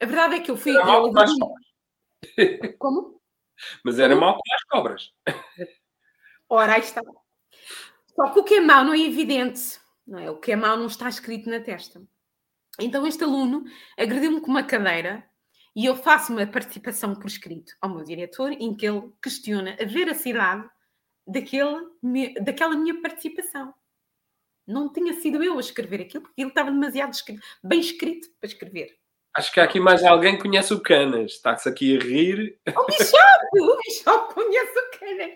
A 0.00 0.06
verdade 0.06 0.36
é 0.36 0.40
que 0.40 0.50
eu 0.50 0.56
fui. 0.56 0.72
Era 0.72 0.84
mal 0.84 1.12
com 1.12 1.18
as 1.18 1.32
cobras. 1.36 2.76
Como? 2.78 3.20
Mas 3.84 3.98
era 3.98 4.14
Como? 4.14 4.26
mal 4.26 4.34
com 4.34 4.54
as 4.54 4.64
cobras. 4.64 5.12
Ora, 6.48 6.74
aí 6.74 6.80
está. 6.80 7.02
Só 8.14 8.30
que 8.30 8.38
o 8.38 8.44
que 8.44 8.54
é 8.54 8.60
mau 8.60 8.84
não 8.84 8.94
é 8.94 9.00
evidente. 9.00 9.80
Não 10.06 10.18
é? 10.18 10.30
O 10.30 10.38
que 10.38 10.52
é 10.52 10.56
mau 10.56 10.76
não 10.76 10.86
está 10.86 11.08
escrito 11.08 11.48
na 11.48 11.60
testa. 11.60 12.02
Então, 12.78 13.06
este 13.06 13.24
aluno 13.24 13.64
agrediu-me 13.98 14.40
com 14.40 14.50
uma 14.50 14.62
cadeira 14.62 15.24
e 15.74 15.86
eu 15.86 15.96
faço 15.96 16.32
uma 16.32 16.46
participação 16.46 17.14
por 17.14 17.26
escrito 17.26 17.74
ao 17.80 17.90
meu 17.90 18.04
diretor 18.04 18.52
em 18.52 18.74
que 18.74 18.86
ele 18.86 19.10
questiona 19.22 19.76
a 19.80 19.84
veracidade 19.84 20.68
daquele, 21.26 21.88
daquela 22.40 22.76
minha 22.76 23.00
participação. 23.00 23.72
Não 24.66 24.92
tinha 24.92 25.14
sido 25.14 25.42
eu 25.42 25.56
a 25.56 25.60
escrever 25.60 26.02
aquilo, 26.02 26.22
porque 26.22 26.40
ele 26.40 26.50
estava 26.50 26.70
demasiado 26.70 27.16
bem 27.64 27.80
escrito 27.80 28.28
para 28.38 28.48
escrever. 28.48 28.96
Acho 29.34 29.50
que 29.50 29.60
há 29.60 29.64
aqui 29.64 29.80
mais 29.80 30.04
alguém 30.04 30.36
que 30.36 30.42
conhece 30.42 30.74
o 30.74 30.80
Canas. 30.80 31.32
Está-se 31.32 31.68
aqui 31.68 31.96
a 31.96 32.00
rir. 32.00 32.60
O 32.76 32.86
Bichope! 32.86 33.60
O 33.60 33.78
Bichope 33.78 34.34
conhece 34.34 34.78
o 34.78 34.98
Canas. 34.98 35.32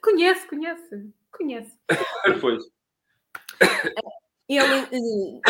Conhece, 0.00 0.46
conhece, 0.46 1.12
conhece. 1.30 1.78
pois. 2.40 2.62
Ele, 4.48 4.62
eh, 4.62 5.40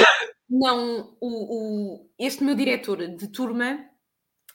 não, 0.48 1.16
o, 1.20 1.28
o, 1.28 2.10
este 2.18 2.44
meu 2.44 2.54
diretor 2.54 2.98
de 3.16 3.28
turma 3.28 3.88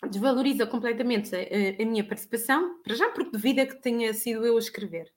desvaloriza 0.10 0.68
completamente 0.68 1.36
a, 1.36 1.40
a 1.82 1.86
minha 1.86 2.08
participação, 2.08 2.82
para 2.84 2.96
já 2.96 3.10
porque 3.10 3.32
devido 3.32 3.68
que 3.68 3.82
tenha 3.82 4.14
sido 4.14 4.46
eu 4.46 4.56
a 4.56 4.60
escrever. 4.60 5.12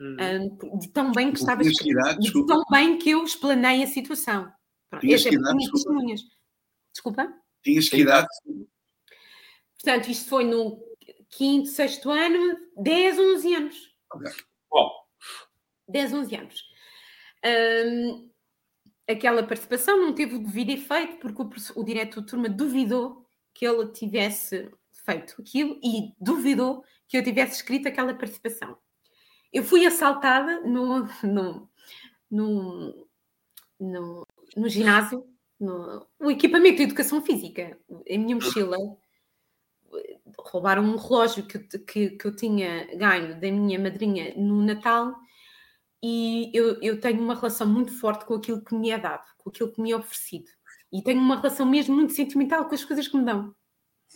Hum. 0.00 0.78
de 0.78 0.88
tão 0.88 1.12
bem 1.12 1.30
que 1.30 1.38
estava 1.38 1.60
escrito, 1.60 2.18
de 2.18 2.46
tão 2.46 2.62
bem 2.70 2.96
que 2.96 3.10
eu 3.10 3.22
explanei 3.22 3.82
a 3.82 3.86
situação. 3.86 4.50
Tinhas 4.98 5.22
que 5.22 5.34
idade, 5.34 5.58
desculpa. 5.58 6.04
desculpa? 6.94 7.34
Tinhas 7.62 7.88
que 7.90 7.96
idade? 7.98 8.26
Portanto, 9.82 10.08
isto 10.10 10.28
foi 10.30 10.44
no 10.44 10.82
quinto, 11.28 11.68
sexto 11.68 12.10
ano, 12.10 12.56
10, 12.82 13.18
11 13.18 13.54
anos. 13.54 13.94
Okay. 14.14 14.32
Oh. 14.72 14.90
10, 15.90 16.12
11 16.14 16.36
anos. 16.36 16.64
Um, 17.44 18.30
aquela 19.08 19.42
participação 19.42 19.98
não 19.98 20.14
teve 20.14 20.36
o 20.36 20.42
devido 20.42 20.70
efeito 20.70 21.16
porque 21.16 21.42
o, 21.42 21.80
o 21.80 21.84
diretor 21.84 22.20
de 22.20 22.26
turma 22.26 22.48
duvidou 22.48 23.26
que 23.54 23.66
ele 23.66 23.88
tivesse 23.88 24.70
feito 25.04 25.40
aquilo 25.40 25.78
e 25.82 26.14
duvidou 26.20 26.84
que 27.08 27.16
eu 27.16 27.24
tivesse 27.24 27.56
escrito 27.56 27.88
aquela 27.88 28.14
participação. 28.14 28.76
Eu 29.52 29.64
fui 29.64 29.84
assaltada 29.84 30.60
no, 30.60 31.08
no, 31.24 31.68
no, 32.30 33.08
no, 33.80 34.26
no 34.56 34.68
ginásio, 34.68 35.26
no, 35.58 36.06
no 36.20 36.30
equipamento 36.30 36.76
de 36.76 36.84
educação 36.84 37.20
física, 37.20 37.76
a 37.90 38.18
minha 38.18 38.36
mochila. 38.36 38.76
Roubaram 40.38 40.84
um 40.84 40.96
relógio 40.96 41.44
que, 41.46 41.58
que, 41.58 42.10
que 42.10 42.24
eu 42.24 42.34
tinha 42.34 42.86
ganho 42.96 43.40
da 43.40 43.50
minha 43.50 43.78
madrinha 43.78 44.32
no 44.36 44.62
Natal 44.62 45.16
e 46.02 46.50
eu, 46.54 46.80
eu 46.80 47.00
tenho 47.00 47.22
uma 47.22 47.34
relação 47.34 47.66
muito 47.66 47.92
forte 47.98 48.24
com 48.24 48.34
aquilo 48.34 48.64
que 48.64 48.74
me 48.74 48.90
é 48.90 48.98
dado, 48.98 49.24
com 49.38 49.50
aquilo 49.50 49.72
que 49.72 49.80
me 49.80 49.92
é 49.92 49.96
oferecido. 49.96 50.50
E 50.92 51.02
tenho 51.02 51.20
uma 51.20 51.36
relação 51.36 51.66
mesmo 51.66 51.94
muito 51.94 52.12
sentimental 52.12 52.66
com 52.66 52.74
as 52.74 52.84
coisas 52.84 53.06
que 53.06 53.16
me 53.16 53.24
dão. 53.24 53.54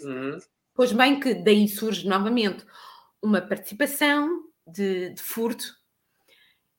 Uhum. 0.00 0.38
Pois 0.74 0.92
bem, 0.92 1.20
que 1.20 1.34
daí 1.34 1.68
surge 1.68 2.08
novamente 2.08 2.64
uma 3.22 3.40
participação 3.40 4.44
de, 4.66 5.10
de 5.10 5.22
furto 5.22 5.76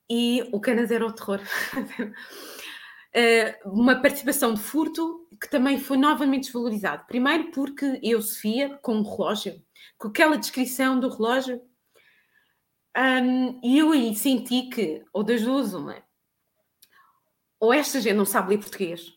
e 0.08 0.48
o 0.52 0.60
Canas 0.60 0.90
era 0.90 1.06
o 1.06 1.12
terror. 1.12 1.40
uh, 1.76 3.70
uma 3.70 3.96
participação 4.00 4.54
de 4.54 4.60
furto 4.60 5.26
que 5.40 5.48
também 5.48 5.78
foi 5.78 5.96
novamente 5.96 6.44
desvalorizado. 6.44 7.06
Primeiro 7.06 7.50
porque 7.50 7.98
eu, 8.02 8.20
Sofia, 8.20 8.78
com 8.82 9.00
o 9.00 9.02
relógio, 9.02 9.62
com 9.98 10.08
aquela 10.08 10.36
descrição 10.36 10.98
do 11.00 11.08
relógio, 11.08 11.60
um, 12.96 13.60
e 13.62 13.78
eu 13.78 13.92
aí 13.92 14.14
senti 14.14 14.68
que, 14.70 15.04
ou 15.12 15.22
das 15.22 15.42
duas, 15.42 15.74
uma, 15.74 16.02
ou 17.60 17.72
esta 17.72 18.00
gente 18.00 18.16
não 18.16 18.24
sabe 18.24 18.50
ler 18.50 18.58
português 18.58 19.12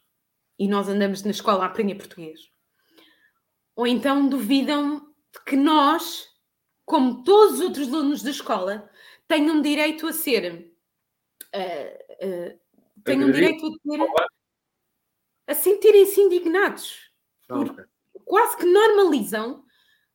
e 0.57 0.67
nós 0.67 0.89
andamos 0.89 1.23
na 1.23 1.31
escola 1.31 1.63
a 1.63 1.67
aprender 1.67 1.95
português, 1.95 2.51
ou 3.75 3.87
então 3.87 4.27
duvidam 4.27 4.99
de 5.33 5.43
que 5.45 5.55
nós, 5.55 6.27
como 6.85 7.23
todos 7.23 7.55
os 7.55 7.61
outros 7.61 7.87
alunos 7.93 8.21
da 8.21 8.31
escola, 8.31 8.89
tenham 9.27 9.61
direito 9.61 10.07
a 10.07 10.11
ser. 10.11 10.73
Uh, 11.55 12.25
uh, 12.25 12.59
tenham 13.03 13.31
direito 13.31 13.65
a 13.65 13.69
ter. 13.69 14.07
a 15.47 15.53
sentirem-se 15.53 16.19
indignados. 16.19 17.09
Por, 17.47 17.87
quase 18.25 18.57
que 18.57 18.65
normalizam, 18.65 19.63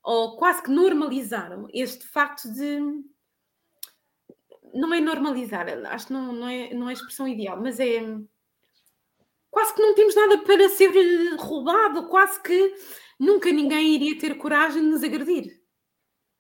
ou 0.03 0.37
quase 0.37 0.63
que 0.63 0.71
normalizaram, 0.71 1.67
este 1.73 2.07
facto 2.07 2.53
de 2.53 2.79
não 4.75 4.93
é 4.93 5.01
normalizar, 5.01 5.67
acho 5.87 6.09
que 6.09 6.13
não, 6.13 6.33
não, 6.33 6.49
é, 6.49 6.75
não 6.75 6.89
é 6.89 6.91
a 6.91 6.95
expressão 6.95 7.29
ideal, 7.29 7.61
mas 7.61 7.79
é 7.79 8.03
quase 9.51 9.73
que 9.75 9.81
não 9.81 9.95
temos 9.95 10.15
nada 10.17 10.39
para 10.39 10.69
ser 10.69 10.91
roubado, 11.37 12.09
quase 12.09 12.43
que 12.43 12.75
nunca 13.19 13.51
ninguém 13.53 13.95
iria 13.95 14.19
ter 14.19 14.37
coragem 14.37 14.83
de 14.83 14.89
nos 14.89 15.05
agredir. 15.05 15.63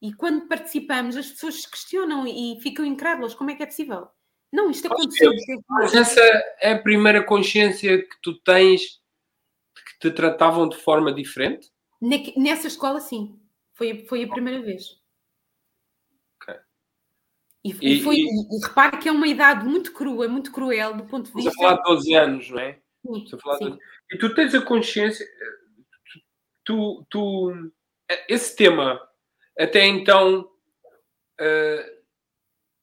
E 0.03 0.13
quando 0.13 0.49
participamos, 0.49 1.17
as 1.17 1.31
pessoas 1.31 1.63
se 1.63 1.71
questionam 1.71 2.27
e 2.27 2.61
ficam 2.61 2.85
incrédulas: 2.85 3.35
como 3.35 3.51
é 3.51 3.55
que 3.55 3.63
é 3.63 3.67
possível? 3.67 4.09
Não, 4.53 4.71
isto 4.71 4.87
aconteceu. 4.87 5.33
Mas 5.71 5.95
essa 5.95 6.21
é 6.61 6.73
a 6.73 6.83
primeira 6.83 7.25
consciência 7.25 8.03
que 8.03 8.21
tu 8.21 8.39
tens 8.41 8.81
de 8.81 9.85
que 9.85 9.99
te 10.01 10.11
tratavam 10.11 10.69
de 10.69 10.77
forma 10.77 11.13
diferente? 11.13 11.73
Nessa 12.37 12.67
escola, 12.67 13.01
sim. 13.01 13.41
Foi, 13.73 14.05
foi 14.05 14.25
a 14.25 14.29
primeira 14.29 14.63
vez. 14.63 15.01
E, 17.65 17.71
e, 17.81 18.01
foi, 18.03 18.17
e, 18.17 18.27
e, 18.27 18.67
repare 18.67 18.99
que 18.99 19.09
é 19.09 19.13
uma 19.13 19.27
idade 19.27 19.65
muito 19.65 19.93
crua, 19.93 20.29
muito 20.29 20.53
cruel 20.53 20.95
do 20.95 21.05
ponto 21.05 21.27
de 21.27 21.33
vista. 21.33 21.49
Estás 21.49 21.65
a 21.65 21.77
falar 21.77 21.83
de 21.83 21.95
12 21.95 22.15
anos, 22.15 22.51
não 22.51 22.59
é? 22.59 22.79
Sim, 23.07 23.27
sim. 23.27 23.71
De... 23.71 23.79
E 24.13 24.19
tu 24.19 24.35
tens 24.35 24.55
a 24.55 24.61
consciência. 24.61 25.27
Tu, 26.63 27.07
tu, 27.09 27.73
esse 28.29 28.55
tema, 28.55 29.01
até 29.59 29.87
então, 29.87 30.51
uh, 31.41 31.95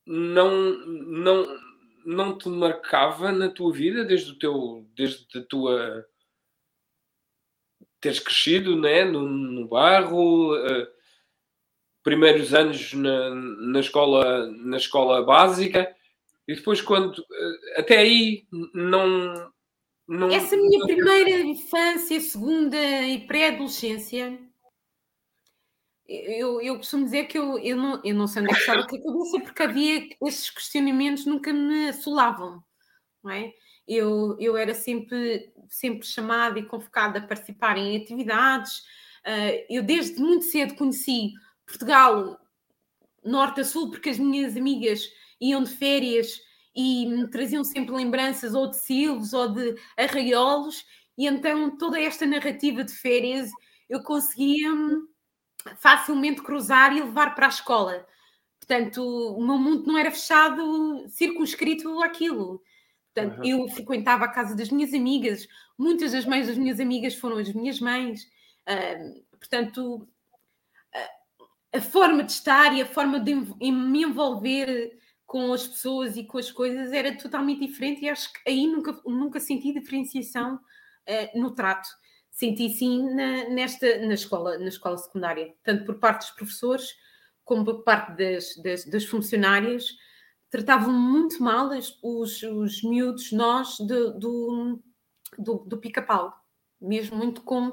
não, 0.06 0.52
não, 0.86 1.60
não 2.04 2.38
te 2.38 2.50
marcava 2.50 3.32
na 3.32 3.50
tua 3.50 3.72
vida 3.72 4.04
desde 4.04 4.32
o 4.32 4.40
teu. 4.40 4.88
desde 4.96 5.26
a 5.38 5.44
tua. 5.44 6.08
teres 8.00 8.20
crescido, 8.20 8.76
né? 8.76 9.06
no, 9.06 9.28
no 9.28 9.68
barro. 9.68 10.56
Uh, 10.56 11.01
primeiros 12.04 12.54
anos 12.54 12.93
na, 12.93 13.36
na, 13.36 13.80
escola, 13.80 14.52
na 14.52 14.78
escola 14.78 15.24
básica 15.24 15.93
e 16.47 16.56
depois 16.56 16.82
quando 16.82 17.22
eh, 17.22 17.80
até 17.80 17.97
aí 17.99 18.45
não, 18.74 19.52
não 20.08 20.30
essa 20.32 20.58
minha 20.58 20.80
não... 20.80 20.88
primeira 20.88 21.41
infância, 21.41 22.20
segunda 22.20 22.78
e 22.78 23.26
pré-adolescência 23.28 24.39
eu, 26.12 26.62
eu 26.62 26.76
costumo 26.78 27.06
dizer 27.06 27.26
que 27.26 27.38
eu, 27.38 27.58
eu, 27.60 27.78
não, 27.78 28.02
eu 28.04 28.14
não 28.14 28.28
sei 28.28 28.41
onde 28.41 28.52
é 28.52 28.54
que 28.54 28.60
estava 28.60 28.82
a 28.82 28.88
cabeça 28.88 29.39
porque 29.39 29.64
havia 29.64 30.10
esses 30.24 30.49
questionamentos 30.49 31.26
nunca 31.26 31.54
me 31.54 31.88
assolavam, 31.88 32.62
não 33.24 33.32
é? 33.32 33.54
Eu, 33.88 34.36
eu 34.39 34.58
era 34.58 34.74
sempre, 34.74 35.54
sempre 35.70 36.06
chamada 36.06 36.60
e 36.60 36.66
convocada 36.66 37.20
a 37.20 37.26
participar 37.26 37.78
em 37.78 37.95
atividades. 37.97 38.80
Uh, 39.26 39.66
eu 39.70 39.84
desde 39.84 40.20
muito 40.20 40.45
cedo 40.45 40.76
conheci 40.76 41.32
Portugal, 41.72 42.38
norte 43.24 43.61
a 43.61 43.63
sul, 43.63 43.89
porque 43.89 44.09
as 44.09 44.19
minhas 44.19 44.57
amigas 44.57 45.09
iam 45.39 45.63
de 45.63 45.72
férias 45.72 46.39
e 46.76 47.05
me 47.07 47.30
traziam 47.30 47.63
sempre 47.63 47.95
lembranças 47.95 48.53
ou 48.53 48.69
de 48.69 48.78
silvos 48.78 49.34
ou 49.34 49.49
de 49.49 49.76
arraiolos, 49.97 50.86
e 51.17 51.28
então 51.28 51.78
toda 51.78 51.99
esta 51.99 52.26
narrativa 52.26 52.84
de 52.84 52.93
férias 52.93 53.49
eu 53.89 54.03
conseguia 54.03 54.69
facilmente 55.78 56.41
cruzar 56.41 56.95
e 56.95 57.01
levar 57.01 57.36
para 57.36 57.45
a 57.45 57.49
escola. 57.49 58.05
Portanto, 58.59 59.01
o 59.01 59.45
meu 59.45 59.57
mundo 59.57 59.86
não 59.88 59.97
era 59.97 60.11
fechado, 60.11 61.05
circunscrito 61.09 62.01
àquilo. 62.01 62.61
Portanto, 63.13 63.45
eu 63.45 63.67
frequentava 63.69 64.26
a 64.26 64.30
casa 64.32 64.55
das 64.55 64.69
minhas 64.69 64.93
amigas, 64.93 65.47
muitas 65.78 66.13
das 66.13 66.26
mães 66.26 66.47
das 66.47 66.57
minhas 66.57 66.80
amigas 66.80 67.15
foram 67.15 67.38
as 67.38 67.51
minhas 67.53 67.80
mães. 67.80 68.24
Uh, 68.67 69.22
portanto, 69.38 70.07
a 71.74 71.82
forma 71.82 72.24
de 72.24 72.32
estar 72.32 72.76
e 72.76 72.82
a 72.82 72.86
forma 72.86 73.19
de 73.19 73.34
me 73.34 74.03
envolver 74.03 74.97
com 75.26 75.53
as 75.53 75.65
pessoas 75.65 76.17
e 76.17 76.26
com 76.26 76.38
as 76.38 76.51
coisas 76.51 76.91
era 76.91 77.17
totalmente 77.17 77.65
diferente 77.65 78.03
e 78.03 78.09
acho 78.09 78.34
que 78.34 78.39
aí 78.45 78.67
nunca, 78.67 78.99
nunca 79.05 79.39
senti 79.39 79.74
diferenciação 79.74 80.55
uh, 80.55 81.39
no 81.39 81.51
trato. 81.51 81.88
Senti 82.30 82.69
sim 82.69 83.13
na, 83.13 83.49
nesta, 83.49 84.05
na 84.05 84.13
escola, 84.13 84.57
na 84.57 84.67
escola 84.67 84.97
secundária, 84.97 85.53
tanto 85.63 85.86
por 85.86 85.99
parte 85.99 86.22
dos 86.22 86.32
professores 86.32 86.95
como 87.45 87.63
por 87.63 87.84
parte 87.84 88.17
das, 88.17 88.55
das, 88.57 88.86
das 88.86 89.05
funcionárias, 89.05 89.86
tratavam 90.49 90.93
muito 90.93 91.41
mal 91.41 91.69
os, 91.69 91.97
os, 92.03 92.43
os 92.43 92.84
miúdos, 92.84 93.32
nós, 93.32 93.78
do, 93.80 94.17
do, 94.17 94.80
do, 95.38 95.55
do 95.65 95.78
pica-pau, 95.78 96.34
mesmo 96.80 97.17
muito 97.17 97.41
com 97.41 97.72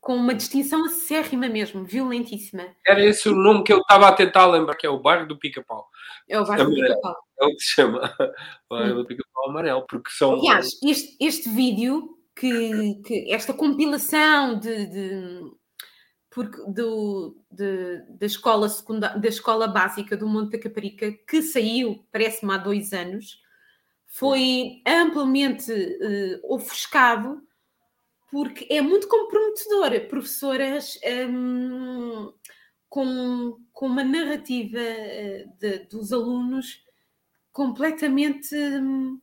com 0.00 0.16
uma 0.16 0.34
distinção 0.34 0.84
acérrima 0.86 1.48
mesmo, 1.48 1.84
violentíssima. 1.84 2.66
Era 2.86 3.04
esse 3.04 3.28
o 3.28 3.34
nome 3.34 3.62
que 3.62 3.72
eu 3.72 3.78
estava 3.78 4.08
a 4.08 4.12
tentar 4.12 4.46
lembrar, 4.46 4.74
que 4.74 4.86
é 4.86 4.90
o 4.90 4.98
bairro 4.98 5.28
do 5.28 5.38
Pica-Pau. 5.38 5.86
É 6.28 6.40
o 6.40 6.44
bairro 6.44 6.70
do 6.70 6.74
Pica-Pau. 6.74 7.16
É 7.38 7.44
o 7.44 7.48
que 7.50 7.60
se 7.60 7.74
chama. 7.74 8.00
O 8.70 8.76
bairro 8.76 8.94
do 8.96 9.06
Pica-Pau 9.06 9.50
amarelo, 9.50 9.84
porque 9.86 10.10
são... 10.10 10.32
Aliás, 10.34 10.68
este, 10.82 11.16
este 11.20 11.50
vídeo, 11.50 12.16
que, 12.34 12.94
que 13.04 13.32
esta 13.32 13.52
compilação 13.52 14.58
de, 14.58 14.86
de 14.86 15.40
porque 16.30 16.56
do, 16.70 17.36
de, 17.50 18.02
da, 18.18 18.24
escola 18.24 18.68
secundária, 18.68 19.18
da 19.18 19.28
escola 19.28 19.66
básica 19.66 20.16
do 20.16 20.28
Monte 20.28 20.52
da 20.52 20.62
Caparica, 20.62 21.12
que 21.28 21.42
saiu, 21.42 22.06
parece-me, 22.12 22.54
há 22.54 22.58
dois 22.58 22.92
anos, 22.92 23.40
foi 24.06 24.80
amplamente 24.86 25.72
uh, 25.72 26.54
ofuscado 26.54 27.42
porque 28.30 28.66
é 28.70 28.80
muito 28.80 29.08
comprometedor. 29.08 30.08
Professoras 30.08 30.98
um, 31.28 32.32
com, 32.88 33.58
com 33.72 33.86
uma 33.86 34.04
narrativa 34.04 34.78
eh, 34.78 35.46
de, 35.58 35.78
dos 35.86 36.12
alunos 36.12 36.84
completamente 37.52 38.54
um, 38.54 39.20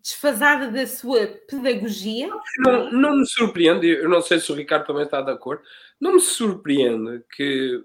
desfasada 0.00 0.70
da 0.70 0.86
sua 0.86 1.26
pedagogia. 1.48 2.28
Não, 2.58 2.92
não 2.92 3.16
me 3.16 3.26
surpreende, 3.26 3.88
eu 3.88 4.08
não 4.08 4.22
sei 4.22 4.38
se 4.38 4.50
o 4.52 4.54
Ricardo 4.54 4.86
também 4.86 5.04
está 5.04 5.20
de 5.20 5.30
acordo, 5.30 5.62
não 6.00 6.14
me 6.14 6.20
surpreende 6.20 7.24
que 7.34 7.84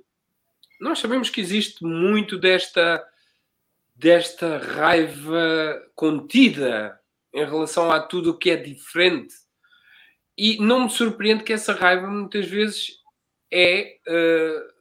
nós 0.79 0.99
sabemos 0.99 1.29
que 1.29 1.41
existe 1.41 1.83
muito 1.83 2.37
desta, 2.37 3.05
desta 3.95 4.57
raiva 4.57 5.81
contida 5.95 6.99
em 7.33 7.43
relação 7.43 7.91
a 7.91 7.99
tudo 7.99 8.31
o 8.31 8.37
que 8.37 8.51
é 8.51 8.55
diferente 8.55 9.44
e 10.37 10.57
não 10.57 10.85
me 10.85 10.89
surpreende 10.89 11.43
que 11.43 11.53
essa 11.53 11.73
raiva 11.73 12.07
muitas 12.07 12.45
vezes 12.45 12.99
é 13.51 13.97
uh, 14.07 14.73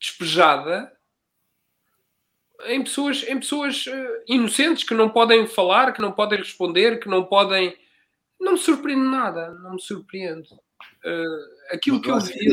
despejada 0.00 0.92
em 2.66 2.82
pessoas, 2.82 3.22
em 3.24 3.38
pessoas 3.38 3.86
uh, 3.86 4.22
inocentes 4.26 4.84
que 4.84 4.94
não 4.94 5.08
podem 5.08 5.46
falar, 5.46 5.92
que 5.92 6.00
não 6.00 6.12
podem 6.12 6.38
responder, 6.38 6.98
que 6.98 7.08
não 7.08 7.24
podem. 7.24 7.76
Não 8.40 8.52
me 8.52 8.58
surpreende 8.58 9.04
nada, 9.04 9.50
não 9.54 9.74
me 9.74 9.80
surpreende. 9.80 10.52
Uh, 11.04 11.74
aquilo 11.74 11.98
eu 11.98 12.02
que 12.02 12.10
eu 12.10 12.20
vi. 12.20 12.46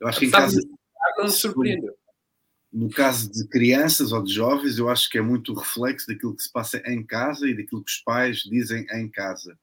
eu 0.00 0.08
acho 0.08 0.18
que 0.18 0.26
em 0.26 0.30
casa, 0.30 0.60
não 1.16 1.24
me 1.24 1.30
surpreendeu. 1.30 1.96
No 2.72 2.88
caso 2.88 3.30
de 3.30 3.48
crianças 3.48 4.12
ou 4.12 4.22
de 4.22 4.32
jovens, 4.32 4.78
eu 4.78 4.88
acho 4.88 5.08
que 5.10 5.18
é 5.18 5.20
muito 5.20 5.54
reflexo 5.54 6.06
daquilo 6.06 6.36
que 6.36 6.42
se 6.42 6.52
passa 6.52 6.78
em 6.86 7.04
casa 7.04 7.48
e 7.48 7.56
daquilo 7.56 7.82
que 7.84 7.90
os 7.90 7.98
pais 7.98 8.38
dizem 8.38 8.86
em 8.92 9.08
casa. 9.08 9.58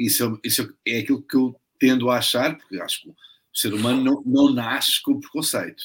Isso, 0.00 0.40
isso 0.42 0.74
é 0.86 1.00
aquilo 1.00 1.22
que 1.22 1.36
eu 1.36 1.60
tendo 1.78 2.10
a 2.10 2.18
achar, 2.18 2.56
porque 2.56 2.80
acho 2.80 3.02
que 3.02 3.08
o 3.08 3.14
ser 3.52 3.74
humano 3.74 4.02
não, 4.02 4.22
não 4.24 4.52
nasce 4.52 5.02
com 5.02 5.20
preconceito. 5.20 5.82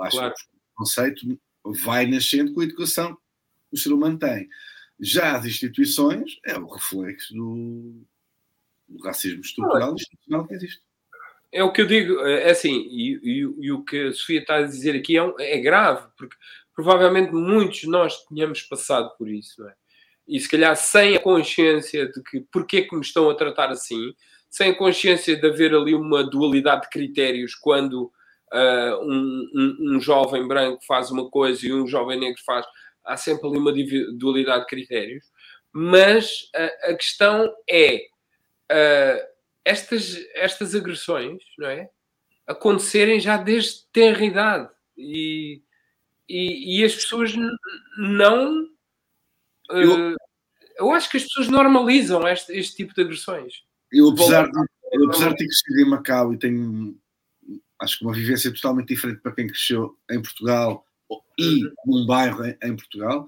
Acho 0.00 0.16
claro. 0.16 0.34
que 0.34 0.42
o 0.42 0.58
preconceito 0.70 1.40
vai 1.84 2.06
nascendo 2.06 2.52
com 2.52 2.60
a 2.60 2.64
educação 2.64 3.14
que 3.14 3.74
o 3.74 3.76
ser 3.76 3.92
humano 3.92 4.18
tem. 4.18 4.48
Já 4.98 5.36
as 5.36 5.46
instituições 5.46 6.38
é 6.44 6.58
o 6.58 6.66
reflexo 6.66 7.32
do, 7.32 8.02
do 8.88 9.04
racismo 9.04 9.40
estrutural 9.40 9.90
e 9.90 9.94
institucional 9.94 10.46
que 10.46 10.54
existe. 10.54 10.82
É 11.52 11.62
o 11.62 11.72
que 11.72 11.80
eu 11.80 11.86
digo, 11.86 12.20
é 12.26 12.50
assim, 12.50 12.88
e, 12.90 13.20
e, 13.22 13.38
e, 13.66 13.72
o 13.72 13.82
que 13.82 14.08
a 14.08 14.12
Sofia 14.12 14.40
está 14.40 14.56
a 14.56 14.62
dizer 14.62 14.96
aqui 14.96 15.16
é, 15.16 15.22
um, 15.22 15.34
é, 15.38 15.58
grave, 15.58 16.06
porque 16.16 16.36
provavelmente 16.74 17.32
muitos 17.32 17.78
de 17.78 17.86
nós 17.86 18.22
tínhamos 18.26 18.62
passado 18.62 19.16
por 19.16 19.30
isso, 19.30 19.62
não 19.62 19.68
é? 19.68 19.74
E 20.28 20.38
se 20.38 20.48
calhar 20.48 20.76
sem 20.76 21.16
a 21.16 21.20
consciência 21.20 22.06
de 22.06 22.22
que 22.22 22.40
porque 22.52 22.82
que 22.82 22.94
me 22.94 23.00
estão 23.00 23.30
a 23.30 23.34
tratar 23.34 23.70
assim, 23.70 24.12
sem 24.50 24.70
a 24.70 24.74
consciência 24.76 25.36
de 25.36 25.46
haver 25.46 25.74
ali 25.74 25.94
uma 25.94 26.22
dualidade 26.22 26.82
de 26.82 26.90
critérios 26.90 27.54
quando 27.54 28.12
uh, 28.52 29.02
um, 29.02 29.50
um, 29.54 29.96
um, 29.96 30.00
jovem 30.00 30.46
branco 30.46 30.84
faz 30.86 31.10
uma 31.10 31.30
coisa 31.30 31.66
e 31.66 31.72
um 31.72 31.86
jovem 31.86 32.18
negro 32.18 32.40
faz, 32.44 32.66
há 33.04 33.16
sempre 33.16 33.48
ali 33.48 33.58
uma 33.58 33.72
dualidade 34.18 34.60
de 34.60 34.66
critérios. 34.66 35.24
Mas 35.72 36.42
uh, 36.54 36.90
a 36.90 36.94
questão 36.94 37.52
é 37.68 37.96
uh, 38.72 39.28
estas, 39.64 40.16
estas 40.34 40.74
agressões, 40.74 41.42
não 41.58 41.68
é? 41.68 41.88
Acontecerem 42.46 43.20
já 43.20 43.36
desde 43.36 43.84
tenra 43.92 44.24
idade 44.24 44.70
e, 44.96 45.60
e, 46.26 46.80
e 46.80 46.84
as 46.84 46.94
pessoas 46.94 47.34
não. 47.98 48.66
Eu, 49.70 50.16
eu 50.78 50.92
acho 50.92 51.10
que 51.10 51.16
as 51.16 51.24
pessoas 51.24 51.48
normalizam 51.48 52.26
este, 52.26 52.52
este 52.52 52.76
tipo 52.76 52.94
de 52.94 53.02
agressões. 53.02 53.54
Eu, 53.92 54.10
apesar 54.10 54.50
de, 54.50 54.58
eu, 54.92 55.08
apesar 55.08 55.30
de 55.30 55.36
ter 55.36 55.46
crescido 55.46 55.80
em 55.80 55.90
Macau 55.90 56.32
e 56.32 56.38
tenho, 56.38 56.96
acho 57.80 57.98
que 57.98 58.04
uma 58.04 58.14
vivência 58.14 58.52
totalmente 58.52 58.88
diferente 58.88 59.20
para 59.20 59.32
quem 59.32 59.46
cresceu 59.46 59.96
em 60.10 60.20
Portugal 60.20 60.84
e 61.38 61.64
uhum. 61.64 61.72
num 61.86 62.06
bairro 62.06 62.44
em, 62.44 62.56
em 62.62 62.76
Portugal, 62.76 63.26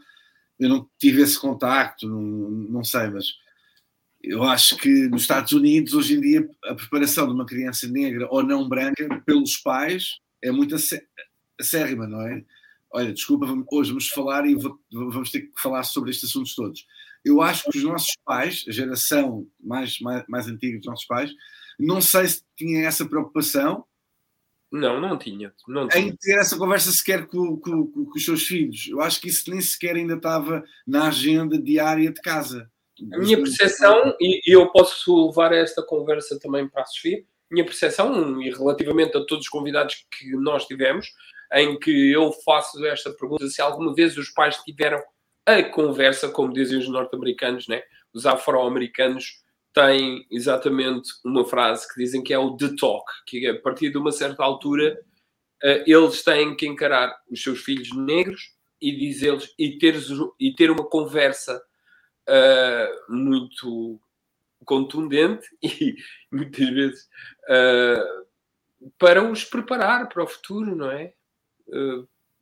eu 0.59 0.69
não 0.69 0.89
tive 0.99 1.23
esse 1.23 1.39
contacto, 1.39 2.07
não, 2.07 2.21
não 2.21 2.85
sei, 2.85 3.09
mas 3.09 3.27
eu 4.23 4.43
acho 4.43 4.77
que 4.77 5.09
nos 5.09 5.23
Estados 5.23 5.53
Unidos, 5.53 5.95
hoje 5.95 6.15
em 6.15 6.21
dia, 6.21 6.49
a 6.65 6.75
preparação 6.75 7.27
de 7.27 7.33
uma 7.33 7.47
criança 7.47 7.89
negra 7.89 8.29
ou 8.31 8.43
não 8.43 8.69
branca 8.69 9.09
pelos 9.25 9.57
pais 9.57 10.19
é 10.43 10.51
muito 10.51 10.77
acérrima, 11.59 12.07
não 12.07 12.21
é? 12.21 12.45
Olha, 12.93 13.13
desculpa, 13.13 13.47
hoje 13.73 13.91
vamos 13.91 14.09
falar 14.09 14.47
e 14.47 14.57
vamos 14.91 15.31
ter 15.31 15.43
que 15.43 15.53
falar 15.61 15.85
sobre 15.85 16.11
estes 16.11 16.31
assuntos 16.31 16.55
todos 16.55 16.85
eu 17.25 17.41
acho 17.43 17.71
que 17.71 17.79
os 17.79 17.85
nossos 17.85 18.13
pais, 18.25 18.65
a 18.69 18.73
geração 18.73 19.47
mais, 19.59 19.99
mais, 20.01 20.25
mais 20.27 20.49
antiga 20.49 20.79
dos 20.79 20.87
nossos 20.87 21.07
pais, 21.07 21.31
não 21.79 22.01
sei 22.01 22.27
se 22.27 22.43
tinha 22.57 22.87
essa 22.87 23.07
preocupação. 23.07 23.85
Não, 24.71 25.01
não 25.01 25.19
tinha. 25.19 25.53
Não 25.67 25.89
tinha. 25.89 26.05
Em 26.05 26.17
ter 26.17 26.39
essa 26.39 26.57
conversa 26.57 26.93
sequer 26.93 27.27
com, 27.27 27.57
com, 27.57 27.87
com, 27.87 28.05
com, 28.05 28.17
os 28.17 28.25
seus 28.25 28.45
filhos. 28.45 28.89
Eu 28.89 29.01
acho 29.01 29.21
que 29.21 29.29
isso 29.29 29.51
nem 29.51 29.61
sequer 29.61 29.97
ainda 29.97 30.15
estava 30.15 30.63
na 30.87 31.09
agenda 31.09 31.61
diária 31.61 32.11
de 32.11 32.21
casa. 32.21 32.71
A 33.13 33.19
minha 33.19 33.39
percepção, 33.39 34.15
e 34.21 34.55
eu 34.55 34.71
posso 34.71 35.29
levar 35.29 35.53
esta 35.53 35.83
conversa 35.83 36.39
também 36.39 36.69
para 36.69 36.83
a 36.83 36.87
Sofia, 36.87 37.25
minha 37.51 37.65
percepção, 37.65 38.41
e 38.43 38.51
relativamente 38.51 39.17
a 39.17 39.25
todos 39.25 39.47
os 39.47 39.49
convidados 39.49 40.07
que 40.19 40.33
nós 40.37 40.67
tivemos, 40.67 41.09
em 41.53 41.79
que 41.79 42.13
eu 42.13 42.33
faço 42.45 42.85
esta 42.87 43.13
pergunta, 43.13 43.47
se 43.49 43.61
alguma 43.61 43.95
vez 43.95 44.17
os 44.17 44.31
pais 44.31 44.57
tiveram 44.59 45.03
a 45.47 45.63
conversa, 45.63 46.29
como 46.29 46.53
dizem 46.53 46.79
os 46.79 46.89
norte-americanos, 46.89 47.67
né? 47.67 47.83
os 48.13 48.27
afro-americanos 48.27 49.43
têm 49.73 50.27
exatamente 50.31 51.11
uma 51.25 51.45
frase 51.45 51.89
que 51.89 52.01
dizem 52.01 52.23
que 52.23 52.33
é 52.33 52.39
o 52.39 52.57
the 52.57 52.75
talk, 52.79 53.05
que 53.27 53.47
é, 53.47 53.51
a 53.51 53.61
partir 53.61 53.91
de 53.91 53.99
uma 53.99 54.13
certa 54.13 54.43
altura 54.43 55.01
uh, 55.63 55.83
eles 55.87 56.23
têm 56.23 56.57
que 56.57 56.67
encarar 56.67 57.17
os 57.31 57.43
seus 57.43 57.61
filhos 57.61 57.95
negros 57.97 58.55
e 58.81 58.97
dizer-lhes 58.97 59.55
e 59.59 59.79
ter, 59.79 59.97
e 60.39 60.55
ter 60.55 60.71
uma 60.71 60.85
conversa 60.85 61.63
uh, 62.29 63.13
muito 63.13 64.01
contundente 64.65 65.47
e 65.63 65.97
muitas 66.31 66.69
vezes 66.69 67.09
uh, 67.49 68.91
para 68.99 69.23
os 69.23 69.45
preparar 69.45 70.09
para 70.09 70.25
o 70.25 70.27
futuro, 70.27 70.75
não 70.75 70.91
é? 70.91 71.13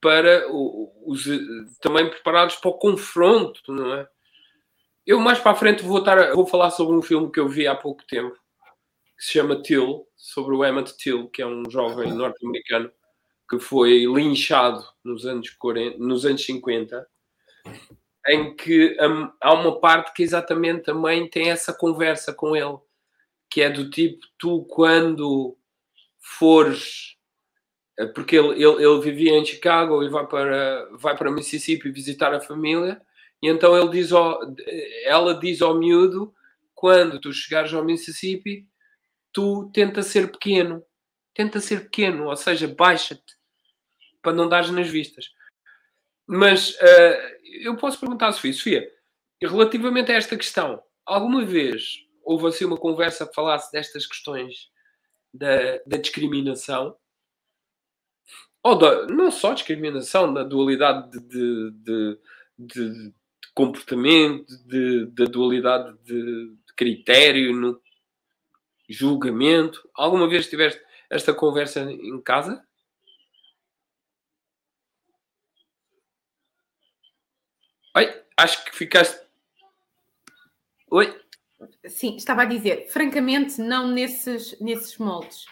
Para 0.00 0.46
os 0.50 1.24
também 1.80 2.08
preparados 2.08 2.56
para 2.56 2.70
o 2.70 2.78
confronto, 2.78 3.60
não 3.72 3.94
é? 3.94 4.08
Eu 5.06 5.18
mais 5.20 5.38
para 5.38 5.52
a 5.52 5.56
frente 5.56 5.82
vou, 5.82 5.98
estar, 5.98 6.34
vou 6.34 6.46
falar 6.46 6.70
sobre 6.70 6.94
um 6.94 7.02
filme 7.02 7.32
que 7.32 7.40
eu 7.40 7.48
vi 7.48 7.66
há 7.66 7.74
pouco 7.74 8.06
tempo 8.06 8.36
que 9.16 9.24
se 9.24 9.32
chama 9.32 9.60
Till, 9.60 10.06
sobre 10.16 10.54
o 10.54 10.64
Emmett 10.64 10.96
Till, 10.96 11.28
que 11.28 11.42
é 11.42 11.46
um 11.46 11.68
jovem 11.68 12.12
norte-americano 12.12 12.90
que 13.50 13.58
foi 13.58 14.04
linchado 14.04 14.84
nos 15.02 15.26
anos, 15.26 15.50
40, 15.50 15.98
nos 15.98 16.24
anos 16.24 16.44
50, 16.44 17.08
em 18.28 18.54
que 18.54 18.96
um, 19.00 19.32
há 19.40 19.54
uma 19.54 19.80
parte 19.80 20.12
que 20.12 20.22
exatamente 20.22 20.90
a 20.90 20.94
mãe 20.94 21.26
tem 21.28 21.50
essa 21.50 21.72
conversa 21.72 22.32
com 22.32 22.54
ele, 22.54 22.78
que 23.50 23.62
é 23.62 23.70
do 23.70 23.90
tipo, 23.90 24.20
tu 24.38 24.64
quando 24.66 25.56
fores 26.20 27.17
porque 28.06 28.36
ele, 28.36 28.62
ele, 28.62 28.84
ele, 28.84 29.00
vivia 29.00 29.32
em 29.32 29.44
Chicago 29.44 30.02
e 30.02 30.08
vai 30.08 30.26
para, 30.26 30.88
vai 30.92 31.16
para 31.16 31.32
Mississippi 31.32 31.90
visitar 31.90 32.32
a 32.32 32.40
família, 32.40 33.00
e 33.42 33.48
então 33.48 33.76
ele 33.76 33.90
diz 33.90 34.12
ao, 34.12 34.40
ela 35.04 35.34
diz 35.34 35.60
ao 35.60 35.74
miúdo: 35.74 36.32
quando 36.74 37.20
tu 37.20 37.32
chegares 37.32 37.74
ao 37.74 37.84
Mississippi, 37.84 38.66
tu 39.32 39.70
tenta 39.72 40.02
ser 40.02 40.30
pequeno, 40.30 40.84
tenta 41.34 41.60
ser 41.60 41.84
pequeno, 41.84 42.26
ou 42.26 42.36
seja, 42.36 42.68
baixa-te 42.68 43.36
para 44.22 44.32
não 44.32 44.48
dares 44.48 44.70
nas 44.70 44.88
vistas. 44.88 45.32
Mas 46.26 46.70
uh, 46.74 47.38
eu 47.62 47.76
posso 47.76 47.98
perguntar 47.98 48.32
Sofia, 48.32 48.52
Sofia, 48.52 48.92
relativamente 49.40 50.12
a 50.12 50.16
esta 50.16 50.36
questão, 50.36 50.82
alguma 51.06 51.44
vez 51.44 52.06
houve 52.22 52.46
assim 52.46 52.64
uma 52.64 52.76
conversa 52.76 53.26
que 53.26 53.34
falasse 53.34 53.72
destas 53.72 54.06
questões 54.06 54.70
da, 55.32 55.78
da 55.86 55.96
discriminação? 55.96 56.94
Ou 58.62 58.76
da, 58.76 59.06
não 59.06 59.30
só 59.30 59.54
discriminação, 59.54 60.32
da 60.32 60.42
dualidade 60.42 61.10
de, 61.10 61.70
de, 61.70 61.72
de, 61.72 62.18
de 62.58 63.14
comportamento, 63.54 64.46
da 65.12 65.24
dualidade 65.24 65.96
de, 66.04 66.54
critério, 66.76 67.52
no 67.54 67.82
julgamento. 68.88 69.88
Alguma 69.94 70.28
vez 70.28 70.48
tiveste 70.48 70.80
esta 71.10 71.34
conversa 71.34 71.80
em 71.80 72.20
casa? 72.22 72.64
Oi, 77.96 78.22
acho 78.36 78.64
que 78.64 78.76
ficaste. 78.76 79.20
Oi? 80.90 81.20
Sim, 81.88 82.14
estava 82.16 82.42
a 82.42 82.44
dizer, 82.44 82.88
francamente, 82.88 83.60
não 83.60 83.88
nesses, 83.88 84.58
nesses 84.60 84.96
moldes. 84.98 85.46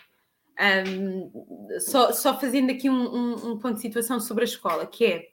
Um, 0.59 1.30
só, 1.80 2.12
só, 2.12 2.38
fazendo 2.40 2.70
aqui 2.70 2.88
um, 2.88 2.94
um, 2.94 3.50
um, 3.50 3.59
ponto 3.59 3.74
de 3.74 3.82
situação 3.82 4.18
sobre 4.18 4.44
a 4.44 4.46
escola, 4.46 4.86
que 4.86 5.04
é 5.04 5.28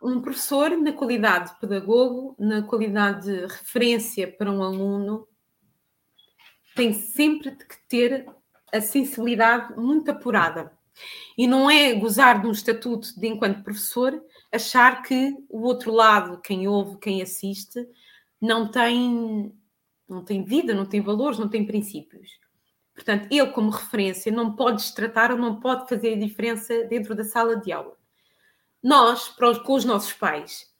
um 0.00 0.20
professor, 0.20 0.70
na 0.76 0.92
qualidade 0.92 1.52
de 1.52 1.60
pedagogo, 1.60 2.36
na 2.38 2.62
qualidade 2.62 3.24
de 3.26 3.40
referência 3.46 4.30
para 4.30 4.52
um 4.52 4.62
aluno, 4.62 5.26
tem 6.76 6.92
sempre 6.92 7.52
que 7.52 7.88
ter 7.88 8.26
a 8.72 8.80
sensibilidade 8.80 9.74
muito 9.76 10.10
apurada. 10.10 10.72
E 11.36 11.46
não 11.46 11.70
é 11.70 11.92
gozar 11.94 12.40
de 12.40 12.46
um 12.46 12.52
estatuto 12.52 13.18
de 13.18 13.26
enquanto 13.26 13.64
professor 13.64 14.22
achar 14.52 15.02
que 15.02 15.34
o 15.48 15.62
outro 15.62 15.92
lado, 15.92 16.40
quem 16.40 16.68
ouve, 16.68 16.98
quem 16.98 17.20
assiste, 17.20 17.84
não 18.40 18.70
tem, 18.70 19.52
não 20.08 20.24
tem 20.24 20.44
vida, 20.44 20.74
não 20.74 20.86
tem 20.86 21.00
valores, 21.00 21.38
não 21.38 21.48
tem 21.48 21.66
princípios. 21.66 22.43
Portanto, 22.94 23.26
ele, 23.30 23.50
como 23.50 23.70
referência, 23.70 24.30
não 24.30 24.54
pode 24.54 24.76
destratar 24.76 25.32
ou 25.32 25.38
não 25.38 25.58
pode 25.58 25.88
fazer 25.88 26.14
a 26.14 26.18
diferença 26.18 26.84
dentro 26.84 27.14
da 27.14 27.24
sala 27.24 27.56
de 27.56 27.72
aula. 27.72 27.96
Nós, 28.82 29.28
com 29.64 29.74
os 29.74 29.84
nossos 29.84 30.12
pais, 30.12 30.72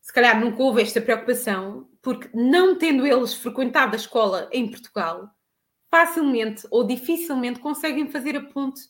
se 0.00 0.12
calhar 0.12 0.40
nunca 0.40 0.62
houve 0.62 0.82
esta 0.82 1.00
preocupação, 1.00 1.88
porque 2.00 2.30
não 2.32 2.78
tendo 2.78 3.06
eles 3.06 3.34
frequentado 3.34 3.94
a 3.94 3.96
escola 3.96 4.48
em 4.50 4.70
Portugal, 4.70 5.28
facilmente 5.90 6.66
ou 6.70 6.86
dificilmente 6.86 7.60
conseguem 7.60 8.08
fazer 8.08 8.36
a 8.36 8.42
ponte 8.42 8.80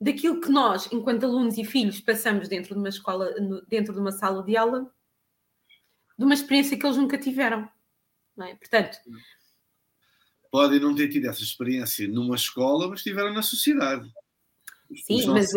daquilo 0.00 0.40
que 0.40 0.50
nós, 0.50 0.88
enquanto 0.92 1.24
alunos 1.24 1.56
e 1.58 1.64
filhos, 1.64 2.00
passamos 2.00 2.48
dentro 2.48 2.74
de 2.74 2.80
uma 2.80 2.88
escola, 2.88 3.34
dentro 3.66 3.92
de 3.92 3.98
uma 3.98 4.12
sala 4.12 4.42
de 4.42 4.56
aula, 4.56 4.90
de 6.16 6.24
uma 6.24 6.34
experiência 6.34 6.78
que 6.78 6.86
eles 6.86 6.98
nunca 6.98 7.18
tiveram. 7.18 7.68
É? 8.40 8.54
Portanto, 8.54 8.98
podem 10.54 10.78
não 10.78 10.94
ter 10.94 11.08
tido 11.08 11.26
essa 11.26 11.42
experiência 11.42 12.06
numa 12.06 12.36
escola, 12.36 12.86
mas 12.86 13.02
tiveram 13.02 13.34
na 13.34 13.42
sociedade. 13.42 14.08
Sim, 15.04 15.26
mas. 15.26 15.50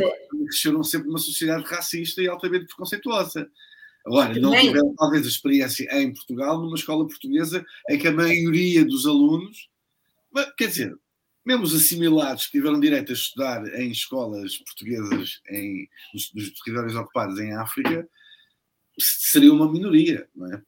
Cresceram 0.48 0.84
sempre 0.84 1.06
numa 1.06 1.20
sociedade 1.20 1.64
racista 1.66 2.20
e 2.20 2.28
altamente 2.28 2.66
preconceituosa. 2.66 3.48
Agora, 4.04 4.34
não 4.40 4.60
tiveram 4.60 4.96
talvez 4.96 5.24
a 5.24 5.30
experiência 5.30 5.88
em 5.92 6.12
Portugal, 6.12 6.60
numa 6.60 6.76
escola 6.76 7.06
portuguesa, 7.06 7.64
em 7.92 8.00
que 8.00 8.08
a 8.08 8.12
maioria 8.12 8.84
dos 8.84 9.06
alunos, 9.06 9.70
quer 10.58 10.68
dizer, 10.68 10.98
mesmo 11.46 11.62
os 11.62 11.76
assimilados 11.76 12.48
que 12.48 12.54
tiveram 12.54 12.80
direito 12.80 13.12
a 13.12 13.14
estudar 13.14 13.80
em 13.80 13.92
escolas 13.92 14.58
portuguesas 14.58 15.42
em, 15.48 15.88
nos, 16.12 16.34
nos 16.34 16.50
territórios 16.62 16.96
ocupados 16.96 17.38
em 17.38 17.54
África, 17.54 18.10
seria 18.98 19.54
uma 19.54 19.72
minoria, 19.72 20.28
não 20.36 20.52
é? 20.52 20.60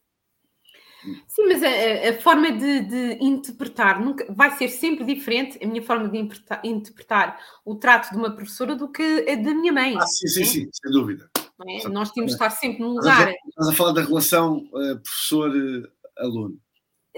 Sim, 1.26 1.48
mas 1.48 1.62
a, 1.62 2.10
a 2.10 2.20
forma 2.20 2.52
de, 2.52 2.80
de, 2.80 3.24
interpretar 3.24 4.00
nunca, 4.00 4.26
vai 4.30 4.56
ser 4.56 4.68
sempre 4.68 5.04
diferente, 5.04 5.58
a 5.62 5.66
minha 5.66 5.82
forma 5.82 6.08
de 6.08 6.18
interpretar, 6.18 6.60
interpretar, 6.64 7.40
o 7.64 7.74
trato 7.74 8.10
de 8.10 8.16
uma 8.16 8.30
professora 8.30 8.74
do 8.74 8.88
que 8.88 9.02
a 9.02 9.34
da 9.36 9.54
minha 9.54 9.72
mãe. 9.72 9.96
Ah, 9.96 10.06
sim, 10.06 10.28
sim, 10.28 10.44
sim, 10.44 10.68
sem 10.72 10.92
dúvida. 10.92 11.30
É? 11.68 11.88
Nós 11.88 12.10
temos 12.10 12.30
de 12.30 12.34
estar 12.36 12.50
sempre 12.50 12.80
num 12.80 12.94
lugar. 12.94 13.32
Estás 13.48 13.68
a 13.68 13.72
falar 13.72 13.92
da 13.92 14.02
relação 14.02 14.58
uh, 14.72 14.98
professor-aluno. 14.98 16.58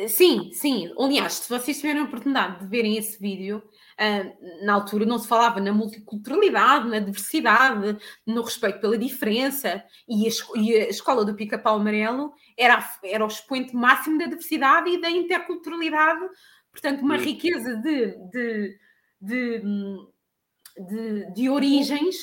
Sim, 0.08 0.50
sim. 0.52 0.92
Aliás, 0.98 1.34
se 1.34 1.48
vocês 1.48 1.78
tiverem 1.78 2.02
a 2.02 2.04
oportunidade 2.04 2.60
de 2.60 2.66
verem 2.66 2.96
esse 2.96 3.18
vídeo, 3.20 3.58
uh, 3.58 4.64
na 4.64 4.74
altura 4.74 5.04
não 5.04 5.18
se 5.18 5.28
falava 5.28 5.60
na 5.60 5.72
multiculturalidade, 5.72 6.88
na 6.88 6.98
diversidade, 6.98 7.98
no 8.26 8.42
respeito 8.42 8.80
pela 8.80 8.96
diferença, 8.96 9.84
e 10.08 10.26
a, 10.26 10.88
escola 10.88 11.24
do 11.24 11.34
Pica-Pau 11.34 11.76
Amarelo 11.76 12.32
era, 12.56 12.84
era 13.04 13.24
o 13.24 13.28
expoente 13.28 13.74
máximo 13.74 14.18
da 14.18 14.26
diversidade 14.26 14.90
e 14.90 15.00
da 15.00 15.10
interculturalidade, 15.10 16.26
portanto, 16.70 17.02
uma 17.02 17.16
riqueza 17.16 17.76
de, 17.76 18.16
de, 18.30 18.78
de, 19.20 19.62
de, 20.78 21.32
de 21.34 21.50
origens 21.50 22.16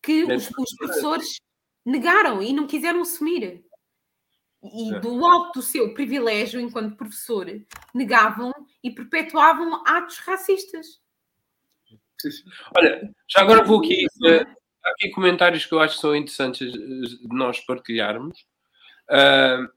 que 0.00 0.24
os, 0.24 0.48
os 0.50 0.76
professores 0.76 1.40
negaram 1.84 2.42
e 2.42 2.52
não 2.52 2.66
quiseram 2.66 3.00
assumir. 3.00 3.65
E 4.62 4.94
é. 4.94 5.00
do 5.00 5.24
alto 5.24 5.60
do 5.60 5.62
seu 5.62 5.94
privilégio 5.94 6.60
enquanto 6.60 6.96
professor, 6.96 7.46
negavam 7.94 8.52
e 8.82 8.90
perpetuavam 8.90 9.82
atos 9.86 10.18
racistas. 10.18 11.00
Olha, 12.76 13.10
já 13.28 13.42
agora 13.42 13.62
vou 13.62 13.80
aqui. 13.80 14.06
Uh, 14.22 14.46
há 14.84 14.90
aqui 14.90 15.10
comentários 15.10 15.66
que 15.66 15.72
eu 15.72 15.80
acho 15.80 15.94
que 15.94 16.00
são 16.00 16.16
interessantes 16.16 16.72
de 16.72 17.28
nós 17.28 17.60
partilharmos. 17.60 18.40
Uh, 19.08 19.68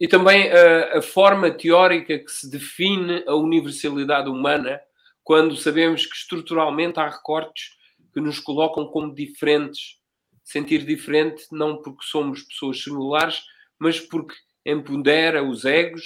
e 0.00 0.08
também 0.08 0.48
uh, 0.48 0.98
a 0.98 1.02
forma 1.02 1.50
teórica 1.50 2.18
que 2.18 2.30
se 2.30 2.50
define 2.50 3.22
a 3.26 3.34
universalidade 3.34 4.28
humana 4.28 4.80
quando 5.22 5.56
sabemos 5.56 6.04
que 6.04 6.16
estruturalmente 6.16 6.98
há 6.98 7.08
recortes 7.08 7.70
que 8.12 8.20
nos 8.20 8.40
colocam 8.40 8.86
como 8.88 9.14
diferentes 9.14 9.98
sentir 10.44 10.84
diferente, 10.84 11.46
não 11.50 11.80
porque 11.80 12.04
somos 12.04 12.42
pessoas 12.42 12.82
singulares, 12.82 13.42
mas 13.78 14.00
porque 14.00 14.34
empodera 14.64 15.42
os 15.42 15.64
egos 15.64 16.02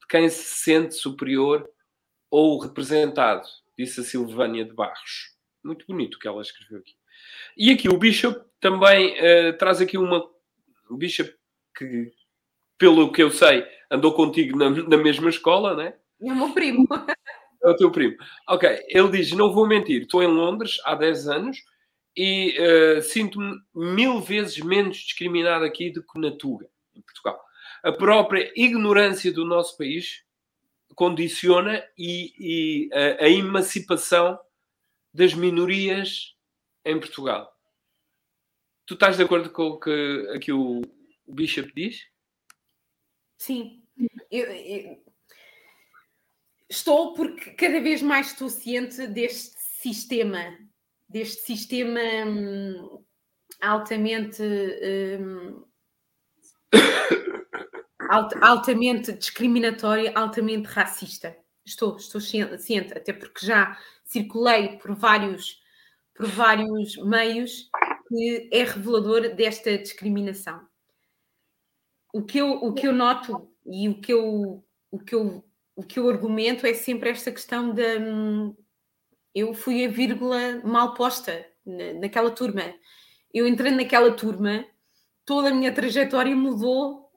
de 0.00 0.06
quem 0.08 0.28
se 0.28 0.44
sente 0.62 0.94
superior 0.94 1.68
ou 2.30 2.58
representado, 2.58 3.46
disse 3.76 4.00
a 4.00 4.04
Silvânia 4.04 4.64
de 4.64 4.72
Barros. 4.72 5.36
Muito 5.64 5.86
bonito 5.86 6.14
o 6.14 6.18
que 6.18 6.28
ela 6.28 6.42
escreveu 6.42 6.78
aqui. 6.78 6.94
E 7.56 7.70
aqui 7.70 7.88
o 7.88 7.98
Bishop 7.98 8.40
também 8.60 9.14
uh, 9.18 9.56
traz 9.58 9.80
aqui 9.80 9.98
uma. 9.98 10.24
O 10.88 10.96
Bishop, 10.96 11.32
que, 11.76 12.12
pelo 12.78 13.12
que 13.12 13.22
eu 13.22 13.30
sei, 13.30 13.66
andou 13.90 14.14
contigo 14.14 14.56
na, 14.56 14.70
na 14.70 14.96
mesma 14.96 15.28
escola, 15.28 15.76
né? 15.76 15.94
É 16.20 16.32
o 16.32 16.36
meu 16.36 16.52
primo. 16.52 16.86
É 17.60 17.68
o 17.68 17.76
teu 17.76 17.90
primo. 17.90 18.16
Ok, 18.48 18.68
ele 18.88 19.10
diz: 19.10 19.32
Não 19.32 19.52
vou 19.52 19.66
mentir, 19.66 20.02
estou 20.02 20.22
em 20.22 20.28
Londres 20.28 20.76
há 20.84 20.94
10 20.94 21.28
anos 21.28 21.58
e 22.16 22.56
uh, 22.58 23.02
sinto-me 23.02 23.56
mil 23.74 24.20
vezes 24.20 24.58
menos 24.58 24.96
discriminado 24.96 25.64
aqui 25.64 25.90
do 25.90 26.02
que 26.02 26.20
na 26.20 26.30
Tuga, 26.30 26.68
em 26.98 27.02
Portugal. 27.02 27.40
A 27.82 27.92
própria 27.92 28.52
ignorância 28.56 29.32
do 29.32 29.44
nosso 29.44 29.76
país 29.76 30.24
condiciona 30.94 31.84
e, 31.96 32.34
e 32.38 32.90
a, 32.92 33.24
a, 33.24 33.28
emancipação 33.30 34.38
das 35.12 35.34
minorias 35.34 36.36
em 36.84 36.98
Portugal. 36.98 37.54
Tu 38.86 38.94
estás 38.94 39.16
de 39.16 39.22
acordo 39.22 39.50
com 39.50 39.68
o 39.68 39.80
que 39.80 40.32
aqui 40.34 40.52
o, 40.52 40.80
o 41.26 41.34
Bishop 41.34 41.72
diz? 41.74 42.06
Sim. 43.36 43.82
Eu, 44.30 44.46
eu... 44.46 45.04
Estou 46.68 47.14
porque 47.14 47.50
cada 47.52 47.80
vez 47.80 48.02
mais 48.02 48.32
estou 48.32 48.48
ciente 48.48 49.06
deste 49.06 49.56
sistema 49.58 50.56
deste 51.08 51.42
sistema 51.42 52.00
hum, 52.26 53.04
altamente 53.60 54.42
hum, 54.42 55.64
alt, 58.08 58.34
altamente 58.40 59.12
discriminatório, 59.12 60.12
altamente 60.14 60.66
racista. 60.68 61.36
Estou, 61.64 61.96
estou 61.96 62.20
ciente, 62.20 62.96
até 62.96 63.12
porque 63.12 63.44
já 63.44 63.78
circulei 64.04 64.78
por 64.78 64.94
vários, 64.94 65.60
por 66.14 66.26
vários 66.26 66.96
meios 66.96 67.68
que 68.08 68.48
é 68.50 68.64
revelador 68.64 69.34
desta 69.34 69.76
discriminação. 69.76 70.66
O 72.12 72.22
que 72.22 72.38
eu, 72.38 72.52
o 72.52 72.72
que 72.72 72.86
eu 72.88 72.92
noto 72.92 73.52
e 73.66 73.88
o 73.88 74.00
que 74.00 74.12
eu, 74.12 74.64
o 74.90 74.98
que 74.98 75.14
eu, 75.14 75.44
o 75.76 75.82
que 75.82 75.98
eu 75.98 76.08
argumento 76.08 76.66
é 76.66 76.72
sempre 76.72 77.10
esta 77.10 77.30
questão 77.30 77.74
da, 77.74 77.98
hum, 78.00 78.56
eu 79.34 79.52
fui 79.52 79.84
a 79.84 79.88
vírgula 79.88 80.60
mal 80.64 80.94
posta 80.94 81.46
naquela 82.00 82.30
turma. 82.30 82.74
Eu 83.32 83.46
entrei 83.46 83.70
naquela 83.72 84.10
turma, 84.12 84.64
toda 85.28 85.50
a 85.50 85.54
minha 85.54 85.70
trajetória 85.70 86.34
mudou, 86.34 87.12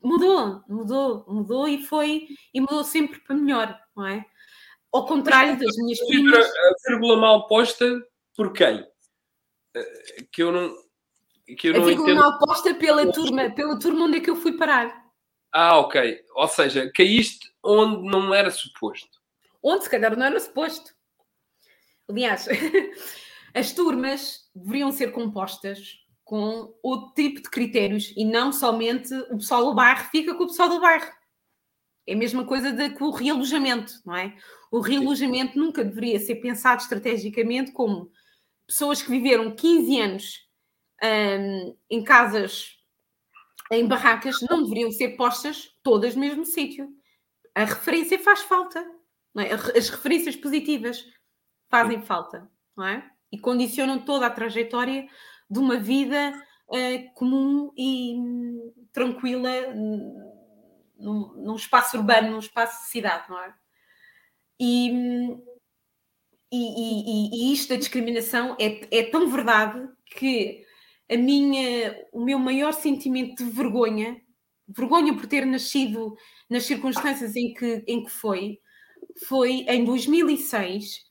mudou, 0.00 0.62
mudou, 0.68 1.24
mudou 1.26 1.68
e 1.68 1.82
foi, 1.82 2.28
e 2.54 2.60
mudou 2.60 2.84
sempre 2.84 3.18
para 3.18 3.34
melhor, 3.34 3.76
não 3.96 4.06
é? 4.06 4.24
Ao 4.92 5.04
contrário 5.04 5.58
das 5.58 5.76
minhas 5.76 5.98
primas. 6.06 6.46
A 6.46 6.88
vírgula 6.88 7.16
mal 7.16 7.48
posta 7.48 8.00
por 8.36 8.52
quem? 8.52 8.86
Eh, 9.74 10.26
que 10.30 10.40
eu 10.40 10.52
não. 10.52 10.72
Que 11.58 11.68
eu 11.68 11.74
não 11.74 11.82
a 11.82 11.84
vírgula 11.86 12.12
entendo... 12.12 12.20
mal 12.20 12.38
posta 12.38 12.72
pela 12.76 13.10
turma, 13.10 13.50
pela 13.50 13.76
turma 13.76 14.04
onde 14.04 14.18
é 14.18 14.20
que 14.20 14.30
eu 14.30 14.36
fui 14.36 14.56
parar. 14.56 15.04
Ah, 15.52 15.80
ok. 15.80 16.20
Ou 16.36 16.46
seja, 16.46 16.88
caíste 16.94 17.52
onde 17.60 18.08
não 18.08 18.32
era 18.32 18.52
suposto. 18.52 19.18
Onde 19.60 19.82
se 19.82 19.90
calhar 19.90 20.16
não 20.16 20.26
era 20.26 20.38
suposto. 20.38 20.94
Aliás, 22.08 22.46
as 23.52 23.72
turmas 23.72 24.48
deveriam 24.54 24.92
ser 24.92 25.10
compostas 25.10 26.05
com 26.26 26.76
outro 26.82 27.14
tipo 27.14 27.40
de 27.40 27.48
critérios 27.48 28.12
e 28.16 28.24
não 28.24 28.52
somente 28.52 29.14
o 29.30 29.38
pessoal 29.38 29.64
do 29.64 29.74
bairro 29.74 30.10
fica 30.10 30.34
com 30.34 30.42
o 30.42 30.48
pessoal 30.48 30.68
do 30.68 30.80
bairro. 30.80 31.08
É 32.04 32.14
a 32.14 32.16
mesma 32.16 32.44
coisa 32.44 32.72
de, 32.72 32.90
com 32.90 33.04
o 33.04 33.10
realojamento, 33.12 33.92
não 34.04 34.16
é? 34.16 34.36
O 34.68 34.80
realojamento 34.80 35.52
Sim. 35.52 35.60
nunca 35.60 35.84
deveria 35.84 36.18
ser 36.18 36.36
pensado 36.36 36.82
estrategicamente 36.82 37.70
como 37.70 38.10
pessoas 38.66 39.00
que 39.00 39.08
viveram 39.08 39.54
15 39.54 40.00
anos 40.00 40.48
um, 41.00 41.76
em 41.88 42.02
casas, 42.02 42.76
em 43.70 43.86
barracas, 43.86 44.40
não 44.50 44.64
deveriam 44.64 44.90
ser 44.90 45.16
postas 45.16 45.76
todas 45.80 46.16
no 46.16 46.22
mesmo 46.22 46.44
sítio. 46.44 46.88
A 47.54 47.64
referência 47.64 48.18
faz 48.18 48.40
falta, 48.40 48.84
é? 49.38 49.52
as 49.78 49.88
referências 49.90 50.34
positivas 50.34 51.06
fazem 51.70 52.02
falta, 52.02 52.50
não 52.76 52.84
é? 52.84 53.08
E 53.30 53.38
condicionam 53.38 54.00
toda 54.00 54.26
a 54.26 54.30
trajetória 54.30 55.08
de 55.48 55.58
uma 55.58 55.78
vida 55.78 56.32
uh, 56.68 57.14
comum 57.14 57.72
e 57.76 58.14
hum, 58.14 58.72
tranquila 58.92 59.74
num, 59.74 61.34
num, 61.36 61.54
espaço 61.54 61.96
urbano, 61.96 62.30
num 62.30 62.38
espaço 62.38 62.84
de 62.84 62.90
cidade, 62.90 63.28
não 63.28 63.38
é? 63.40 63.54
E, 64.58 64.90
hum, 64.90 65.42
e, 66.52 66.56
e, 66.56 67.50
e 67.50 67.52
isto 67.52 67.70
da 67.70 67.76
discriminação 67.76 68.56
é, 68.60 68.98
é 68.98 69.10
tão 69.10 69.28
verdade 69.28 69.88
que 70.06 70.64
a 71.10 71.16
minha, 71.16 71.96
o 72.12 72.24
meu 72.24 72.38
maior 72.38 72.72
sentimento 72.72 73.44
de 73.44 73.50
vergonha, 73.50 74.20
vergonha 74.68 75.14
por 75.14 75.26
ter 75.26 75.44
nascido 75.44 76.16
nas 76.50 76.64
circunstâncias 76.64 77.36
em 77.36 77.52
que, 77.52 77.84
em 77.86 78.04
que 78.04 78.10
foi, 78.10 78.58
foi 79.28 79.64
em 79.68 79.84
2006, 79.84 81.04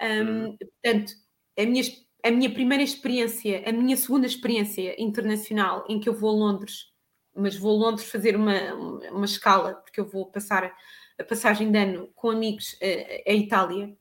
um, 0.00 0.56
portanto, 0.56 1.12
a 1.58 1.64
minha, 1.64 1.82
a 2.24 2.30
minha 2.30 2.52
primeira 2.52 2.82
experiência, 2.82 3.62
a 3.68 3.72
minha 3.72 3.96
segunda 3.96 4.26
experiência 4.26 5.00
internacional 5.00 5.84
em 5.88 6.00
que 6.00 6.08
eu 6.08 6.14
vou 6.14 6.30
a 6.30 6.32
Londres, 6.32 6.92
mas 7.34 7.56
vou 7.56 7.76
a 7.76 7.88
Londres 7.88 8.10
fazer 8.10 8.34
uma, 8.34 8.74
uma 9.12 9.24
escala, 9.24 9.74
porque 9.74 10.00
eu 10.00 10.06
vou 10.06 10.26
passar 10.26 10.72
a 11.18 11.24
passagem 11.24 11.70
de 11.70 11.78
ano 11.78 12.08
com 12.14 12.30
amigos 12.30 12.76
a, 12.82 13.30
a 13.30 13.34
Itália. 13.34 13.96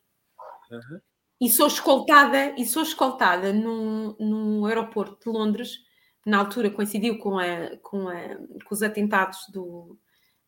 Uhum. 0.72 1.00
E 1.40 1.50
sou 1.50 1.68
escoltada, 1.68 2.56
e 2.58 2.66
sou 2.66 2.82
escoltada 2.82 3.54
num, 3.54 4.16
num 4.20 4.66
aeroporto 4.66 5.30
de 5.30 5.38
Londres, 5.38 5.80
na 6.26 6.40
altura 6.40 6.72
coincidiu 6.72 7.20
com, 7.20 7.38
a, 7.38 7.78
com, 7.82 8.10
a, 8.10 8.36
com 8.66 8.74
os 8.74 8.82
atentados 8.82 9.40
do, 9.54 9.98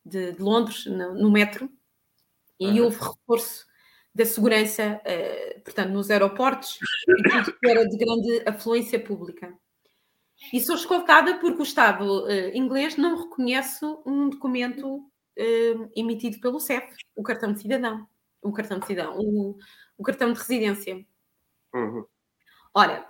de, 0.04 0.32
de 0.32 0.42
Londres, 0.42 0.84
no, 0.86 1.14
no 1.14 1.30
metro, 1.30 1.70
e 2.58 2.66
uhum. 2.66 2.84
houve 2.84 2.98
reforço 2.98 3.69
da 4.14 4.24
segurança, 4.24 5.00
uh, 5.04 5.60
portanto, 5.62 5.90
nos 5.90 6.10
aeroportos 6.10 6.78
e 7.08 7.28
tudo 7.28 7.58
que 7.58 7.68
era 7.68 7.88
de 7.88 7.96
grande 7.96 8.42
afluência 8.46 8.98
pública. 8.98 9.56
E 10.52 10.60
sou 10.60 10.74
escoltada 10.74 11.38
porque 11.38 11.60
o 11.60 11.62
Estado 11.62 12.24
uh, 12.24 12.56
inglês 12.56 12.96
não 12.96 13.16
reconhece 13.16 13.84
um 14.06 14.30
documento 14.30 14.96
uh, 14.96 15.90
emitido 15.94 16.40
pelo 16.40 16.58
CEF, 16.58 16.96
o 17.14 17.22
cartão 17.22 17.52
de 17.52 17.60
cidadão, 17.60 18.06
o 18.42 18.52
cartão 18.52 18.78
de 18.78 18.86
cidadão, 18.86 19.18
o, 19.18 19.58
o 19.98 20.02
cartão 20.02 20.32
de 20.32 20.38
residência. 20.38 21.04
Uhum. 21.74 22.04
Ora, 22.74 23.08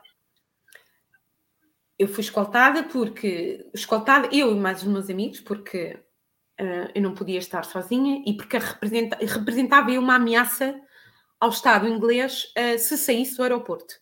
eu 1.98 2.08
fui 2.08 2.22
escoltada 2.22 2.82
porque 2.82 3.68
escoltada 3.74 4.28
eu 4.32 4.50
e 4.52 4.58
mais 4.58 4.82
os 4.82 4.88
meus 4.88 5.08
amigos, 5.08 5.40
porque 5.40 5.98
uh, 6.60 6.90
eu 6.94 7.02
não 7.02 7.14
podia 7.14 7.38
estar 7.38 7.64
sozinha 7.64 8.22
e 8.26 8.36
porque 8.36 8.58
representa, 8.58 9.16
representava 9.20 9.92
eu 9.92 10.00
uma 10.00 10.16
ameaça 10.16 10.80
ao 11.40 11.48
Estado 11.48 11.88
inglês 11.88 12.52
uh, 12.56 12.78
se 12.78 12.96
saísse 12.98 13.36
do 13.36 13.42
aeroporto. 13.42 13.94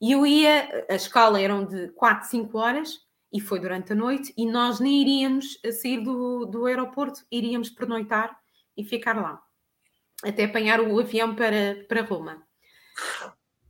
E 0.00 0.12
eu 0.12 0.26
ia, 0.26 0.86
a 0.88 0.94
escala 0.94 1.40
eram 1.40 1.64
de 1.64 1.88
4, 1.88 2.28
5 2.28 2.56
horas, 2.56 3.00
e 3.32 3.40
foi 3.40 3.58
durante 3.60 3.92
a 3.92 3.96
noite, 3.96 4.32
e 4.36 4.46
nós 4.46 4.78
nem 4.78 5.02
iríamos 5.02 5.58
sair 5.80 6.00
do, 6.00 6.46
do 6.46 6.66
aeroporto, 6.66 7.24
iríamos 7.30 7.68
pernoitar 7.68 8.38
e 8.76 8.84
ficar 8.84 9.20
lá, 9.20 9.42
até 10.22 10.44
apanhar 10.44 10.80
o 10.80 10.98
avião 10.98 11.34
para, 11.34 11.84
para 11.88 12.02
Roma. 12.02 12.46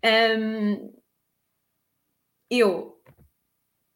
Um, 0.04 0.92
eu, 2.50 3.02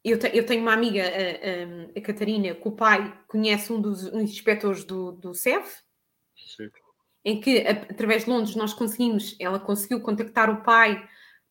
eu, 0.03 0.19
te, 0.19 0.35
eu, 0.35 0.45
tenho 0.45 0.61
uma 0.61 0.73
amiga, 0.73 1.03
a, 1.03 1.05
a, 1.05 1.99
a, 1.99 2.01
Catarina, 2.01 2.55
que 2.55 2.67
o 2.67 2.71
pai 2.71 3.17
conhece 3.27 3.71
um 3.71 3.79
dos 3.79 4.03
inspectores 4.13 4.83
do, 4.83 5.13
do 5.13 5.33
CEF. 5.33 5.81
Em 7.23 7.39
que, 7.39 7.59
através 7.59 8.25
de 8.25 8.29
Londres, 8.29 8.55
nós 8.55 8.73
conseguimos, 8.73 9.35
ela 9.39 9.59
conseguiu 9.59 10.01
contactar 10.01 10.49
o 10.49 10.63
pai 10.63 11.07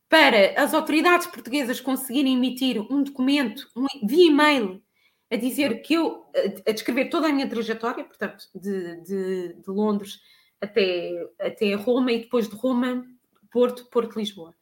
para 0.08 0.60
as 0.60 0.74
autoridades 0.74 1.28
portuguesas 1.28 1.80
conseguirem 1.80 2.34
emitir 2.34 2.80
um 2.90 3.02
documento 3.02 3.68
um, 3.76 3.86
via 4.04 4.26
e-mail 4.26 4.82
a 5.30 5.36
dizer 5.36 5.82
que 5.82 5.94
eu, 5.94 6.26
a, 6.66 6.72
descrever 6.72 7.08
toda 7.08 7.28
a 7.28 7.32
minha 7.32 7.48
trajetória, 7.48 8.04
portanto, 8.04 8.44
de, 8.52 9.00
de, 9.02 9.54
de, 9.54 9.70
Londres 9.70 10.18
até, 10.60 11.12
até 11.38 11.74
Roma 11.74 12.10
e 12.10 12.18
depois 12.22 12.48
de 12.48 12.56
Roma, 12.56 13.06
Porto, 13.52 13.88
Porto, 13.88 14.18
Lisboa. 14.18 14.54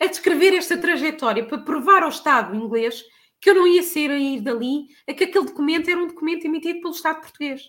A 0.00 0.06
descrever 0.06 0.54
esta 0.54 0.78
trajetória 0.78 1.44
para 1.44 1.58
provar 1.58 2.02
ao 2.02 2.08
Estado 2.08 2.56
inglês 2.56 3.04
que 3.38 3.50
eu 3.50 3.54
não 3.54 3.66
ia 3.66 3.82
ser 3.82 4.10
a 4.10 4.18
ir 4.18 4.40
dali, 4.40 4.86
a 5.06 5.12
que 5.12 5.24
aquele 5.24 5.44
documento 5.44 5.90
era 5.90 6.00
um 6.00 6.06
documento 6.06 6.46
emitido 6.46 6.80
pelo 6.80 6.94
Estado 6.94 7.20
português. 7.20 7.68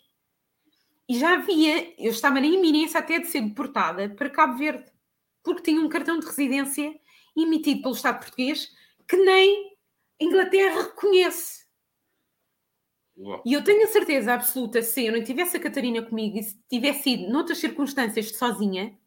E 1.07 1.19
já 1.19 1.33
havia, 1.33 1.93
eu 1.99 2.11
estava 2.11 2.39
na 2.39 2.47
iminência 2.47 2.99
até 2.99 3.19
de 3.19 3.27
ser 3.27 3.41
deportada 3.41 4.09
para 4.09 4.29
Cabo 4.29 4.57
Verde, 4.57 4.91
porque 5.43 5.61
tinha 5.61 5.79
um 5.79 5.89
cartão 5.89 6.19
de 6.19 6.25
residência 6.25 6.99
emitido 7.35 7.83
pelo 7.83 7.93
Estado 7.93 8.19
português 8.19 8.71
que 9.07 9.15
nem 9.17 9.77
Inglaterra 10.19 10.81
reconhece. 10.81 11.65
Uau. 13.17 13.41
E 13.45 13.53
eu 13.53 13.63
tenho 13.63 13.83
a 13.83 13.87
certeza 13.87 14.33
absoluta, 14.33 14.81
se 14.81 15.05
eu 15.05 15.13
não 15.13 15.23
tivesse 15.23 15.55
a 15.55 15.59
Catarina 15.59 16.01
comigo 16.01 16.37
e 16.37 16.43
se 16.43 16.59
tivesse 16.67 17.11
ido 17.11 17.31
noutras 17.31 17.59
circunstâncias 17.59 18.35
sozinha, 18.35 18.97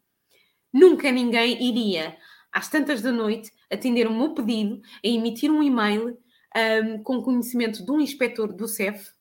nunca 0.73 1.11
ninguém 1.11 1.61
iria, 1.61 2.17
às 2.51 2.69
tantas 2.69 3.01
da 3.01 3.11
noite, 3.11 3.51
atender 3.69 4.07
o 4.07 4.13
meu 4.13 4.33
pedido, 4.33 4.81
a 5.03 5.07
emitir 5.07 5.51
um 5.51 5.61
e-mail 5.61 6.17
um, 6.55 7.03
com 7.03 7.21
conhecimento 7.21 7.85
de 7.85 7.91
um 7.91 7.99
inspetor 7.99 8.53
do 8.53 8.67
CEF 8.67 9.11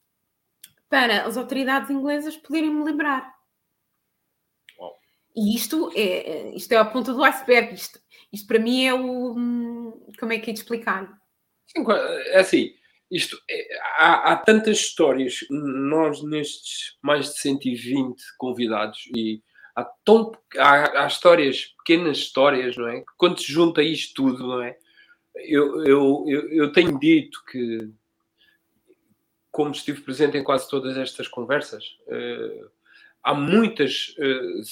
para 0.89 1.27
as 1.27 1.37
autoridades 1.37 1.91
inglesas 1.91 2.37
poderem 2.37 2.71
me 2.71 2.85
lembrar. 2.85 3.39
E 5.37 5.55
isto 5.55 5.93
é, 5.95 6.55
isto 6.57 6.73
é 6.73 6.77
a 6.77 6.85
ponta 6.85 7.13
do 7.13 7.23
iceberg. 7.23 7.75
Isto, 7.75 8.01
isto 8.33 8.47
para 8.47 8.59
mim 8.59 8.85
é 8.85 8.93
o. 8.93 9.35
Hum, 9.35 10.07
como 10.19 10.33
é 10.33 10.39
que 10.39 10.51
é 10.51 10.53
de 10.53 10.59
explicar? 10.59 11.09
Sim, 11.67 11.85
é 12.33 12.41
assim. 12.41 12.73
Isto, 13.11 13.39
é, 13.49 13.79
há, 13.99 14.33
há, 14.33 14.37
tantas 14.37 14.79
histórias, 14.79 15.39
nós 15.49 16.23
nestes 16.23 16.99
mais 17.03 17.27
de 17.27 17.39
120 17.39 18.21
convidados, 18.37 18.99
e 19.17 19.43
há, 19.75 19.85
tão, 20.05 20.33
há, 20.59 21.05
há 21.05 21.07
histórias, 21.07 21.75
pequenas 21.79 22.19
histórias, 22.19 22.77
não 22.77 22.87
é? 22.89 23.03
Quando 23.17 23.41
se 23.41 23.51
junta 23.51 23.83
isto 23.83 24.13
tudo, 24.15 24.47
não 24.47 24.63
é? 24.63 24.77
Eu, 25.37 25.85
eu, 25.87 26.25
eu, 26.27 26.53
eu 26.53 26.73
tenho 26.73 26.99
dito 26.99 27.39
que, 27.51 27.79
como 29.59 29.73
estive 29.73 30.03
presente 30.03 30.39
em 30.39 30.45
quase 30.45 30.71
todas 30.71 30.97
estas 30.97 31.27
conversas, 31.27 31.99
uh, 32.07 32.71
há 33.25 33.35
muitas 33.35 34.15
uh, 34.17 34.63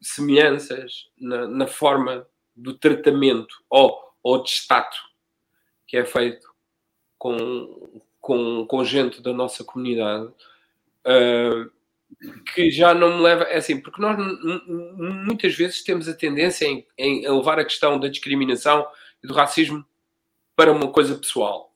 semelhanças 0.00 1.10
na, 1.18 1.48
na, 1.48 1.66
forma 1.66 2.24
do 2.54 2.72
tratamento 2.72 3.52
ou, 3.68 4.00
ou 4.22 4.40
de 4.40 4.50
status 4.50 5.00
que 5.88 5.96
é 5.96 6.04
feito 6.04 6.48
com, 7.18 8.00
com, 8.20 8.64
com 8.64 8.84
gente 8.84 9.20
da 9.20 9.32
nossa 9.32 9.64
comunidade 9.64 10.26
uh, 10.26 11.68
que 12.54 12.70
já 12.70 12.94
não 12.94 13.16
me 13.16 13.24
leva. 13.24 13.42
É 13.42 13.56
assim, 13.56 13.80
porque 13.80 14.00
nós 14.00 14.16
muitas 15.26 15.52
vezes 15.56 15.82
temos 15.82 16.08
a 16.08 16.14
tendência 16.14 16.64
em, 16.64 16.86
em 16.96 17.28
levar 17.28 17.58
a 17.58 17.64
questão 17.64 17.98
da 17.98 18.06
discriminação 18.06 18.86
e 19.20 19.26
do 19.26 19.34
racismo 19.34 19.84
para 20.54 20.70
uma 20.70 20.92
coisa 20.92 21.18
pessoal. 21.18 21.74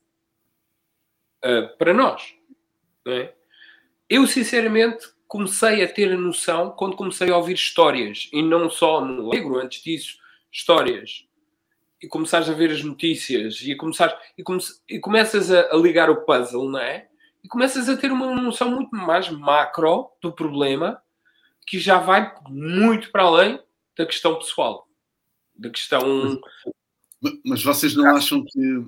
Uh, 1.45 1.77
para 1.77 1.93
nós. 1.93 2.36
É? 3.07 3.35
Eu, 4.09 4.27
sinceramente, 4.27 5.07
comecei 5.27 5.83
a 5.83 5.89
ter 5.89 6.13
a 6.13 6.17
noção 6.17 6.71
quando 6.71 6.97
comecei 6.97 7.31
a 7.31 7.37
ouvir 7.37 7.55
histórias, 7.55 8.29
e 8.33 8.43
não 8.43 8.71
só 8.71 9.05
no 9.05 9.31
negro, 9.31 9.59
antes 9.59 9.83
disso, 9.83 10.17
histórias. 10.53 11.27
E 12.03 12.07
começares 12.07 12.49
a 12.49 12.53
ver 12.53 12.71
as 12.71 12.83
notícias 12.83 13.61
e, 13.63 13.75
começares, 13.75 14.15
e, 14.37 14.43
come, 14.43 14.61
e 14.89 14.99
começas 14.99 15.51
a, 15.51 15.73
a, 15.73 15.77
ligar 15.77 16.11
o 16.11 16.25
puzzle, 16.25 16.69
não 16.69 16.79
é? 16.79 17.09
E 17.43 17.49
começas 17.49 17.89
a 17.89 17.97
ter 17.97 18.13
uma 18.13 18.35
noção 18.35 18.71
muito 18.71 18.95
mais 18.95 19.31
macro 19.31 20.11
do 20.21 20.33
problema 20.33 21.01
que 21.67 21.79
já 21.79 21.99
vai 21.99 22.33
muito 22.49 23.11
para 23.11 23.25
além 23.25 23.61
da 23.97 24.07
questão 24.07 24.37
pessoal. 24.37 24.87
Da 25.55 25.71
questão. 25.71 26.41
Mas 27.45 27.63
vocês 27.63 27.95
não 27.95 28.15
acham 28.15 28.45
que, 28.45 28.87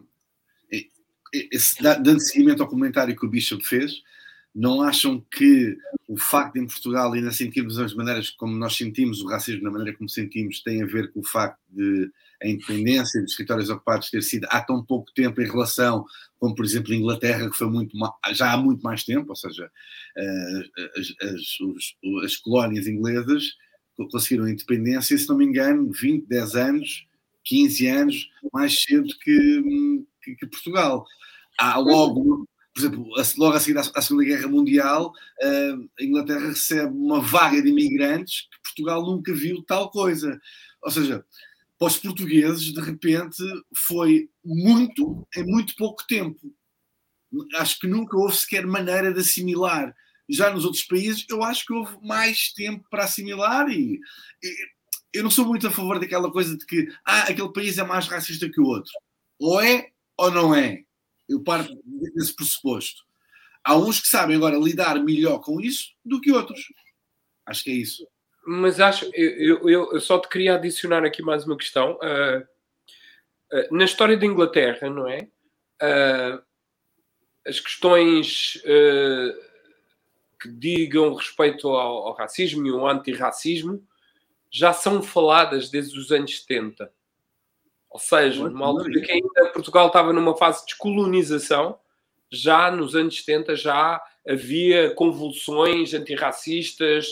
dando 2.02 2.20
seguimento 2.20 2.62
ao 2.62 2.68
comentário 2.68 3.16
que 3.16 3.26
o 3.26 3.28
Bishop 3.28 3.64
fez, 3.64 4.02
não 4.54 4.82
acham 4.82 5.24
que 5.30 5.76
o 6.08 6.16
facto 6.16 6.54
de 6.54 6.60
em 6.60 6.66
Portugal 6.66 7.12
ainda 7.12 7.30
sentirmos 7.30 7.78
as 7.78 7.94
maneiras 7.94 8.30
como 8.30 8.56
nós 8.56 8.76
sentimos 8.76 9.20
o 9.20 9.28
racismo, 9.28 9.62
na 9.62 9.70
maneira 9.70 9.96
como 9.96 10.08
sentimos, 10.08 10.62
tem 10.62 10.82
a 10.82 10.86
ver 10.86 11.12
com 11.12 11.20
o 11.20 11.24
facto 11.24 11.60
de 11.70 12.10
a 12.42 12.48
independência 12.48 13.20
dos 13.20 13.34
territórios 13.34 13.68
ocupados 13.68 14.10
ter 14.10 14.22
sido 14.22 14.46
há 14.50 14.60
tão 14.60 14.84
pouco 14.84 15.12
tempo 15.12 15.40
em 15.40 15.46
relação 15.46 16.04
como, 16.38 16.54
por 16.54 16.64
exemplo, 16.64 16.92
a 16.92 16.96
Inglaterra, 16.96 17.50
que 17.50 17.56
foi 17.56 17.68
muito 17.68 17.96
já 18.32 18.52
há 18.52 18.56
muito 18.56 18.80
mais 18.82 19.04
tempo, 19.04 19.30
ou 19.30 19.36
seja, 19.36 19.68
eh, 20.16 20.62
as, 20.96 21.14
as, 21.20 22.24
as 22.24 22.36
colónias 22.36 22.86
inglesas 22.86 23.56
conseguiram 24.12 24.44
a 24.44 24.50
independência, 24.50 25.18
se 25.18 25.28
não 25.28 25.36
me 25.36 25.44
engano, 25.44 25.90
20, 25.92 26.26
10 26.26 26.54
anos, 26.54 27.06
15 27.44 27.86
anos 27.88 28.30
mais 28.52 28.82
cedo 28.82 29.08
que, 29.20 30.06
que, 30.36 30.36
que 30.36 30.46
Portugal. 30.46 31.04
Há 31.58 31.78
logo 31.78 32.46
por 32.74 32.80
exemplo, 32.80 33.08
logo 33.38 33.56
a 33.56 33.60
seguir 33.60 33.78
à 33.78 34.02
Segunda 34.02 34.24
Guerra 34.24 34.46
Mundial, 34.46 35.12
a 35.42 36.02
Inglaterra 36.04 36.48
recebe 36.48 36.92
uma 36.92 37.20
vaga 37.20 37.60
de 37.60 37.68
imigrantes 37.68 38.42
que 38.42 38.62
Portugal 38.62 39.04
nunca 39.04 39.34
viu 39.34 39.64
tal 39.64 39.90
coisa. 39.90 40.40
Ou 40.84 40.90
seja, 40.90 41.24
para 41.76 41.88
os 41.88 41.96
portugueses, 41.96 42.72
de 42.72 42.80
repente, 42.80 43.42
foi 43.74 44.30
muito, 44.44 45.26
em 45.36 45.44
muito 45.44 45.74
pouco 45.74 46.06
tempo. 46.06 46.54
Acho 47.56 47.80
que 47.80 47.88
nunca 47.88 48.16
houve 48.16 48.36
sequer 48.36 48.64
maneira 48.64 49.12
de 49.12 49.20
assimilar. 49.20 49.92
Já 50.28 50.50
nos 50.52 50.64
outros 50.64 50.84
países, 50.84 51.24
eu 51.28 51.42
acho 51.42 51.64
que 51.66 51.72
houve 51.72 51.96
mais 52.02 52.52
tempo 52.52 52.84
para 52.90 53.04
assimilar 53.04 53.68
e, 53.70 53.98
e 54.42 54.56
eu 55.14 55.22
não 55.22 55.30
sou 55.30 55.46
muito 55.46 55.66
a 55.66 55.70
favor 55.70 55.98
daquela 55.98 56.30
coisa 56.30 56.56
de 56.56 56.64
que 56.66 56.88
ah, 57.04 57.22
aquele 57.22 57.52
país 57.52 57.78
é 57.78 57.84
mais 57.84 58.06
racista 58.06 58.48
que 58.48 58.60
o 58.60 58.66
outro. 58.66 58.92
Ou 59.40 59.60
é 59.60 59.90
ou 60.18 60.30
não 60.30 60.54
é. 60.54 60.82
Eu 61.28 61.42
parto 61.42 61.78
desse 62.14 62.34
pressuposto. 62.34 63.04
Há 63.62 63.76
uns 63.76 64.00
que 64.00 64.08
sabem 64.08 64.36
agora 64.36 64.58
lidar 64.58 65.02
melhor 65.02 65.38
com 65.40 65.60
isso 65.60 65.94
do 66.04 66.20
que 66.20 66.32
outros. 66.32 66.60
Acho 67.46 67.64
que 67.64 67.70
é 67.70 67.74
isso. 67.74 68.06
Mas 68.46 68.80
acho, 68.80 69.10
eu, 69.14 69.68
eu, 69.68 69.92
eu 69.92 70.00
só 70.00 70.18
te 70.18 70.28
queria 70.28 70.54
adicionar 70.54 71.04
aqui 71.04 71.22
mais 71.22 71.44
uma 71.44 71.56
questão. 71.56 71.98
Uh, 72.02 72.40
uh, 73.52 73.76
na 73.76 73.84
história 73.84 74.16
da 74.16 74.26
Inglaterra, 74.26 74.88
não 74.88 75.06
é? 75.06 75.28
Uh, 75.82 76.42
as 77.46 77.60
questões 77.60 78.60
que 80.40 80.48
digam 80.48 81.14
respeito 81.14 81.68
ao, 81.68 82.08
ao 82.08 82.14
racismo 82.14 82.66
e 82.66 82.70
ao 82.70 82.86
antirracismo 82.86 83.82
já 84.50 84.72
são 84.72 85.02
faladas 85.02 85.70
desde 85.70 85.98
os 85.98 86.10
anos 86.10 86.40
70. 86.40 86.92
Ou 87.90 87.98
seja, 87.98 88.48
numa 88.48 88.66
altura 88.66 89.00
que 89.00 89.12
ainda 89.12 89.52
Portugal 89.52 89.86
estava 89.86 90.12
numa 90.12 90.36
fase 90.36 90.60
de 90.60 90.66
descolonização, 90.66 91.78
já 92.30 92.70
nos 92.70 92.94
anos 92.94 93.16
70 93.18 93.56
já 93.56 94.02
havia 94.28 94.94
convulsões 94.94 95.94
antirracistas, 95.94 97.06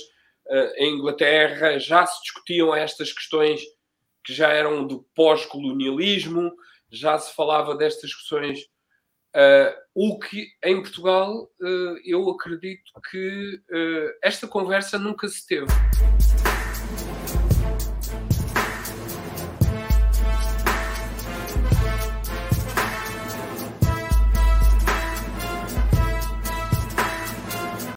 em 0.76 0.94
Inglaterra 0.94 1.78
já 1.78 2.06
se 2.06 2.22
discutiam 2.22 2.74
estas 2.74 3.12
questões 3.12 3.62
que 4.26 4.32
já 4.34 4.52
eram 4.52 4.86
do 4.86 5.06
pós-colonialismo, 5.14 6.52
já 6.90 7.16
se 7.18 7.32
falava 7.34 7.76
destas 7.76 8.12
questões. 8.12 8.60
Uh, 9.34 9.70
o 9.94 10.18
que 10.18 10.48
em 10.64 10.80
Portugal 10.80 11.44
uh, 11.60 11.96
eu 12.04 12.28
acredito 12.30 12.90
que 13.10 13.60
uh, 13.70 14.18
esta 14.22 14.48
conversa 14.48 14.98
nunca 14.98 15.28
se 15.28 15.46
teve. 15.46 15.66